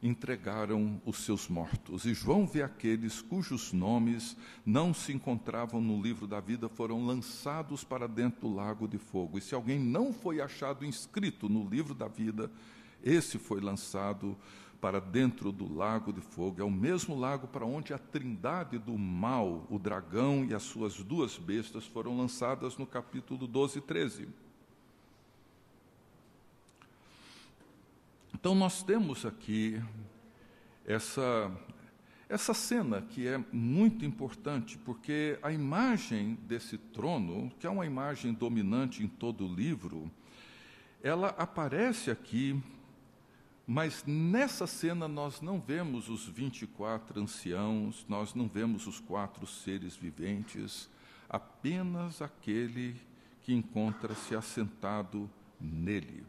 entregaram 0.00 1.02
os 1.04 1.18
seus 1.18 1.48
mortos. 1.48 2.04
E 2.04 2.14
João 2.14 2.46
vê 2.46 2.62
aqueles 2.62 3.20
cujos 3.20 3.72
nomes 3.72 4.36
não 4.64 4.94
se 4.94 5.12
encontravam 5.12 5.80
no 5.80 6.00
livro 6.00 6.28
da 6.28 6.38
vida, 6.38 6.68
foram 6.68 7.04
lançados 7.04 7.82
para 7.82 8.06
dentro 8.06 8.42
do 8.42 8.54
lago 8.54 8.86
de 8.86 8.98
fogo. 8.98 9.36
E 9.36 9.40
se 9.40 9.52
alguém 9.52 9.80
não 9.80 10.12
foi 10.12 10.40
achado 10.40 10.86
inscrito 10.86 11.48
no 11.48 11.68
livro 11.68 11.92
da 11.92 12.06
vida, 12.06 12.50
esse 13.02 13.36
foi 13.36 13.60
lançado 13.60 14.38
para 14.80 15.00
dentro 15.00 15.52
do 15.52 15.72
lago 15.72 16.12
de 16.12 16.20
fogo. 16.20 16.60
É 16.60 16.64
o 16.64 16.70
mesmo 16.70 17.18
lago 17.18 17.46
para 17.46 17.66
onde 17.66 17.92
a 17.92 17.98
trindade 17.98 18.78
do 18.78 18.96
mal, 18.96 19.66
o 19.68 19.78
dragão 19.78 20.44
e 20.44 20.54
as 20.54 20.62
suas 20.62 20.94
duas 20.96 21.36
bestas, 21.36 21.86
foram 21.86 22.16
lançadas 22.16 22.76
no 22.78 22.86
capítulo 22.86 23.46
12 23.46 23.78
e 23.78 23.82
13. 23.82 24.28
Então, 28.32 28.54
nós 28.54 28.82
temos 28.82 29.26
aqui 29.26 29.82
essa, 30.86 31.52
essa 32.26 32.54
cena 32.54 33.02
que 33.02 33.28
é 33.28 33.38
muito 33.52 34.02
importante, 34.02 34.78
porque 34.78 35.38
a 35.42 35.52
imagem 35.52 36.38
desse 36.48 36.78
trono, 36.78 37.52
que 37.60 37.66
é 37.66 37.70
uma 37.70 37.84
imagem 37.84 38.32
dominante 38.32 39.02
em 39.02 39.08
todo 39.08 39.46
o 39.46 39.54
livro, 39.54 40.10
ela 41.02 41.28
aparece 41.36 42.10
aqui 42.10 42.58
mas 43.66 44.04
nessa 44.06 44.66
cena 44.66 45.06
nós 45.06 45.40
não 45.40 45.60
vemos 45.60 46.08
os 46.08 46.26
24 46.26 47.20
anciãos, 47.20 48.04
nós 48.08 48.34
não 48.34 48.48
vemos 48.48 48.86
os 48.86 48.98
quatro 49.00 49.46
seres 49.46 49.96
viventes. 49.96 50.88
apenas 51.28 52.20
aquele 52.20 52.96
que 53.42 53.54
encontra-se 53.54 54.34
assentado 54.34 55.30
nele. 55.60 56.26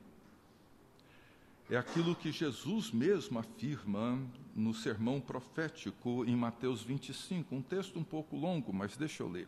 É 1.71 1.77
aquilo 1.77 2.15
que 2.15 2.31
Jesus 2.31 2.91
mesmo 2.91 3.39
afirma 3.39 4.19
no 4.55 4.73
sermão 4.73 5.21
profético 5.21 6.25
em 6.25 6.35
Mateus 6.35 6.83
25, 6.83 7.55
um 7.55 7.61
texto 7.61 7.97
um 7.97 8.03
pouco 8.03 8.35
longo, 8.35 8.73
mas 8.73 8.97
deixa 8.97 9.23
eu 9.23 9.29
ler. 9.29 9.47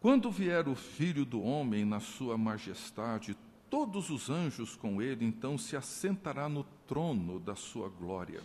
Quando 0.00 0.30
vier 0.30 0.68
o 0.68 0.74
filho 0.74 1.24
do 1.24 1.42
homem 1.42 1.84
na 1.84 1.98
sua 1.98 2.36
majestade, 2.36 3.36
todos 3.70 4.10
os 4.10 4.30
anjos 4.30 4.76
com 4.76 5.00
ele, 5.00 5.24
então 5.24 5.58
se 5.58 5.76
assentará 5.76 6.48
no 6.48 6.64
trono 6.86 7.38
da 7.38 7.54
sua 7.54 7.88
glória. 7.88 8.42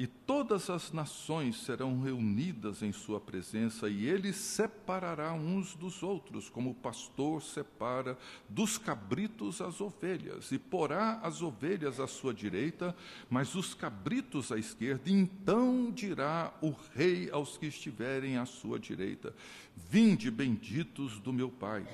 E 0.00 0.06
todas 0.06 0.70
as 0.70 0.92
nações 0.92 1.60
serão 1.60 2.00
reunidas 2.00 2.82
em 2.82 2.90
sua 2.90 3.20
presença, 3.20 3.86
e 3.86 4.06
ele 4.06 4.32
separará 4.32 5.34
uns 5.34 5.74
dos 5.74 6.02
outros, 6.02 6.48
como 6.48 6.70
o 6.70 6.74
pastor 6.74 7.42
separa 7.42 8.16
dos 8.48 8.78
cabritos 8.78 9.60
as 9.60 9.78
ovelhas, 9.78 10.52
e 10.52 10.58
porá 10.58 11.20
as 11.22 11.42
ovelhas 11.42 12.00
à 12.00 12.06
sua 12.06 12.32
direita, 12.32 12.96
mas 13.28 13.54
os 13.54 13.74
cabritos 13.74 14.50
à 14.50 14.56
esquerda. 14.56 15.10
Então 15.10 15.90
dirá 15.90 16.54
o 16.62 16.74
rei 16.94 17.28
aos 17.30 17.58
que 17.58 17.66
estiverem 17.66 18.38
à 18.38 18.46
sua 18.46 18.78
direita: 18.78 19.34
Vinde, 19.76 20.30
benditos 20.30 21.18
do 21.18 21.30
meu 21.30 21.50
Pai 21.50 21.86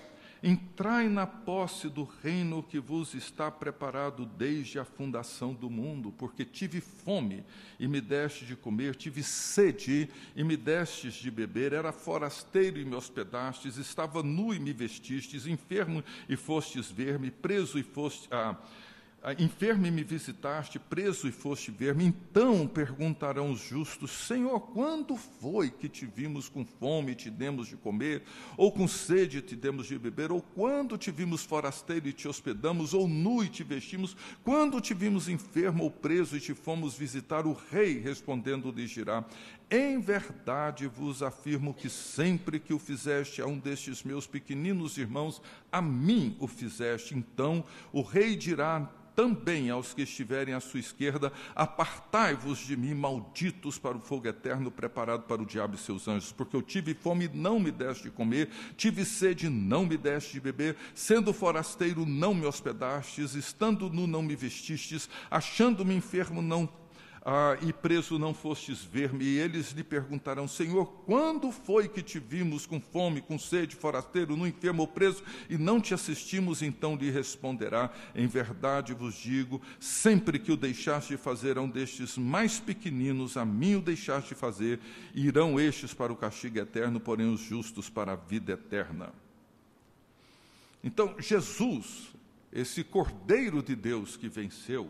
Entrai 0.43 1.09
na 1.09 1.26
posse 1.26 1.89
do 1.89 2.05
reino 2.22 2.62
que 2.62 2.78
vos 2.78 3.14
está 3.14 3.51
preparado 3.51 4.26
desde 4.26 4.78
a 4.78 4.84
fundação 4.84 5.55
do 5.55 5.70
mundo, 5.70 6.12
porque 6.12 6.45
tive 6.45 6.80
fome 6.80 7.43
e 7.80 7.89
me 7.89 8.01
deste 8.01 8.45
de 8.45 8.55
comer, 8.55 8.95
tive 8.95 9.22
sede 9.22 10.11
e 10.34 10.45
me 10.45 10.57
destes 10.57 11.14
de 11.14 11.30
beber, 11.30 11.72
era 11.72 11.91
forasteiro 11.91 12.78
e 12.78 12.84
me 12.84 12.95
hospedastes, 12.95 13.78
estava 13.78 14.22
nu 14.22 14.53
e 14.53 14.59
me 14.59 14.72
vestistes, 14.72 15.47
enfermo 15.47 16.05
e 16.28 16.37
fostes 16.37 16.91
ver-me, 16.91 17.30
preso 17.30 17.78
e 17.78 17.82
foste. 17.82 18.28
Ah, 18.30 18.57
enfermo 19.35 19.87
e 19.87 19.91
me 19.91 20.05
visitaste, 20.05 20.79
preso 20.79 21.27
e 21.27 21.33
foste 21.33 21.72
ver-me. 21.72 22.05
Então 22.05 22.66
perguntarão 22.68 23.51
os 23.51 23.61
justos: 23.61 24.12
Senhor, 24.12 24.61
quando 24.61 25.16
foi 25.16 25.68
que 25.68 25.89
te 25.89 26.07
vimos 26.07 26.49
com 26.49 26.64
fome 26.64 27.12
e 27.12 27.16
te 27.16 27.29
demos 27.29 27.66
de 27.66 27.77
comer, 27.77 28.22
ou 28.57 28.70
com 28.70 28.87
sede 28.87 29.39
e 29.39 29.43
te 29.43 29.57
demos 29.57 29.89
de 29.89 29.99
beber, 29.99 30.31
ou 30.31 30.41
quando 30.41 30.97
te 30.97 31.11
vimos 31.11 31.43
forasteiro 31.43 32.07
e 32.07 32.12
te 32.12 32.29
hospedamos, 32.29 32.95
ou 32.95 33.09
nu 33.09 33.43
e 33.43 33.49
te 33.49 33.64
vestimos, 33.64 34.16
quando 34.45 34.81
te 34.81 34.95
vimos 34.95 35.29
enfermo 35.29 35.83
ou 35.83 35.91
preso 35.91 36.37
e 36.37 36.41
te 36.41 36.55
fomos 36.55 36.95
visitar? 36.95 37.47
O 37.47 37.53
rei 37.72 37.99
respondendo 37.99 38.70
lhe 38.70 38.87
dirá: 38.87 39.24
Em 39.68 39.99
verdade 39.99 40.87
vos 40.87 41.20
afirmo 41.20 41.74
que 41.74 41.91
sempre 41.91 42.61
que 42.61 42.72
o 42.72 42.79
fizeste 42.79 43.43
a 43.43 43.47
um 43.47 43.59
destes 43.59 44.05
meus 44.05 44.24
pequeninos 44.24 44.97
irmãos, 44.97 45.43
a 45.72 45.83
mim 45.83 46.37
o 46.39 46.47
fizeste. 46.47 47.16
Então 47.16 47.64
o 47.93 48.03
rei 48.03 48.37
dirá 48.37 48.89
também 49.17 49.71
aos 49.71 49.95
que 49.95 50.03
estiverem 50.03 50.55
à 50.55 50.61
sua 50.61 50.79
esquerda: 50.79 51.33
Apartai-vos 51.55 52.59
de 52.59 52.77
mim, 52.77 52.95
malditos, 52.95 53.79
para 53.79 53.97
o 53.97 54.01
fogo 54.01 54.29
eterno 54.29 54.71
preparado 54.71 55.23
para 55.23 55.43
o 55.43 55.47
diabo 55.47 55.75
e 55.75 55.79
seus 55.79 56.07
anjos, 56.07 56.31
porque 56.31 56.55
eu 56.55 56.62
tive 56.62 56.93
fome 56.95 57.25
e 57.25 57.29
não 57.37 57.59
me 57.59 57.71
deste 57.71 58.05
de 58.05 58.11
comer, 58.11 58.51
tive 58.77 59.05
sede 59.05 59.47
e 59.47 59.51
não 59.51 59.87
me 59.87 59.97
deste 59.97 60.35
de 60.35 60.41
beber, 60.41 60.77
sendo 60.95 61.33
forasteiro 61.33 62.05
não 62.05 62.35
me 62.35 62.45
hospedastes, 62.45 63.35
estando 63.35 63.89
nu 63.89 64.07
não 64.07 64.23
me 64.23 64.37
vestistes, 64.37 65.09
achando-me 65.31 65.95
enfermo 65.95 66.43
não 66.43 66.69
ah, 67.29 67.59
e 67.61 67.72
preso 67.72 68.20
não 68.20 68.33
fostes 68.33 68.85
ver-me. 68.85 69.24
E 69.24 69.39
eles 69.41 69.72
lhe 69.72 69.83
perguntarão: 69.83 70.47
Senhor, 70.47 70.87
quando 71.05 71.51
foi 71.51 71.89
que 71.89 72.01
te 72.01 72.20
vimos 72.20 72.66
com 72.66 72.81
fome, 72.81 73.20
com 73.20 73.37
sede, 73.37 73.74
forasteiro, 73.74 74.37
no 74.37 74.47
enfermo 74.47 74.83
ou 74.83 74.87
preso, 74.87 75.24
e 75.51 75.59
não 75.59 75.81
te 75.81 75.93
assistimos? 75.93 76.62
Então 76.62 76.95
lhe 76.95 77.11
responderá: 77.11 77.93
Em 78.14 78.29
verdade 78.29 78.95
vos 78.95 79.16
digo, 79.16 79.61
sempre 79.81 80.39
que 80.39 80.53
o 80.53 80.57
deixaste 80.57 81.16
fazer 81.16 81.59
a 81.59 81.62
um 81.62 81.68
destes 81.68 82.16
mais 82.16 82.61
pequeninos, 82.61 83.37
a 83.37 83.45
mim 83.45 83.74
o 83.74 83.83
deixaste 83.83 84.37
fazer, 84.37 84.79
irão 85.12 85.59
estes 85.59 85.93
para 85.93 86.12
o 86.12 86.16
castigo 86.16 86.61
eterno, 86.61 87.01
porém 87.01 87.27
os 87.29 87.41
justos 87.41 87.91
para 87.91 88.12
a 88.12 88.16
vida 88.16 88.53
eterna. 88.53 89.12
Então, 90.85 91.16
Jesus, 91.18 92.14
esse 92.53 92.85
Cordeiro 92.85 93.61
de 93.64 93.74
Deus 93.74 94.16
que 94.16 94.29
venceu, 94.29 94.89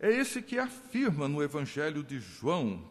é 0.00 0.10
esse 0.10 0.40
que 0.40 0.58
afirma 0.58 1.28
no 1.28 1.42
Evangelho 1.42 2.02
de 2.02 2.18
João: 2.18 2.82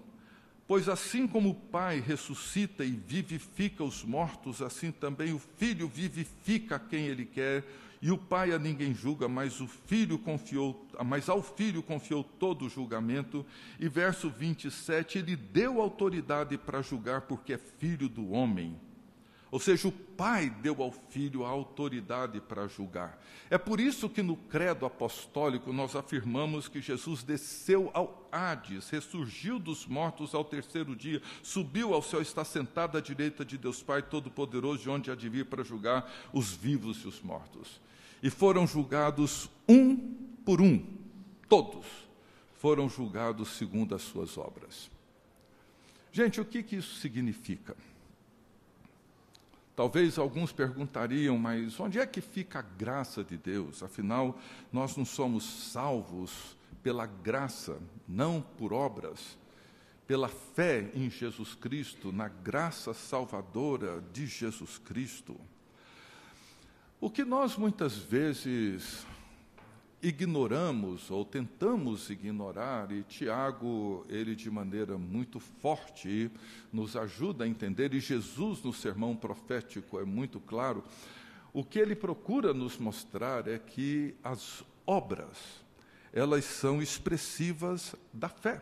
Pois 0.67 0.87
assim 0.87 1.27
como 1.27 1.49
o 1.49 1.55
Pai 1.55 1.99
ressuscita 1.99 2.85
e 2.85 2.91
vivifica 2.91 3.83
os 3.83 4.03
mortos, 4.03 4.61
assim 4.61 4.91
também 4.91 5.33
o 5.33 5.41
Filho 5.57 5.87
vivifica 5.87 6.77
quem 6.77 7.07
ele 7.07 7.25
quer, 7.25 7.65
e 7.99 8.11
o 8.11 8.17
Pai 8.17 8.51
a 8.51 8.59
ninguém 8.59 8.93
julga, 8.93 9.27
mas 9.27 9.59
o 9.59 9.67
Filho 9.67 10.19
confiou, 10.19 10.87
mas 11.03 11.27
ao 11.27 11.41
Filho 11.41 11.81
confiou 11.81 12.23
todo 12.23 12.65
o 12.65 12.69
julgamento. 12.69 13.45
E 13.79 13.89
verso 13.89 14.29
27, 14.29 15.17
ele 15.17 15.35
deu 15.35 15.81
autoridade 15.81 16.57
para 16.57 16.81
julgar 16.83 17.21
porque 17.21 17.53
é 17.53 17.57
filho 17.57 18.07
do 18.07 18.29
homem. 18.29 18.79
Ou 19.51 19.59
seja, 19.59 19.87
o 19.87 19.91
Pai 19.91 20.49
deu 20.49 20.81
ao 20.81 20.91
Filho 20.91 21.45
a 21.45 21.49
autoridade 21.49 22.39
para 22.39 22.67
julgar. 22.67 23.19
É 23.49 23.57
por 23.57 23.79
isso 23.79 24.09
que 24.09 24.21
no 24.21 24.35
credo 24.35 24.85
apostólico 24.85 25.73
nós 25.73 25.95
afirmamos 25.95 26.67
que 26.67 26.81
Jesus 26.81 27.23
desceu 27.23 27.89
ao 27.93 28.27
Hades, 28.31 28.89
ressurgiu 28.89 29.57
dos 29.57 29.87
mortos 29.87 30.35
ao 30.35 30.43
terceiro 30.43 30.95
dia, 30.95 31.21
subiu 31.41 31.93
ao 31.93 32.01
céu, 32.01 32.21
está 32.21 32.45
sentado 32.45 32.97
à 32.97 33.01
direita 33.01 33.43
de 33.43 33.57
Deus 33.57 33.81
Pai 33.81 34.03
Todo-Poderoso, 34.03 34.83
de 34.83 34.89
onde 34.89 35.09
há 35.09 35.15
de 35.15 35.27
vir 35.29 35.45
para 35.45 35.63
julgar 35.63 36.11
os 36.31 36.51
vivos 36.51 36.97
e 37.03 37.07
os 37.07 37.21
mortos. 37.21 37.81
E 38.21 38.29
foram 38.29 38.67
julgados 38.67 39.49
um 39.67 39.97
por 40.45 40.61
um, 40.61 40.85
todos 41.47 42.09
foram 42.59 42.89
julgados 42.89 43.49
segundo 43.49 43.95
as 43.95 44.01
suas 44.01 44.37
obras. 44.37 44.91
Gente, 46.11 46.41
o 46.41 46.45
que, 46.45 46.61
que 46.61 46.75
isso 46.75 46.95
significa? 46.95 47.75
Talvez 49.79 50.19
alguns 50.19 50.51
perguntariam, 50.51 51.37
mas 51.37 51.79
onde 51.79 51.99
é 51.99 52.05
que 52.05 52.19
fica 52.19 52.59
a 52.59 52.61
graça 52.61 53.23
de 53.23 53.37
Deus? 53.37 53.81
Afinal, 53.81 54.37
nós 54.73 54.97
não 54.97 55.05
somos 55.05 55.71
salvos 55.71 56.57
pela 56.83 57.05
graça, 57.05 57.79
não 58.05 58.41
por 58.41 58.73
obras, 58.73 59.37
pela 60.05 60.27
fé 60.27 60.91
em 60.93 61.09
Jesus 61.09 61.55
Cristo, 61.55 62.11
na 62.11 62.27
graça 62.27 62.93
salvadora 62.93 64.03
de 64.11 64.27
Jesus 64.27 64.77
Cristo. 64.79 65.39
O 66.99 67.09
que 67.09 67.23
nós 67.23 67.55
muitas 67.55 67.95
vezes 67.95 69.07
ignoramos 70.01 71.11
ou 71.11 71.25
tentamos 71.25 72.09
ignorar, 72.09 72.91
e 72.91 73.03
Tiago, 73.03 74.05
ele 74.07 74.33
de 74.35 74.49
maneira 74.49 74.97
muito 74.97 75.39
forte 75.39 76.31
nos 76.71 76.95
ajuda 76.95 77.43
a 77.43 77.47
entender, 77.47 77.93
e 77.93 77.99
Jesus 77.99 78.63
no 78.63 78.71
sermão 78.71 79.15
profético 79.15 79.99
é 79.99 80.05
muito 80.05 80.39
claro, 80.39 80.83
o 81.51 81.63
que 81.63 81.79
ele 81.79 81.95
procura 81.95 82.53
nos 82.53 82.77
mostrar 82.77 83.47
é 83.47 83.59
que 83.59 84.15
as 84.23 84.63
obras, 84.85 85.37
elas 86.13 86.45
são 86.45 86.81
expressivas 86.81 87.95
da 88.13 88.29
fé. 88.29 88.61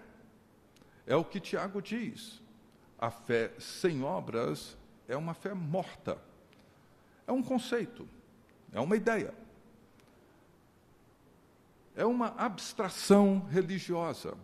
É 1.06 1.16
o 1.16 1.24
que 1.24 1.40
Tiago 1.40 1.82
diz. 1.82 2.42
A 2.98 3.12
fé 3.12 3.54
sem 3.60 4.04
obras 4.04 4.76
é 5.08 5.16
uma 5.16 5.34
fé 5.34 5.54
morta. 5.54 6.18
É 7.28 7.32
um 7.32 7.44
conceito, 7.44 8.08
é 8.72 8.80
uma 8.80 8.96
ideia 8.96 9.34
é 11.98 12.06
uma 12.06 12.28
abstração 12.38 13.46
religiosa. 13.52 14.38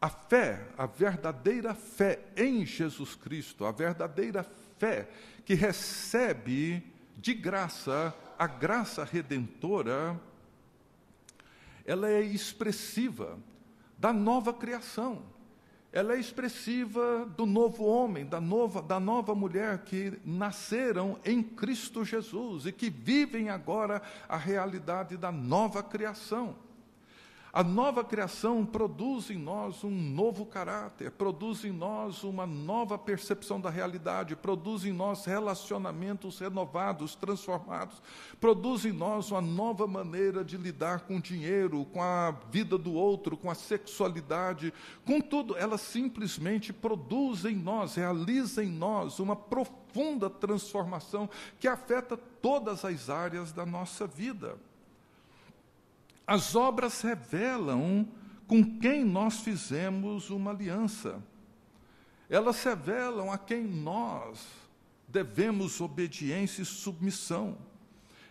A 0.00 0.10
fé, 0.10 0.68
a 0.76 0.84
verdadeira 0.84 1.72
fé 1.72 2.18
em 2.36 2.66
Jesus 2.66 3.14
Cristo, 3.14 3.64
a 3.64 3.70
verdadeira 3.70 4.44
fé 4.76 5.08
que 5.46 5.54
recebe 5.54 6.84
de 7.16 7.32
graça 7.32 8.12
a 8.36 8.46
graça 8.48 9.04
redentora, 9.04 10.20
ela 11.84 12.10
é 12.10 12.20
expressiva 12.20 13.38
da 13.96 14.12
nova 14.12 14.52
criação 14.52 15.22
ela 15.92 16.14
é 16.14 16.18
expressiva 16.18 17.26
do 17.36 17.44
novo 17.44 17.84
homem, 17.84 18.24
da 18.24 18.40
nova, 18.40 18.80
da 18.80 18.98
nova 18.98 19.34
mulher 19.34 19.84
que 19.84 20.18
nasceram 20.24 21.18
em 21.22 21.42
Cristo 21.42 22.02
Jesus 22.02 22.64
e 22.64 22.72
que 22.72 22.88
vivem 22.88 23.50
agora 23.50 24.00
a 24.26 24.38
realidade 24.38 25.18
da 25.18 25.30
nova 25.30 25.82
criação. 25.82 26.56
A 27.54 27.62
nova 27.62 28.02
criação 28.02 28.64
produz 28.64 29.28
em 29.28 29.36
nós 29.36 29.84
um 29.84 29.90
novo 29.90 30.46
caráter, 30.46 31.10
produz 31.10 31.66
em 31.66 31.70
nós 31.70 32.24
uma 32.24 32.46
nova 32.46 32.96
percepção 32.96 33.60
da 33.60 33.68
realidade, 33.68 34.34
produz 34.34 34.86
em 34.86 34.92
nós 34.92 35.26
relacionamentos 35.26 36.38
renovados, 36.38 37.14
transformados, 37.14 38.00
produz 38.40 38.86
em 38.86 38.92
nós 38.92 39.30
uma 39.30 39.42
nova 39.42 39.86
maneira 39.86 40.42
de 40.42 40.56
lidar 40.56 41.00
com 41.00 41.18
o 41.18 41.20
dinheiro, 41.20 41.84
com 41.92 42.02
a 42.02 42.30
vida 42.50 42.78
do 42.78 42.94
outro, 42.94 43.36
com 43.36 43.50
a 43.50 43.54
sexualidade, 43.54 44.72
com 45.04 45.20
tudo. 45.20 45.54
Ela 45.54 45.76
simplesmente 45.76 46.72
produz 46.72 47.44
em 47.44 47.54
nós, 47.54 47.96
realiza 47.96 48.64
em 48.64 48.70
nós 48.70 49.18
uma 49.18 49.36
profunda 49.36 50.30
transformação 50.30 51.28
que 51.60 51.68
afeta 51.68 52.16
todas 52.16 52.82
as 52.82 53.10
áreas 53.10 53.52
da 53.52 53.66
nossa 53.66 54.06
vida. 54.06 54.58
As 56.26 56.54
obras 56.54 57.00
revelam 57.02 58.08
com 58.46 58.78
quem 58.78 59.04
nós 59.04 59.40
fizemos 59.40 60.30
uma 60.30 60.50
aliança. 60.50 61.22
Elas 62.28 62.62
revelam 62.62 63.30
a 63.30 63.38
quem 63.38 63.64
nós 63.64 64.46
devemos 65.08 65.80
obediência 65.80 66.62
e 66.62 66.64
submissão. 66.64 67.58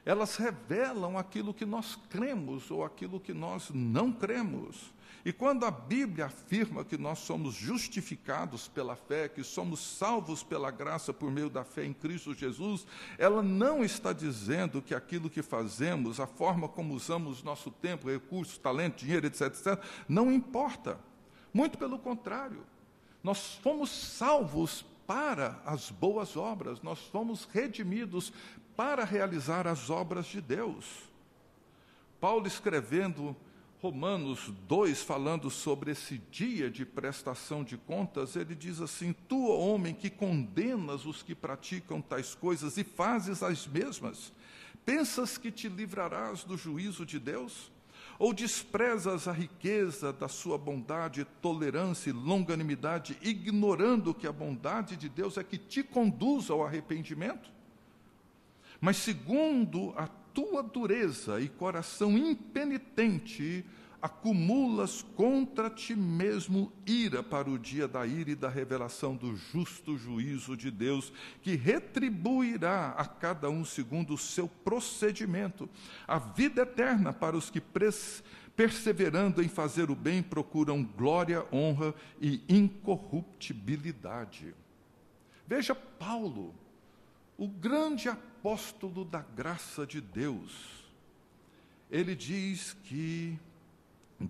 Elas 0.04 0.36
revelam 0.36 1.18
aquilo 1.18 1.54
que 1.54 1.66
nós 1.66 1.96
cremos 2.10 2.72
ou 2.72 2.84
aquilo 2.84 3.20
que 3.20 3.34
nós 3.34 3.70
não 3.72 4.12
cremos. 4.12 4.92
E 5.24 5.32
quando 5.32 5.66
a 5.66 5.72
Bíblia 5.72 6.26
afirma 6.26 6.84
que 6.84 6.98
nós 6.98 7.20
somos 7.20 7.54
justificados 7.54 8.68
pela 8.68 8.96
fé, 8.96 9.30
que 9.30 9.44
somos 9.44 9.80
salvos 9.80 10.42
pela 10.42 10.72
graça 10.72 11.14
por 11.14 11.30
meio 11.30 11.50
da 11.50 11.64
fé 11.64 11.86
em 11.86 11.94
Cristo 11.94 12.34
Jesus, 12.34 12.88
ela 13.18 13.44
não 13.44 13.84
está 13.84 14.14
dizendo 14.14 14.82
que 14.82 14.96
aquilo 14.96 15.30
que 15.30 15.44
fazemos, 15.44 16.20
a 16.20 16.26
forma 16.26 16.68
como 16.68 16.96
usamos 16.96 17.44
nosso 17.44 17.70
tempo, 17.70 18.10
recursos, 18.10 18.58
talento, 18.58 18.98
dinheiro, 18.98 19.28
etc., 19.28 19.42
etc., 19.42 19.84
não 20.10 20.32
importa. 20.32 21.00
Muito 21.54 21.78
pelo 21.78 22.00
contrário. 22.00 22.66
Nós 23.24 23.56
fomos 23.62 23.92
salvos 23.92 24.84
para 25.06 25.62
as 25.66 25.92
boas 25.92 26.36
obras, 26.36 26.82
nós 26.82 27.00
fomos 27.08 27.48
redimidos 27.52 28.34
para 28.76 29.04
realizar 29.04 29.68
as 29.68 29.90
obras 29.90 30.26
de 30.26 30.42
Deus. 30.42 30.86
Paulo 32.20 32.48
escrevendo 32.48 33.36
Romanos 33.82 34.54
2, 34.68 35.02
falando 35.02 35.50
sobre 35.50 35.90
esse 35.90 36.20
dia 36.30 36.70
de 36.70 36.86
prestação 36.86 37.64
de 37.64 37.78
contas, 37.78 38.36
ele 38.36 38.54
diz 38.54 38.80
assim: 38.80 39.12
Tu, 39.28 39.48
homem, 39.48 39.92
que 39.92 40.08
condenas 40.08 41.08
os 41.08 41.24
que 41.24 41.34
praticam 41.34 42.00
tais 42.00 42.36
coisas 42.36 42.78
e 42.78 42.84
fazes 42.84 43.42
as 43.42 43.66
mesmas, 43.66 44.32
pensas 44.86 45.36
que 45.36 45.50
te 45.50 45.68
livrarás 45.68 46.44
do 46.44 46.56
juízo 46.56 47.04
de 47.08 47.18
Deus? 47.18 47.72
Ou 48.20 48.36
desprezas 48.36 49.28
a 49.28 49.32
riqueza 49.32 50.14
da 50.14 50.28
sua 50.28 50.60
bondade, 50.60 51.26
tolerância 51.42 52.12
e 52.12 52.14
longanimidade, 52.14 53.18
ignorando 53.20 54.14
que 54.14 54.28
a 54.28 54.32
bondade 54.32 54.96
de 54.96 55.10
Deus 55.10 55.40
é 55.40 55.44
que 55.44 55.58
te 55.58 55.82
conduz 55.82 56.52
ao 56.52 56.64
arrependimento? 56.64 57.52
Mas 58.80 58.98
segundo 58.98 59.92
a 59.98 60.08
tua 60.34 60.64
dureza 60.64 61.40
e 61.40 61.50
coração 61.50 62.18
impenitente, 62.18 63.64
acumulas 64.02 65.06
contra 65.16 65.70
ti 65.70 65.96
mesmo 65.96 66.74
ira 66.88 67.22
para 67.22 67.48
o 67.50 67.60
dia 67.60 67.88
da 67.88 68.04
ira 68.06 68.32
e 68.32 68.36
da 68.36 68.50
revelação 68.50 69.16
do 69.16 69.36
justo 69.36 69.98
juízo 69.98 70.58
de 70.58 70.72
Deus, 70.72 71.14
que 71.42 71.56
retribuirá 71.56 72.96
a 72.98 73.06
cada 73.06 73.50
um 73.50 73.64
segundo 73.64 74.16
o 74.16 74.18
seu 74.18 74.48
procedimento, 74.48 75.70
a 76.08 76.18
vida 76.18 76.64
eterna 76.64 77.14
para 77.14 77.38
os 77.38 77.52
que 77.52 77.62
perseverando 78.56 79.44
em 79.44 79.48
fazer 79.48 79.92
o 79.92 79.96
bem 79.96 80.24
procuram 80.24 80.84
glória, 80.84 81.46
honra 81.52 81.94
e 82.20 82.42
incorruptibilidade. 82.50 84.56
Veja 85.46 85.76
Paulo, 85.76 86.56
o 87.38 87.48
grande 87.48 88.10
apóstolo 88.10 88.31
da 89.10 89.22
graça 89.22 89.86
de 89.86 90.02
Deus, 90.02 90.84
ele 91.90 92.16
diz 92.16 92.74
que 92.84 93.38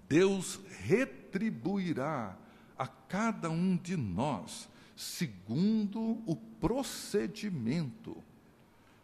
Deus 0.09 0.59
retribuirá 0.84 2.38
a 2.78 2.88
cada 2.88 3.49
um 3.49 3.78
de 3.78 3.95
nós 3.95 4.68
segundo 4.95 6.22
o 6.26 6.36
procedimento 6.36 8.22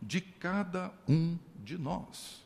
de 0.01 0.19
cada 0.21 0.93
um 1.07 1.37
de 1.63 1.77
nós. 1.77 2.45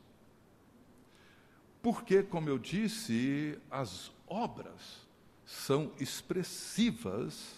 Porque, 1.82 2.22
como 2.22 2.48
eu 2.48 2.60
disse, 2.60 3.58
as 3.70 4.12
obras 4.28 5.08
são 5.46 5.92
expressivas 6.00 7.56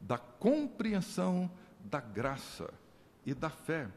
da 0.00 0.18
compreensão 0.18 1.50
da 1.84 2.00
graça 2.00 2.72
e 3.24 3.32
da 3.32 3.48
fé 3.48 3.88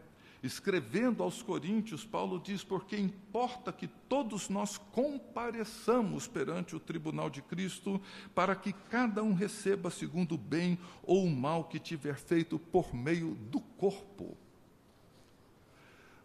Escrevendo 0.44 1.24
aos 1.24 1.42
Coríntios, 1.42 2.06
Paulo 2.06 2.40
diz: 2.40 2.64
porque 2.64 2.96
importa 2.96 3.74
que 3.74 3.88
todos 3.88 4.50
nós 4.50 4.78
compareçamos 4.78 6.28
perante 6.28 6.76
o 6.76 6.80
tribunal 6.80 7.30
de 7.30 7.42
Cristo, 7.42 8.00
para 8.36 8.56
que 8.56 8.72
cada 8.72 9.24
um 9.24 9.34
receba 9.34 9.90
segundo 9.90 10.36
o 10.36 10.38
bem 10.38 10.78
ou 11.04 11.26
o 11.26 11.30
mal 11.30 11.64
que 11.64 11.80
tiver 11.80 12.16
feito 12.16 12.60
por 12.60 12.94
meio 12.94 13.34
do 13.50 13.60
corpo. 13.60 14.38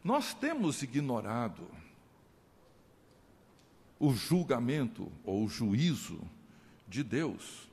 Nós 0.04 0.34
temos 0.34 0.82
ignorado 0.82 1.66
o 3.98 4.12
julgamento 4.12 5.10
ou 5.24 5.44
o 5.44 5.48
juízo 5.48 6.20
de 6.88 7.02
Deus. 7.02 7.70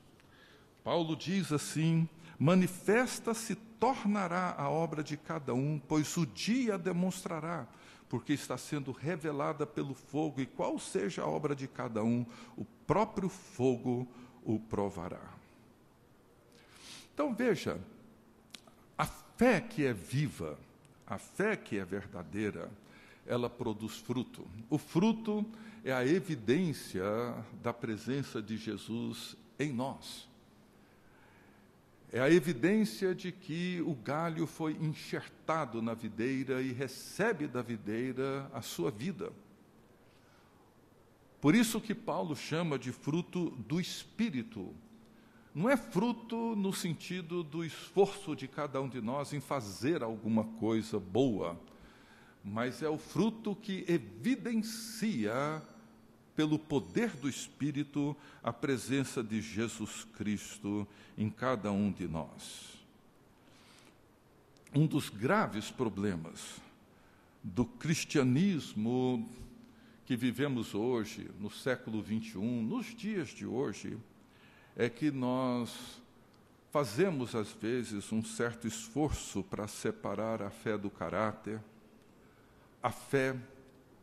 Paulo 0.84 1.16
diz 1.16 1.52
assim: 1.52 2.08
manifesta-se 2.38 3.58
tornará 3.80 4.56
a 4.58 4.70
obra 4.70 5.04
de 5.04 5.16
cada 5.16 5.54
um, 5.54 5.80
pois 5.80 6.16
o 6.18 6.26
dia 6.26 6.78
demonstrará, 6.78 7.68
porque 8.10 8.34
está 8.34 8.58
sendo 8.58 8.92
revelada 8.92 9.66
pelo 9.66 9.94
fogo, 9.94 10.42
e 10.42 10.46
qual 10.46 10.78
seja 10.78 11.24
a 11.24 11.28
obra 11.28 11.56
de 11.56 11.68
cada 11.68 12.04
um, 12.04 12.26
o 12.58 12.66
próprio 12.86 13.30
fogo 13.30 14.08
o 14.44 14.60
provará. 14.60 15.34
Então 17.14 17.34
veja, 17.34 17.80
a 18.98 19.06
fé 19.06 19.62
que 19.62 19.86
é 19.86 19.94
viva, 19.94 20.58
a 21.08 21.18
fé 21.18 21.56
que 21.56 21.78
é 21.78 21.86
verdadeira, 21.86 22.70
ela 23.26 23.50
produz 23.50 23.98
fruto. 23.98 24.46
O 24.70 24.78
fruto 24.78 25.46
é 25.84 25.94
a 25.94 26.06
evidência 26.06 27.04
da 27.62 27.72
presença 27.72 28.42
de 28.42 28.58
Jesus 28.58 29.36
em 29.60 29.72
nós 29.72 30.29
é 32.12 32.20
a 32.20 32.30
evidência 32.30 33.14
de 33.14 33.32
que 33.32 33.82
o 33.86 33.94
galho 33.94 34.48
foi 34.48 34.74
enxertado 34.74 35.82
na 35.82 35.94
videira 35.94 36.62
e 36.62 36.72
recebe 36.72 37.48
da 37.48 37.62
videira 37.62 38.50
a 38.52 38.62
sua 38.62 38.90
vida. 38.90 39.32
Por 41.40 41.54
isso 41.54 41.80
que 41.80 41.94
Paulo 41.94 42.36
chama 42.36 42.80
de 42.80 42.92
fruto 42.92 43.52
do 43.52 43.80
Espírito. 43.80 44.74
Não 45.54 45.70
é 45.70 45.78
fruto 45.78 46.56
no 46.56 46.74
sentido 46.74 47.44
do 47.44 47.64
esforço 47.64 48.36
de 48.36 48.48
cada 48.48 48.82
um 48.82 48.90
de 48.90 49.02
nós 49.02 49.32
em 49.32 49.40
fazer 49.40 50.04
alguma 50.04 50.44
coisa 50.44 51.00
boa, 51.00 51.60
mas 52.44 52.82
é 52.82 52.90
o 52.90 52.98
fruto 52.98 53.56
que 53.56 53.86
evidencia 53.88 55.62
pelo 56.40 56.58
poder 56.58 57.10
do 57.10 57.28
Espírito, 57.28 58.16
a 58.42 58.54
presença 58.54 59.22
de 59.22 59.42
Jesus 59.42 60.08
Cristo 60.16 60.88
em 61.18 61.30
cada 61.30 61.70
um 61.70 61.92
de 61.92 62.08
nós. 62.08 62.80
Um 64.74 64.88
dos 64.88 65.10
graves 65.10 65.70
problemas 65.70 66.62
do 67.44 67.66
cristianismo 67.66 69.30
que 70.06 70.16
vivemos 70.16 70.74
hoje, 70.74 71.30
no 71.42 71.52
século 71.52 72.02
21, 72.02 72.64
nos 72.64 72.86
dias 72.96 73.28
de 73.28 73.46
hoje, 73.46 73.98
é 74.78 74.88
que 74.88 75.12
nós 75.12 76.02
fazemos 76.72 77.36
às 77.36 77.52
vezes 77.52 78.14
um 78.14 78.24
certo 78.24 78.66
esforço 78.66 79.44
para 79.44 79.68
separar 79.68 80.42
a 80.42 80.50
fé 80.50 80.78
do 80.78 80.90
caráter, 80.90 81.60
a 82.82 82.92
fé 82.92 83.36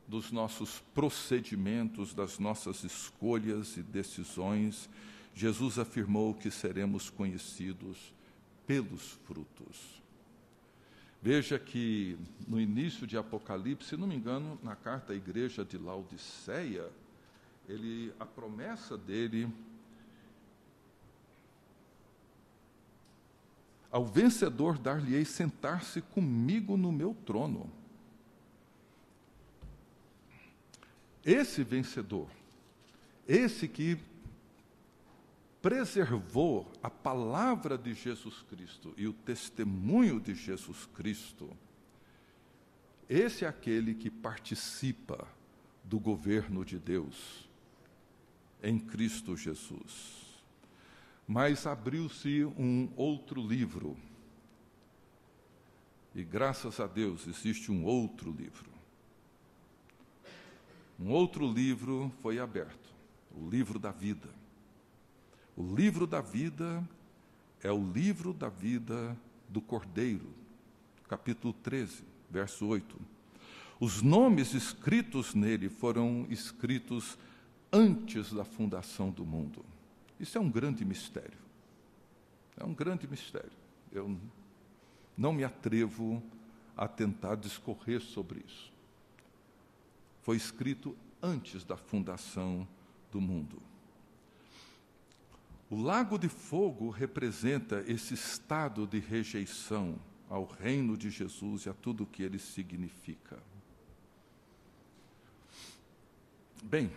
dos 0.09 0.31
nossos 0.31 0.83
procedimentos, 0.95 2.15
das 2.15 2.39
nossas 2.39 2.85
escolhas 2.85 3.77
e 3.77 3.83
decisões, 3.83 4.89
Jesus 5.35 5.79
afirmou 5.79 6.35
que 6.35 6.51
seremos 6.51 7.11
conhecidos 7.11 8.15
pelos 8.67 9.19
frutos. 9.27 10.03
Veja 11.21 11.59
que 11.59 12.17
no 12.47 12.61
início 12.61 13.07
de 13.07 13.17
Apocalipse, 13.17 13.91
se 13.91 13.97
não 13.97 14.07
me 14.07 14.15
engano, 14.15 14.59
na 14.63 14.77
carta 14.77 15.13
à 15.13 15.17
igreja 15.17 15.65
de 15.65 15.77
Laodiceia, 15.77 16.89
ele 17.69 18.13
a 18.21 18.25
promessa 18.25 18.97
dele 18.97 19.49
ao 23.91 24.05
vencedor 24.05 24.79
dar-lhe-ei 24.79 25.25
sentar-se 25.25 26.01
comigo 26.01 26.77
no 26.77 26.93
meu 26.93 27.15
trono 27.25 27.71
Esse 31.27 31.65
vencedor, 31.65 32.29
esse 33.27 33.67
que 33.67 33.99
preservou 35.61 36.71
a 36.81 36.89
palavra 36.89 37.77
de 37.77 37.93
Jesus 37.95 38.43
Cristo 38.49 38.95
e 38.97 39.09
o 39.09 39.13
testemunho 39.13 40.21
de 40.21 40.37
Jesus 40.37 40.87
Cristo, 40.95 41.51
esse 43.11 43.45
é 43.45 43.49
aquele 43.49 43.93
que 43.93 44.09
participa 44.09 45.27
do 45.83 45.99
governo 45.99 46.65
de 46.65 46.79
Deus 46.79 47.49
em 48.63 48.79
Cristo 48.79 49.37
Jesus. 49.37 50.25
Mas 51.27 51.67
abriu-se 51.67 52.45
um 52.45 52.89
outro 52.95 53.45
livro. 53.45 53.97
E 56.15 56.23
graças 56.23 56.79
a 56.79 56.87
Deus 56.87 57.27
existe 57.27 57.73
um 57.73 57.85
outro 57.85 58.31
livro. 58.31 58.76
Um 60.99 61.11
outro 61.11 61.51
livro 61.51 62.11
foi 62.23 62.39
aberto, 62.39 62.95
o 63.31 63.49
livro 63.49 63.79
da 63.79 63.91
vida. 63.91 64.29
O 65.55 65.75
livro 65.75 66.07
da 66.07 66.21
vida 66.21 66.87
é 67.63 67.71
o 67.71 67.93
livro 67.93 68.33
da 68.33 68.49
vida 68.49 69.17
do 69.49 69.61
Cordeiro, 69.61 70.29
capítulo 71.09 71.53
13, 71.53 72.03
verso 72.31 72.67
8. 72.67 72.99
Os 73.79 74.01
nomes 74.01 74.55
escritos 74.55 75.35
nele 75.35 75.69
foram 75.69 76.27
escritos 76.31 77.19
antes 77.71 78.33
da 78.33 78.45
fundação 78.45 79.11
do 79.11 79.25
mundo. 79.25 79.65
Isso 80.19 80.39
é 80.39 80.41
um 80.41 80.51
grande 80.51 80.85
mistério. 80.85 81.39
É 82.57 82.65
um 82.65 82.73
grande 82.73 83.07
mistério. 83.07 83.53
Eu 83.93 84.19
não 85.17 85.33
me 85.33 85.45
atrevo 85.45 86.23
a 86.75 86.89
tentar 86.89 87.35
discorrer 87.35 88.01
sobre 88.01 88.43
isso. 88.47 88.76
Foi 90.27 90.37
escrito 90.37 90.99
antes 91.23 91.63
da 91.63 91.77
fundação 91.77 92.67
do 93.13 93.21
mundo. 93.21 93.63
O 95.71 95.81
lago 95.81 96.19
de 96.19 96.29
fogo 96.29 96.91
representa 96.91 97.85
esse 97.87 98.15
estado 98.15 98.89
de 98.89 98.99
rejeição 98.99 100.01
ao 100.29 100.45
reino 100.45 100.99
de 100.99 101.11
Jesus 101.11 101.67
e 101.67 101.69
a 101.69 101.73
tudo 101.75 102.03
o 102.03 102.07
que 102.09 102.25
ele 102.25 102.41
significa. 102.41 103.41
Bem, 106.61 106.91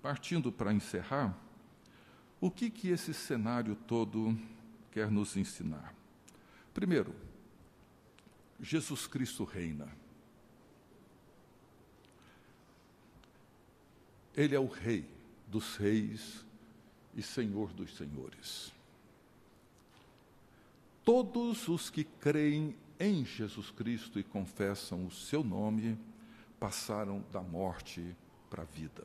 partindo 0.00 0.50
para 0.50 0.72
encerrar, 0.72 1.38
o 2.40 2.50
que, 2.50 2.70
que 2.70 2.88
esse 2.88 3.12
cenário 3.12 3.76
todo 3.76 4.34
quer 4.90 5.10
nos 5.10 5.36
ensinar? 5.36 5.94
Primeiro, 6.72 7.14
Jesus 8.58 9.06
Cristo 9.06 9.44
reina. 9.44 10.02
Ele 14.36 14.54
é 14.54 14.58
o 14.58 14.66
Rei 14.66 15.08
dos 15.46 15.76
Reis 15.76 16.44
e 17.14 17.22
Senhor 17.22 17.72
dos 17.72 17.96
Senhores. 17.96 18.72
Todos 21.04 21.68
os 21.68 21.90
que 21.90 22.04
creem 22.04 22.74
em 22.98 23.24
Jesus 23.24 23.70
Cristo 23.70 24.18
e 24.18 24.24
confessam 24.24 25.06
o 25.06 25.10
seu 25.10 25.44
nome 25.44 25.98
passaram 26.58 27.22
da 27.30 27.42
morte 27.42 28.16
para 28.48 28.62
a 28.62 28.66
vida. 28.66 29.04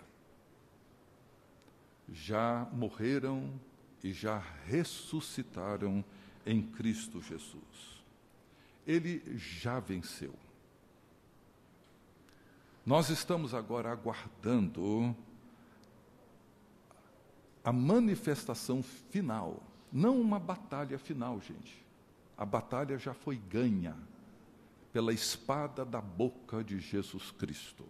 Já 2.11 2.67
morreram 2.71 3.59
e 4.03 4.13
já 4.13 4.41
ressuscitaram 4.65 6.03
em 6.45 6.61
Cristo 6.61 7.21
Jesus. 7.21 8.03
Ele 8.87 9.21
já 9.37 9.79
venceu. 9.79 10.33
Nós 12.89 13.09
estamos 13.11 13.53
agora 13.53 13.91
aguardando 13.91 15.15
a 17.63 17.71
manifestação 17.71 18.81
final, 18.81 19.61
não 19.93 20.19
uma 20.19 20.39
batalha 20.39 20.97
final, 20.97 21.39
gente. 21.39 21.85
A 22.35 22.43
batalha 22.43 22.97
já 22.97 23.13
foi 23.13 23.35
ganha 23.35 23.95
pela 24.91 25.13
espada 25.13 25.85
da 25.85 26.01
boca 26.01 26.63
de 26.63 26.79
Jesus 26.79 27.29
Cristo. 27.29 27.85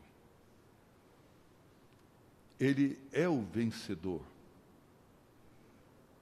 Ele 2.59 2.99
é 3.13 3.29
o 3.29 3.41
vencedor. 3.41 4.21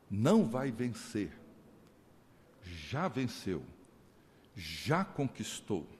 Não 0.07 0.45
vai 0.45 0.69
vencer. 0.69 1.35
Já 2.61 3.07
venceu. 3.07 3.63
Já 4.55 5.03
conquistou. 5.03 5.96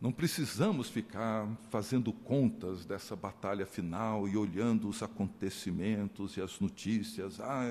Não 0.00 0.12
precisamos 0.12 0.90
ficar 0.90 1.48
fazendo 1.70 2.12
contas 2.12 2.84
dessa 2.84 3.16
batalha 3.16 3.64
final 3.64 4.28
e 4.28 4.36
olhando 4.36 4.88
os 4.88 5.02
acontecimentos 5.02 6.36
e 6.36 6.42
as 6.42 6.60
notícias. 6.60 7.40
Ah, 7.40 7.64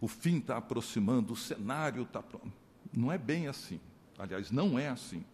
o 0.00 0.08
fim 0.08 0.38
está 0.38 0.56
aproximando, 0.56 1.34
o 1.34 1.36
cenário 1.36 2.02
está. 2.02 2.24
Não 2.92 3.12
é 3.12 3.18
bem 3.18 3.48
assim. 3.48 3.78
Aliás, 4.18 4.50
não 4.50 4.78
é 4.78 4.88
assim. 4.88 5.24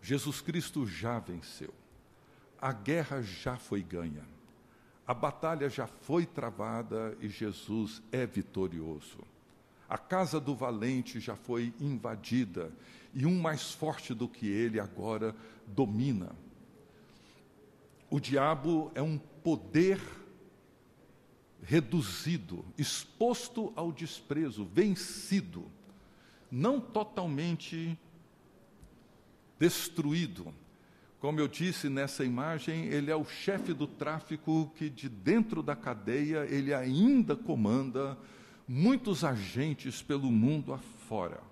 Jesus 0.00 0.40
Cristo 0.40 0.86
já 0.86 1.18
venceu. 1.18 1.74
A 2.60 2.72
guerra 2.72 3.20
já 3.20 3.56
foi 3.56 3.82
ganha. 3.82 4.24
A 5.04 5.14
batalha 5.14 5.68
já 5.68 5.86
foi 5.86 6.26
travada 6.26 7.16
e 7.20 7.28
Jesus 7.28 8.02
é 8.12 8.24
vitorioso. 8.24 9.18
A 9.88 9.96
casa 9.96 10.38
do 10.38 10.54
valente 10.54 11.18
já 11.18 11.34
foi 11.34 11.72
invadida 11.80 12.70
e 13.14 13.26
um 13.26 13.40
mais 13.40 13.72
forte 13.72 14.14
do 14.14 14.28
que 14.28 14.46
ele 14.46 14.78
agora 14.78 15.34
domina. 15.66 16.34
O 18.10 18.18
diabo 18.18 18.90
é 18.94 19.02
um 19.02 19.18
poder 19.18 20.00
reduzido, 21.62 22.64
exposto 22.76 23.72
ao 23.76 23.92
desprezo, 23.92 24.64
vencido, 24.64 25.66
não 26.50 26.80
totalmente 26.80 27.98
destruído. 29.58 30.54
Como 31.20 31.40
eu 31.40 31.48
disse 31.48 31.88
nessa 31.88 32.24
imagem, 32.24 32.86
ele 32.86 33.10
é 33.10 33.16
o 33.16 33.24
chefe 33.24 33.72
do 33.72 33.86
tráfico 33.86 34.72
que 34.76 34.88
de 34.88 35.08
dentro 35.08 35.62
da 35.62 35.74
cadeia 35.74 36.46
ele 36.48 36.72
ainda 36.72 37.34
comanda 37.34 38.16
muitos 38.66 39.24
agentes 39.24 40.00
pelo 40.00 40.30
mundo 40.30 40.72
afora. 40.72 41.47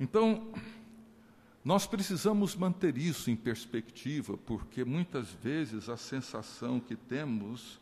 Então, 0.00 0.52
nós 1.62 1.86
precisamos 1.86 2.56
manter 2.56 2.96
isso 2.96 3.30
em 3.30 3.36
perspectiva, 3.36 4.36
porque 4.38 4.84
muitas 4.84 5.28
vezes 5.30 5.88
a 5.88 5.96
sensação 5.96 6.80
que 6.80 6.96
temos 6.96 7.78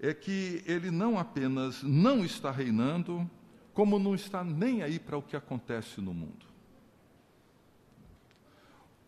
é 0.00 0.12
que 0.12 0.62
ele 0.66 0.90
não 0.90 1.18
apenas 1.18 1.82
não 1.82 2.24
está 2.24 2.50
reinando, 2.50 3.28
como 3.72 3.98
não 3.98 4.14
está 4.14 4.42
nem 4.42 4.82
aí 4.82 4.98
para 4.98 5.16
o 5.16 5.22
que 5.22 5.36
acontece 5.36 6.00
no 6.00 6.12
mundo. 6.12 6.46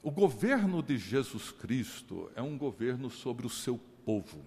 O 0.02 0.10
governo 0.10 0.82
de 0.82 0.96
Jesus 0.96 1.50
Cristo 1.50 2.30
é 2.34 2.40
um 2.40 2.56
governo 2.56 3.10
sobre 3.10 3.46
o 3.46 3.50
seu 3.50 3.78
povo 4.06 4.40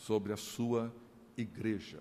sobre 0.00 0.32
a 0.32 0.36
sua 0.36 0.92
igreja. 1.36 2.00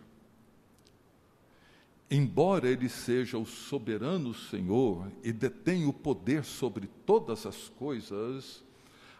Embora 2.11 2.67
ele 2.67 2.89
seja 2.89 3.37
o 3.37 3.45
soberano 3.45 4.33
Senhor 4.33 5.11
e 5.23 5.31
detém 5.31 5.85
o 5.85 5.93
poder 5.93 6.43
sobre 6.43 6.87
todas 7.05 7.45
as 7.45 7.69
coisas, 7.69 8.63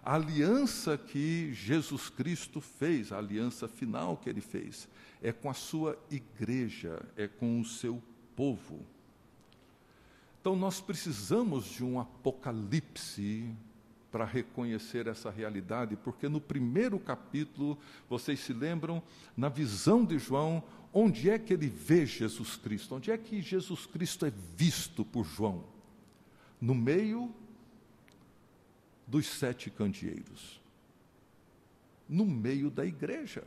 a 0.04 0.16
aliança 0.16 0.98
que 0.98 1.54
Jesus 1.54 2.10
Cristo 2.10 2.60
fez, 2.60 3.12
a 3.12 3.20
aliança 3.20 3.68
final 3.68 4.18
que 4.18 4.28
ele 4.28 4.42
fez, 4.42 4.88
é 5.22 5.32
com 5.32 5.50
a 5.50 5.54
sua 5.54 6.00
igreja, 6.10 7.06
é 7.16 7.28
com 7.28 7.62
o 7.62 7.66
seu 7.66 8.02
povo. 8.36 8.80
Então 10.42 10.56
nós 10.56 10.82
precisamos 10.82 11.66
de 11.66 11.84
um 11.84 12.00
apocalipse 12.00 13.54
para 14.12 14.26
reconhecer 14.26 15.06
essa 15.06 15.30
realidade, 15.30 15.96
porque 15.96 16.28
no 16.28 16.42
primeiro 16.42 16.98
capítulo, 16.98 17.78
vocês 18.10 18.40
se 18.40 18.54
lembram, 18.54 19.04
na 19.38 19.50
visão 19.50 20.04
de 20.04 20.18
João, 20.18 20.64
onde 20.94 21.30
é 21.30 21.38
que 21.38 21.54
ele 21.54 21.68
vê 21.68 22.06
Jesus 22.06 22.56
Cristo? 22.56 22.96
Onde 22.96 23.12
é 23.12 23.18
que 23.18 23.42
Jesus 23.42 23.86
Cristo 23.86 24.26
é 24.26 24.34
visto 24.56 25.06
por 25.06 25.26
João? 25.26 25.64
No 26.60 26.76
meio 26.76 27.34
dos 29.08 29.28
sete 29.28 29.70
candeeiros. 29.70 30.60
No 32.08 32.26
meio 32.26 32.70
da 32.70 32.86
igreja. 32.86 33.44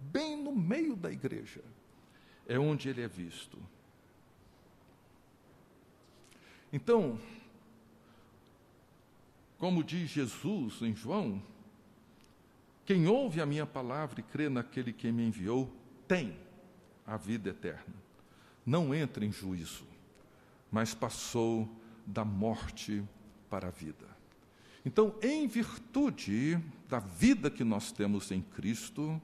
Bem 0.00 0.42
no 0.42 0.54
meio 0.54 0.96
da 0.96 1.10
igreja. 1.10 1.62
É 2.46 2.58
onde 2.58 2.88
ele 2.88 3.02
é 3.02 3.08
visto. 3.08 3.58
Então, 6.72 7.18
como 9.58 9.82
diz 9.82 10.10
Jesus 10.10 10.82
em 10.82 10.94
João, 10.94 11.42
quem 12.84 13.08
ouve 13.08 13.40
a 13.40 13.46
minha 13.46 13.66
palavra 13.66 14.20
e 14.20 14.22
crê 14.22 14.48
naquele 14.48 14.92
que 14.92 15.10
me 15.10 15.26
enviou, 15.26 15.74
tem 16.06 16.36
a 17.06 17.16
vida 17.16 17.50
eterna. 17.50 17.94
Não 18.64 18.94
entra 18.94 19.24
em 19.24 19.30
juízo, 19.30 19.86
mas 20.70 20.94
passou 20.94 21.68
da 22.06 22.24
morte 22.24 23.02
para 23.48 23.68
a 23.68 23.70
vida. 23.70 24.06
Então, 24.84 25.14
em 25.22 25.46
virtude 25.46 26.62
da 26.88 26.98
vida 26.98 27.50
que 27.50 27.64
nós 27.64 27.90
temos 27.90 28.30
em 28.30 28.40
Cristo, 28.40 29.20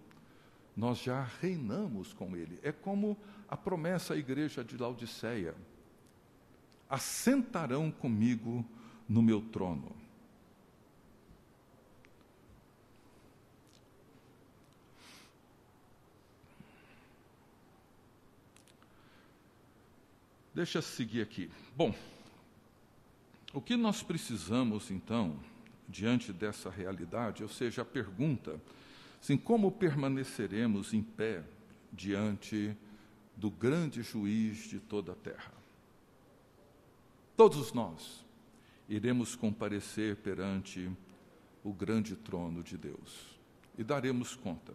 nós 0.77 0.99
já 0.99 1.23
reinamos 1.41 2.13
com 2.13 2.37
Ele. 2.37 2.59
É 2.63 2.73
como 2.73 3.17
a 3.49 3.57
promessa 3.57 4.15
à 4.15 4.17
igreja 4.17 4.65
de 4.65 4.77
Laodiceia: 4.77 5.55
assentarão 6.89 7.91
comigo 7.91 8.65
no 9.09 9.23
meu 9.23 9.41
trono. 9.41 10.02
Deixa 20.55 20.79
eu 20.79 20.83
seguir 20.83 21.23
aqui. 21.23 21.51
Bom, 21.75 21.95
o 23.55 23.61
que 23.61 23.77
nós 23.77 24.03
precisamos, 24.03 24.91
então, 24.91 25.39
diante 25.89 26.33
dessa 26.33 26.69
realidade, 26.69 27.43
ou 27.43 27.49
seja, 27.49 27.83
a 27.83 27.85
pergunta, 27.85 28.61
assim, 29.21 29.37
como 29.37 29.71
permaneceremos 29.71 30.93
em 30.93 31.03
pé 31.03 31.43
diante 31.93 32.77
do 33.37 33.51
grande 33.51 34.03
juiz 34.03 34.69
de 34.69 34.79
toda 34.79 35.13
a 35.13 35.17
terra? 35.17 35.53
Todos 37.37 37.73
nós 37.73 38.25
iremos 38.89 39.35
comparecer 39.35 40.17
perante 40.17 40.91
o 41.65 41.73
grande 41.73 42.15
trono 42.15 42.63
de 42.63 42.77
Deus 42.77 43.39
e 43.79 43.83
daremos 43.83 44.37
conta 44.37 44.75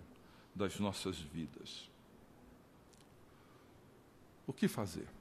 das 0.56 0.80
nossas 0.80 1.20
vidas. 1.20 1.88
O 4.48 4.54
que 4.54 4.68
fazer? 4.68 5.17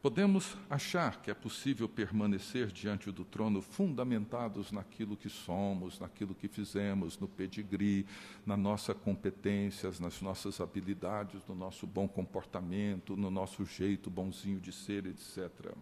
Podemos 0.00 0.56
achar 0.70 1.20
que 1.20 1.28
é 1.28 1.34
possível 1.34 1.88
permanecer 1.88 2.68
diante 2.68 3.10
do 3.10 3.24
trono 3.24 3.60
fundamentados 3.60 4.70
naquilo 4.70 5.16
que 5.16 5.28
somos, 5.28 5.98
naquilo 5.98 6.36
que 6.36 6.46
fizemos, 6.46 7.18
no 7.18 7.26
pedigree, 7.26 8.06
na 8.46 8.56
nossa 8.56 8.94
competências, 8.94 9.98
nas 9.98 10.22
nossas 10.22 10.60
habilidades, 10.60 11.40
no 11.48 11.54
nosso 11.54 11.84
bom 11.84 12.06
comportamento, 12.06 13.16
no 13.16 13.28
nosso 13.28 13.64
jeito 13.64 14.08
bonzinho 14.08 14.60
de 14.60 14.70
ser, 14.70 15.04
etc. 15.04 15.74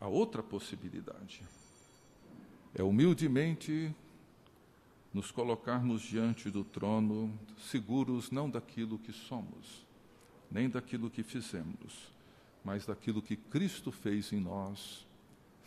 A 0.00 0.06
outra 0.06 0.44
possibilidade 0.44 1.42
é 2.72 2.84
humildemente 2.84 3.92
nos 5.12 5.32
colocarmos 5.32 6.02
diante 6.02 6.50
do 6.50 6.62
trono, 6.62 7.36
seguros 7.58 8.30
não 8.30 8.48
daquilo 8.48 8.96
que 8.96 9.12
somos, 9.12 9.84
nem 10.50 10.68
daquilo 10.68 11.10
que 11.10 11.22
fizemos, 11.22 12.10
mas 12.64 12.84
daquilo 12.84 13.22
que 13.22 13.36
Cristo 13.36 13.92
fez 13.92 14.32
em 14.32 14.40
nós, 14.40 15.06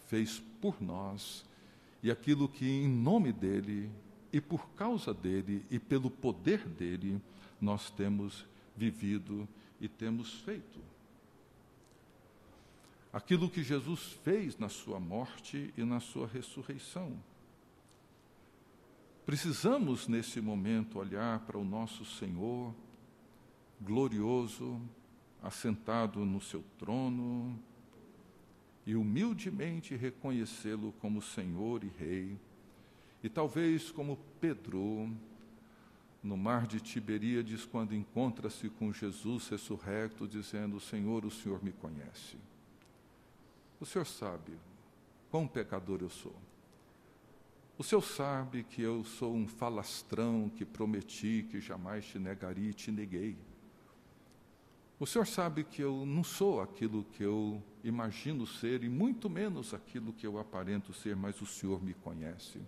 fez 0.08 0.40
por 0.62 0.82
nós, 0.82 1.46
e 2.02 2.12
aquilo 2.12 2.50
que 2.50 2.66
em 2.66 2.88
nome 2.88 3.32
dele 3.32 3.90
e 4.32 4.42
por 4.42 4.68
causa 4.72 5.14
dele 5.14 5.66
e 5.72 5.80
pelo 5.80 6.10
poder 6.10 6.68
dele 6.68 7.22
nós 7.62 7.90
temos 7.90 8.46
vivido 8.76 9.48
e 9.80 9.88
temos 9.88 10.34
feito. 10.42 10.80
Aquilo 13.14 13.50
que 13.50 13.64
Jesus 13.64 14.18
fez 14.24 14.58
na 14.58 14.68
sua 14.68 15.00
morte 15.00 15.72
e 15.78 15.84
na 15.84 16.00
sua 16.00 16.28
ressurreição. 16.28 17.18
Precisamos, 19.26 20.08
nesse 20.08 20.42
momento, 20.42 21.00
olhar 21.00 21.40
para 21.42 21.58
o 21.58 21.64
nosso 21.64 22.04
Senhor 22.04 22.74
glorioso, 23.84 24.82
assentado 25.42 26.24
no 26.26 26.40
seu 26.42 26.64
trono, 26.78 27.60
e 28.86 28.96
humildemente 28.96 29.96
reconhecê-lo 29.96 30.94
como 31.00 31.22
Senhor 31.22 31.84
e 31.84 31.88
Rei, 31.88 32.38
e 33.22 33.30
talvez 33.30 33.92
como 33.92 34.18
Pedro, 34.42 35.10
no 36.22 36.38
mar 36.38 36.66
de 36.68 36.80
Tiberíades, 36.80 37.66
quando 37.66 37.94
encontra-se 37.94 38.70
com 38.70 38.94
Jesus 38.94 39.50
ressurrecto, 39.50 40.28
dizendo: 40.28 40.80
Senhor, 40.80 41.26
o 41.26 41.32
Senhor 41.32 41.64
me 41.64 41.72
conhece. 41.72 42.38
O 43.80 43.86
Senhor 43.86 44.06
sabe 44.06 44.54
quão 45.30 45.48
pecador 45.48 46.00
eu 46.02 46.10
sou. 46.10 46.36
O 47.78 47.84
Senhor 47.84 48.02
sabe 48.02 48.64
que 48.64 48.82
eu 48.82 49.04
sou 49.04 49.34
um 49.34 49.48
falastrão 49.48 50.50
que 50.50 50.64
prometi 50.64 51.46
que 51.50 51.60
jamais 51.60 52.06
te 52.06 52.20
negaria 52.20 52.70
e 52.70 52.74
te 52.74 52.92
neguei. 52.92 53.36
O 55.04 55.06
Senhor 55.06 55.28
sabe 55.28 55.66
que 55.66 55.82
eu 55.82 56.06
não 56.06 56.24
sou 56.24 56.62
aquilo 56.62 57.04
que 57.04 57.22
eu 57.22 57.62
imagino 57.84 58.48
ser, 58.48 58.86
e 58.86 58.88
muito 58.88 59.30
menos 59.30 59.74
aquilo 59.74 60.14
que 60.14 60.26
eu 60.26 60.40
aparento 60.40 60.94
ser, 60.94 61.14
mas 61.14 61.42
o 61.42 61.46
Senhor 61.46 61.84
me 61.84 61.94
conhece. 61.94 62.62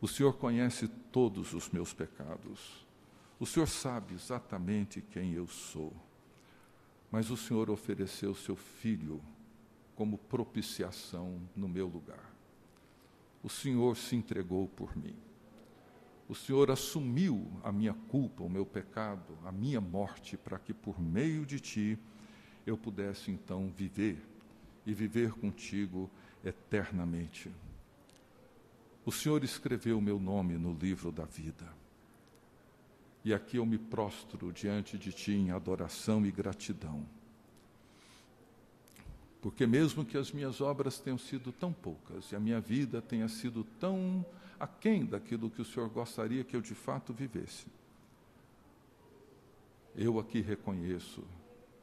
O 0.00 0.08
Senhor 0.08 0.32
conhece 0.32 0.88
todos 1.12 1.54
os 1.54 1.70
meus 1.70 1.94
pecados. 1.94 2.84
O 3.38 3.46
Senhor 3.46 3.68
sabe 3.68 4.14
exatamente 4.14 5.00
quem 5.00 5.32
eu 5.32 5.46
sou. 5.46 5.92
Mas 7.08 7.30
o 7.30 7.36
Senhor 7.36 7.70
ofereceu 7.70 8.34
seu 8.34 8.56
filho 8.56 9.22
como 9.94 10.18
propiciação 10.18 11.40
no 11.54 11.68
meu 11.68 11.86
lugar. 11.86 12.34
O 13.44 13.48
Senhor 13.48 13.96
se 13.96 14.16
entregou 14.16 14.66
por 14.66 14.96
mim 14.96 15.14
o 16.32 16.34
Senhor 16.34 16.70
assumiu 16.70 17.46
a 17.62 17.70
minha 17.70 17.92
culpa, 17.92 18.42
o 18.42 18.48
meu 18.48 18.64
pecado, 18.64 19.36
a 19.44 19.52
minha 19.52 19.82
morte, 19.82 20.34
para 20.34 20.58
que 20.58 20.72
por 20.72 20.98
meio 20.98 21.44
de 21.44 21.60
ti 21.60 21.98
eu 22.64 22.74
pudesse 22.74 23.30
então 23.30 23.70
viver 23.76 24.16
e 24.86 24.94
viver 24.94 25.32
contigo 25.32 26.10
eternamente. 26.42 27.50
O 29.04 29.12
Senhor 29.12 29.44
escreveu 29.44 29.98
o 29.98 30.00
meu 30.00 30.18
nome 30.18 30.56
no 30.56 30.72
livro 30.72 31.12
da 31.12 31.26
vida. 31.26 31.70
E 33.22 33.34
aqui 33.34 33.58
eu 33.58 33.66
me 33.66 33.76
prostro 33.76 34.50
diante 34.54 34.96
de 34.96 35.12
ti 35.12 35.32
em 35.32 35.50
adoração 35.50 36.24
e 36.24 36.32
gratidão. 36.32 37.04
Porque 39.42 39.66
mesmo 39.66 40.02
que 40.02 40.16
as 40.16 40.32
minhas 40.32 40.62
obras 40.62 40.98
tenham 40.98 41.18
sido 41.18 41.52
tão 41.52 41.74
poucas 41.74 42.32
e 42.32 42.36
a 42.36 42.40
minha 42.40 42.58
vida 42.58 43.02
tenha 43.02 43.28
sido 43.28 43.64
tão 43.78 44.24
aquém 44.62 45.04
daquilo 45.04 45.50
que 45.50 45.60
o 45.60 45.64
Senhor 45.64 45.88
gostaria 45.88 46.44
que 46.44 46.54
eu 46.54 46.60
de 46.60 46.72
fato 46.72 47.12
vivesse. 47.12 47.66
Eu 49.96 50.20
aqui 50.20 50.40
reconheço 50.40 51.24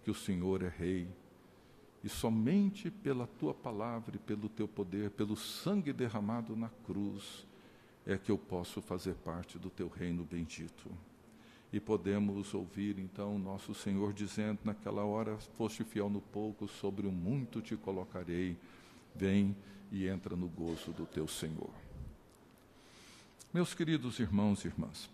que 0.02 0.10
o 0.10 0.16
Senhor 0.16 0.64
é 0.64 0.70
Rei, 0.70 1.10
e 2.02 2.08
somente 2.08 2.90
pela 2.90 3.28
tua 3.28 3.54
palavra 3.54 4.16
e 4.16 4.20
pelo 4.20 4.48
teu 4.48 4.66
poder, 4.66 5.10
pelo 5.12 5.36
sangue 5.36 5.92
derramado 5.92 6.56
na 6.56 6.70
cruz, 6.86 7.46
é 8.06 8.18
que 8.18 8.32
eu 8.32 8.38
posso 8.38 8.82
fazer 8.82 9.16
parte 9.16 9.60
do 9.60 9.70
teu 9.70 9.90
reino 9.90 10.24
bendito. 10.24 10.90
E 11.74 11.82
podemos 11.82 12.54
ouvir 12.54 12.98
então 12.98 13.38
nosso 13.38 13.76
Senhor 13.76 14.14
dizendo 14.14 14.60
naquela 14.64 15.04
hora: 15.04 15.38
Foste 15.58 15.84
fiel 15.84 16.10
no 16.10 16.22
pouco, 16.22 16.66
sobre 16.66 17.06
o 17.06 17.12
muito 17.12 17.62
te 17.62 17.76
colocarei. 17.76 18.56
Vem 19.14 19.54
e 19.92 20.08
entra 20.08 20.34
no 20.34 20.48
gozo 20.48 20.94
do 20.94 21.06
teu 21.06 21.28
Senhor. 21.28 21.89
Meus 23.52 23.74
queridos 23.74 24.20
irmãos 24.20 24.64
e 24.64 24.68
irmãs, 24.68 25.10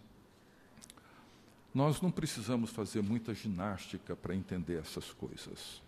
nós 1.73 2.01
não 2.01 2.11
precisamos 2.11 2.69
fazer 2.69 3.01
muita 3.01 3.33
ginástica 3.33 4.13
para 4.13 4.35
entender 4.35 4.77
essas 4.77 5.13
coisas. 5.13 5.81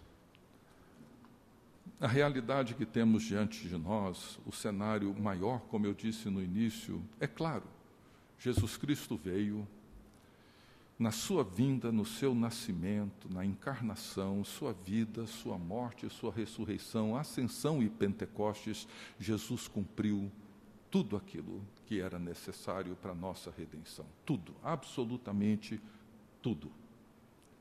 A 1.99 2.07
realidade 2.07 2.73
que 2.73 2.85
temos 2.85 3.23
diante 3.23 3.67
de 3.67 3.77
nós, 3.77 4.39
o 4.45 4.53
cenário 4.53 5.13
maior, 5.19 5.59
como 5.63 5.85
eu 5.87 5.93
disse 5.93 6.29
no 6.29 6.41
início, 6.41 7.03
é 7.19 7.27
claro. 7.27 7.65
Jesus 8.39 8.77
Cristo 8.77 9.17
veio, 9.17 9.67
na 10.97 11.11
sua 11.11 11.43
vinda, 11.43 11.91
no 11.91 12.05
seu 12.05 12.33
nascimento, 12.33 13.27
na 13.29 13.43
encarnação, 13.43 14.41
sua 14.45 14.71
vida, 14.71 15.27
sua 15.27 15.57
morte, 15.57 16.09
sua 16.09 16.31
ressurreição, 16.31 17.17
ascensão 17.17 17.83
e 17.83 17.89
Pentecostes, 17.89 18.87
Jesus 19.19 19.67
cumpriu 19.67 20.31
tudo 20.89 21.17
aquilo 21.17 21.61
que 21.87 22.01
era 22.01 22.19
necessário 22.19 22.97
para 22.97 23.13
a 23.13 23.15
nossa 23.15 23.49
redenção. 23.57 24.05
Tudo, 24.25 24.53
absolutamente 24.61 25.81
tudo. 26.41 26.69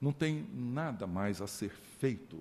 Não 0.00 0.12
tem 0.12 0.44
nada 0.52 1.06
mais 1.06 1.40
a 1.40 1.46
ser 1.46 1.70
feito 1.70 2.36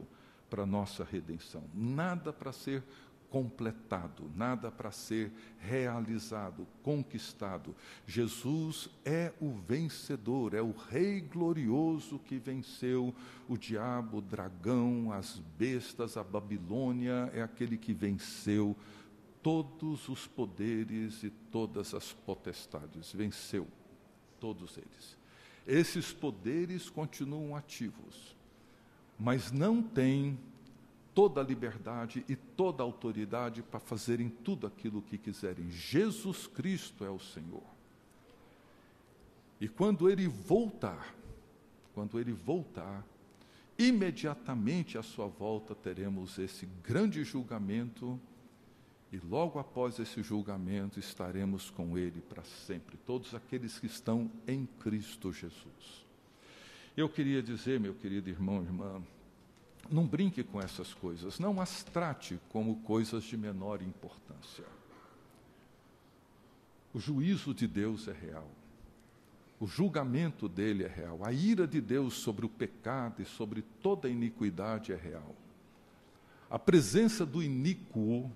para 0.50 0.64
a 0.64 0.66
nossa 0.66 1.04
redenção, 1.04 1.64
nada 1.74 2.34
para 2.34 2.52
ser 2.52 2.84
completado, 3.30 4.32
nada 4.36 4.72
para 4.72 4.92
ser 4.92 5.32
realizado, 5.60 6.66
conquistado. 6.82 7.76
Jesus 8.08 8.90
é 9.04 9.32
o 9.40 9.52
vencedor, 9.52 10.54
é 10.54 10.62
o 10.62 10.72
Rei 10.72 11.22
glorioso 11.22 12.18
que 12.18 12.38
venceu 12.40 13.14
o 13.48 13.58
diabo, 13.58 14.18
o 14.18 14.22
dragão, 14.22 15.12
as 15.12 15.38
bestas, 15.58 16.18
a 16.18 16.24
Babilônia, 16.24 17.30
é 17.34 17.42
aquele 17.42 17.78
que 17.78 17.94
venceu 17.94 18.76
todos 19.46 20.10
os 20.10 20.26
poderes 20.26 21.22
e 21.22 21.30
todas 21.30 21.94
as 21.94 22.12
potestades, 22.12 23.14
venceu 23.14 23.68
todos 24.40 24.76
eles. 24.76 25.16
Esses 25.68 26.12
poderes 26.12 26.90
continuam 26.90 27.56
ativos, 27.56 28.36
mas 29.20 29.52
não 29.52 29.84
têm 29.84 30.36
toda 31.14 31.42
a 31.42 31.44
liberdade 31.44 32.26
e 32.28 32.36
toda 32.36 32.82
a 32.82 32.88
autoridade 32.88 33.62
para 33.62 33.80
fazerem 33.80 34.30
tudo 34.30 34.66
aquilo 34.66 35.00
que 35.00 35.16
quiserem. 35.16 35.70
Jesus 35.70 36.48
Cristo 36.48 37.06
é 37.06 37.12
o 37.12 37.20
Senhor. 37.20 37.62
E 39.62 39.68
quando 39.68 40.10
ele 40.10 40.28
voltar, 40.28 41.14
quando 41.94 42.20
ele 42.20 42.34
voltar, 42.34 43.06
imediatamente 43.78 44.98
à 44.98 45.04
sua 45.04 45.28
volta 45.28 45.76
teremos 45.76 46.40
esse 46.40 46.66
grande 46.82 47.24
julgamento 47.24 48.20
e 49.12 49.18
logo 49.18 49.60
após 49.60 50.00
esse 50.00 50.22
julgamento 50.24 51.00
estaremos 51.00 51.70
com 51.70 51.98
ele 51.98 52.22
para 52.22 52.44
sempre, 52.44 52.98
todos 53.06 53.34
aqueles 53.34 53.80
que 53.80 53.86
estão 53.86 54.30
em 54.48 54.66
Cristo 54.80 55.32
Jesus. 55.32 56.06
Eu 56.98 57.10
queria 57.10 57.44
dizer, 57.44 57.80
meu 57.80 57.94
querido 57.94 58.30
irmão 58.30 58.62
e 58.62 58.66
irmã, 58.66 59.02
não 59.90 60.06
brinque 60.06 60.44
com 60.44 60.60
essas 60.60 60.94
coisas, 60.94 61.40
não 61.40 61.62
as 61.62 61.84
trate 61.84 62.40
como 62.50 62.78
coisas 62.78 63.24
de 63.24 63.38
menor 63.38 63.82
importância. 63.82 64.66
O 66.94 67.00
juízo 67.00 67.54
de 67.54 67.68
Deus 67.68 68.08
é 68.08 68.14
real. 68.14 68.50
O 69.60 69.68
julgamento 69.68 70.50
dele 70.50 70.84
é 70.84 70.88
real. 70.88 71.20
A 71.24 71.32
ira 71.32 71.68
de 71.68 71.80
Deus 71.80 72.16
sobre 72.16 72.46
o 72.46 72.50
pecado 72.50 73.22
e 73.22 73.26
sobre 73.26 73.64
toda 73.82 74.08
a 74.08 74.12
iniquidade 74.12 74.92
é 74.92 74.96
real. 74.96 75.36
A 76.50 76.58
presença 76.58 77.26
do 77.26 77.44
iníquo 77.44 78.32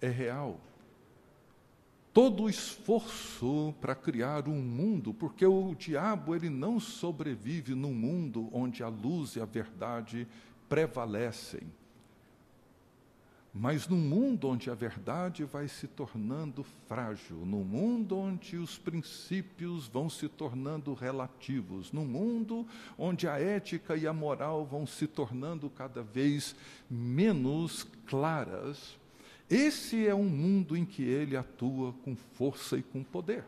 é 0.00 0.08
real. 0.08 0.60
Todo 2.12 2.44
o 2.44 2.50
esforço 2.50 3.74
para 3.80 3.94
criar 3.94 4.48
um 4.48 4.60
mundo, 4.60 5.14
porque 5.14 5.46
o 5.46 5.74
diabo 5.74 6.34
ele 6.34 6.50
não 6.50 6.80
sobrevive 6.80 7.74
num 7.74 7.94
mundo 7.94 8.48
onde 8.52 8.82
a 8.82 8.88
luz 8.88 9.36
e 9.36 9.40
a 9.40 9.44
verdade 9.44 10.26
prevalecem. 10.68 11.62
Mas 13.54 13.88
num 13.88 13.98
mundo 13.98 14.48
onde 14.48 14.70
a 14.70 14.74
verdade 14.74 15.42
vai 15.42 15.68
se 15.68 15.86
tornando 15.86 16.64
frágil, 16.86 17.38
num 17.44 17.64
mundo 17.64 18.16
onde 18.16 18.56
os 18.56 18.78
princípios 18.78 19.88
vão 19.88 20.08
se 20.08 20.28
tornando 20.28 20.94
relativos, 20.94 21.90
num 21.90 22.04
mundo 22.04 22.66
onde 22.96 23.26
a 23.26 23.38
ética 23.38 23.96
e 23.96 24.06
a 24.06 24.12
moral 24.12 24.64
vão 24.66 24.86
se 24.86 25.06
tornando 25.06 25.68
cada 25.70 26.02
vez 26.02 26.54
menos 26.90 27.86
claras, 28.06 28.96
esse 29.50 30.06
é 30.06 30.14
um 30.14 30.28
mundo 30.28 30.76
em 30.76 30.84
que 30.84 31.02
ele 31.02 31.36
atua 31.36 31.92
com 32.04 32.14
força 32.14 32.76
e 32.76 32.82
com 32.82 33.02
poder. 33.02 33.44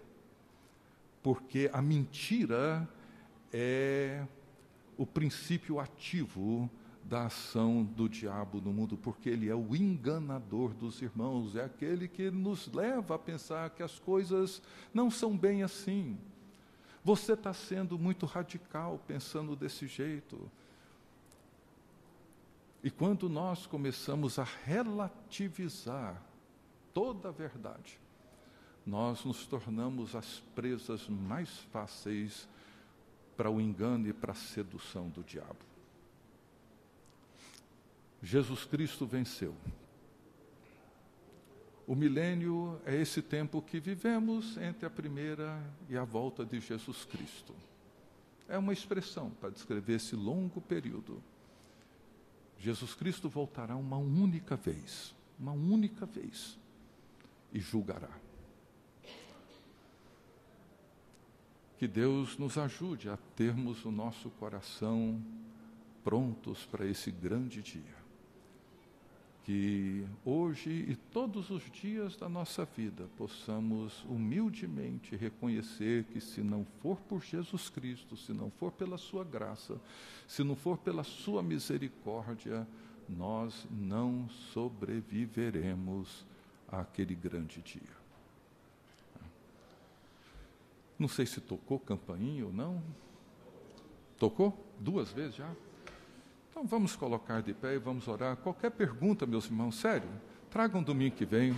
Porque 1.23 1.69
a 1.73 1.83
mentira 1.83 2.89
é 3.53 4.25
o 4.97 5.05
princípio 5.05 5.79
ativo 5.79 6.71
da 7.05 7.27
ação 7.27 7.83
do 7.83 8.09
diabo 8.09 8.61
no 8.61 8.73
mundo, 8.73 8.97
porque 8.97 9.29
ele 9.29 9.49
é 9.49 9.55
o 9.55 9.75
enganador 9.75 10.73
dos 10.73 11.03
irmãos, 11.03 11.57
é 11.57 11.65
aquele 11.65 12.07
que 12.07 12.31
nos 12.31 12.71
leva 12.73 13.15
a 13.15 13.19
pensar 13.19 13.71
que 13.71 13.83
as 13.83 13.99
coisas 13.99 14.63
não 14.95 15.11
são 15.11 15.37
bem 15.37 15.63
assim. 15.63 16.17
Você 17.03 17.33
está 17.33 17.53
sendo 17.53 17.99
muito 17.99 18.27
radical 18.27 19.01
pensando 19.07 19.57
desse 19.57 19.87
jeito. 19.87 20.51
E 22.83 22.91
quando 22.91 23.29
nós 23.29 23.67
começamos 23.67 24.39
a 24.39 24.45
relativizar 24.65 26.23
toda 26.95 27.29
a 27.29 27.33
verdade, 27.33 27.99
nós 28.87 29.25
nos 29.25 29.47
tornamos 29.47 30.15
as 30.17 30.41
presas 30.55 31.07
mais 31.09 31.51
fáceis 31.73 32.49
para 33.37 33.51
o 33.51 33.61
engano 33.61 34.09
e 34.09 34.13
para 34.13 34.33
a 34.33 34.35
sedução 34.35 35.09
do 35.09 35.23
diabo. 35.23 35.59
Jesus 38.23 38.65
Cristo 38.65 39.07
venceu. 39.07 39.55
O 41.87 41.95
milênio 41.95 42.81
é 42.85 42.95
esse 42.95 43.21
tempo 43.21 43.61
que 43.61 43.81
vivemos 43.81 44.57
entre 44.59 44.87
a 44.87 44.91
primeira 44.91 45.61
e 45.89 45.97
a 45.97 46.05
volta 46.05 46.45
de 46.45 46.61
Jesus 46.61 47.05
Cristo. 47.05 47.55
É 48.49 48.57
uma 48.59 48.73
expressão 48.73 49.31
para 49.31 49.51
descrever 49.51 49.95
esse 49.95 50.15
longo 50.15 50.61
período. 50.61 51.23
Jesus 52.61 52.95
Cristo 52.95 53.29
voltará 53.29 53.75
uma 53.75 53.97
única 53.97 54.55
vez, 54.55 55.15
uma 55.39 55.53
única 55.53 56.05
vez, 56.05 56.59
e 57.53 57.59
julgará. 57.59 58.11
Que 61.79 61.89
Deus 61.89 62.37
nos 62.37 62.59
ajude 62.59 63.09
a 63.09 63.17
termos 63.35 63.87
o 63.87 63.91
nosso 63.91 64.29
coração 64.31 65.21
prontos 66.05 66.67
para 66.67 66.85
esse 66.85 67.11
grande 67.11 67.63
dia 67.63 68.00
que 69.45 70.07
hoje 70.25 70.71
e 70.71 70.95
todos 70.95 71.51
os 71.51 71.63
dias 71.71 72.17
da 72.17 72.29
nossa 72.29 72.65
vida 72.65 73.09
possamos 73.17 74.05
humildemente 74.05 75.17
reconhecer 75.17 76.05
que, 76.05 76.21
se 76.21 76.43
não 76.43 76.65
for 76.83 76.99
por 77.01 77.23
Jesus 77.23 77.69
Cristo, 77.69 78.17
se 78.17 78.33
não 78.33 78.51
for 78.51 78.71
pela 78.71 78.99
Sua 78.99 79.25
graça, 79.25 79.81
se 80.29 80.45
não 80.45 80.55
for 80.55 80.79
pela 80.79 81.03
Sua 81.03 81.43
misericórdia, 81.43 82.67
nós 83.09 83.67
não 83.71 84.29
sobreviveremos 84.53 86.25
àquele 86.69 87.15
grande 87.15 87.61
dia. 87.63 88.01
Não 90.99 91.09
sei 91.09 91.25
se 91.25 91.41
tocou 91.41 91.81
campainha 91.81 92.45
ou 92.45 92.53
não. 92.53 92.83
Tocou? 94.19 94.67
Duas 94.79 95.11
vezes 95.11 95.37
já? 95.37 95.51
Então 96.51 96.67
vamos 96.67 96.97
colocar 96.97 97.41
de 97.41 97.55
pé 97.55 97.75
e 97.75 97.79
vamos 97.79 98.09
orar. 98.09 98.37
Qualquer 98.37 98.71
pergunta, 98.71 99.25
meus 99.25 99.47
irmãos, 99.47 99.77
sério, 99.77 100.09
tragam 100.51 100.83
domingo 100.83 101.15
que 101.15 101.25
vem. 101.25 101.55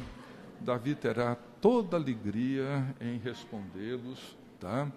Davi 0.60 0.94
terá 0.94 1.34
toda 1.60 1.96
alegria 1.96 2.94
em 3.00 3.18
respondê-los, 3.18 4.36
tá? 4.60 4.92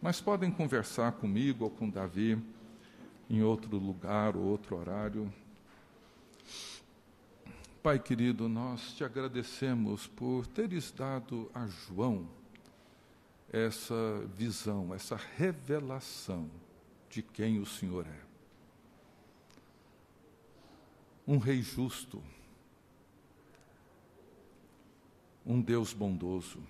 Mas 0.00 0.20
podem 0.20 0.50
conversar 0.50 1.12
comigo 1.12 1.64
ou 1.64 1.70
com 1.70 1.88
Davi 1.88 2.38
em 3.28 3.42
outro 3.42 3.76
lugar 3.76 4.36
ou 4.36 4.42
outro 4.44 4.76
horário. 4.76 5.32
Pai 7.82 7.98
querido, 7.98 8.48
nós 8.48 8.92
te 8.92 9.04
agradecemos 9.04 10.06
por 10.06 10.46
teres 10.46 10.92
dado 10.92 11.50
a 11.54 11.66
João 11.66 12.28
essa 13.50 13.94
visão, 14.36 14.94
essa 14.94 15.18
revelação 15.36 16.50
de 17.10 17.22
quem 17.22 17.58
o 17.58 17.66
Senhor 17.66 18.06
é. 18.06 18.26
Um 21.26 21.38
Rei 21.38 21.62
justo, 21.62 22.22
um 25.44 25.60
Deus 25.60 25.92
bondoso, 25.92 26.62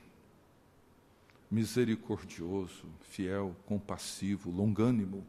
misericordioso, 1.51 2.87
fiel, 3.03 3.55
compassivo, 3.67 4.51
longânimo, 4.51 5.27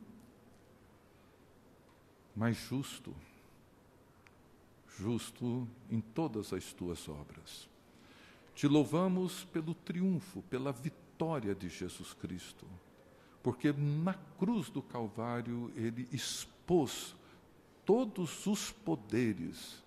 mas 2.36 2.56
justo, 2.56 3.16
justo 4.98 5.68
em 5.90 6.00
todas 6.00 6.54
as 6.54 6.72
tuas 6.74 7.08
obras. 7.08 7.70
Te 8.56 8.68
louvamos 8.68 9.44
pelo 9.46 9.74
triunfo, 9.74 10.42
pela 10.44 10.72
vitória 10.72 11.54
de 11.54 11.70
Jesus 11.70 12.14
Cristo 12.14 12.66
porque 13.48 13.72
na 13.72 14.14
cruz 14.38 14.70
do 14.70 14.82
Calvário 14.82 15.72
ele 15.74 16.06
expôs 16.12 17.16
todos 17.86 18.46
os 18.46 18.72
poderes, 18.72 19.82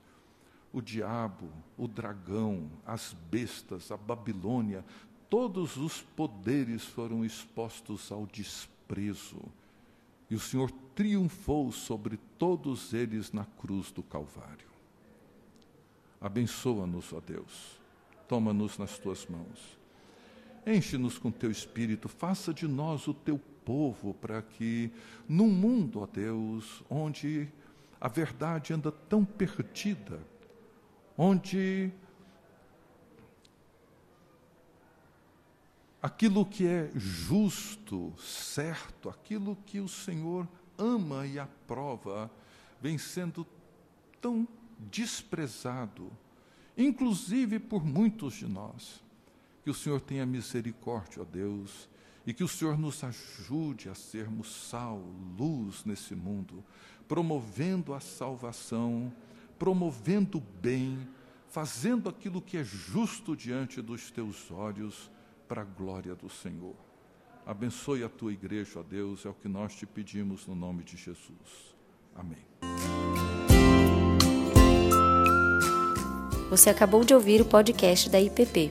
o 0.72 0.80
diabo, 0.80 1.46
o 1.76 1.86
dragão, 1.86 2.70
as 2.86 3.12
bestas, 3.30 3.92
a 3.92 3.98
Babilônia, 3.98 4.82
todos 5.28 5.76
os 5.76 6.00
poderes 6.00 6.86
foram 6.86 7.22
expostos 7.22 8.10
ao 8.10 8.24
desprezo. 8.24 9.42
E 10.30 10.34
o 10.34 10.40
Senhor 10.40 10.70
triunfou 10.94 11.70
sobre 11.70 12.18
todos 12.38 12.94
eles 12.94 13.30
na 13.30 13.44
cruz 13.44 13.92
do 13.92 14.02
Calvário. 14.02 14.70
Abençoa-nos, 16.18 17.12
ó 17.12 17.20
Deus. 17.20 17.78
Toma-nos 18.26 18.78
nas 18.78 18.98
tuas 18.98 19.26
mãos. 19.26 19.78
Enche-nos 20.66 21.18
com 21.18 21.30
teu 21.30 21.50
espírito, 21.50 22.08
faça 22.08 22.54
de 22.54 22.66
nós 22.66 23.06
o 23.06 23.12
teu 23.12 23.38
povo, 23.64 24.14
para 24.14 24.42
que, 24.42 24.90
num 25.28 25.48
mundo, 25.48 26.00
ó 26.00 26.06
Deus, 26.06 26.82
onde 26.88 27.48
a 28.00 28.08
verdade 28.08 28.72
anda 28.72 28.90
tão 28.90 29.24
perdida, 29.24 30.20
onde 31.16 31.92
aquilo 36.00 36.46
que 36.46 36.66
é 36.66 36.90
justo, 36.94 38.12
certo, 38.18 39.08
aquilo 39.08 39.56
que 39.66 39.80
o 39.80 39.88
Senhor 39.88 40.48
ama 40.78 41.26
e 41.26 41.38
aprova, 41.38 42.30
vem 42.80 42.96
sendo 42.96 43.46
tão 44.20 44.48
desprezado, 44.78 46.10
inclusive 46.76 47.58
por 47.58 47.84
muitos 47.84 48.34
de 48.34 48.46
nós. 48.46 49.02
Que 49.62 49.68
o 49.68 49.74
Senhor 49.74 50.00
tenha 50.00 50.24
misericórdia, 50.24 51.20
ó 51.20 51.24
Deus, 51.24 51.86
e 52.26 52.32
que 52.32 52.44
o 52.44 52.48
Senhor 52.48 52.78
nos 52.78 53.02
ajude 53.02 53.88
a 53.88 53.94
sermos 53.94 54.68
sal, 54.68 55.02
luz 55.38 55.84
nesse 55.84 56.14
mundo, 56.14 56.64
promovendo 57.08 57.94
a 57.94 58.00
salvação, 58.00 59.12
promovendo 59.58 60.38
o 60.38 60.40
bem, 60.40 60.98
fazendo 61.48 62.08
aquilo 62.08 62.40
que 62.40 62.56
é 62.56 62.64
justo 62.64 63.36
diante 63.36 63.80
dos 63.82 64.10
teus 64.10 64.50
olhos, 64.50 65.10
para 65.48 65.62
a 65.62 65.64
glória 65.64 66.14
do 66.14 66.30
Senhor. 66.30 66.76
Abençoe 67.44 68.04
a 68.04 68.08
tua 68.08 68.32
igreja, 68.32 68.78
ó 68.78 68.82
Deus, 68.84 69.26
é 69.26 69.28
o 69.28 69.34
que 69.34 69.48
nós 69.48 69.74
te 69.74 69.84
pedimos 69.84 70.46
no 70.46 70.54
nome 70.54 70.84
de 70.84 70.96
Jesus. 70.96 71.74
Amém. 72.14 72.38
Você 76.50 76.70
acabou 76.70 77.04
de 77.04 77.14
ouvir 77.14 77.40
o 77.40 77.44
podcast 77.44 78.08
da 78.08 78.20
IPP. 78.20 78.70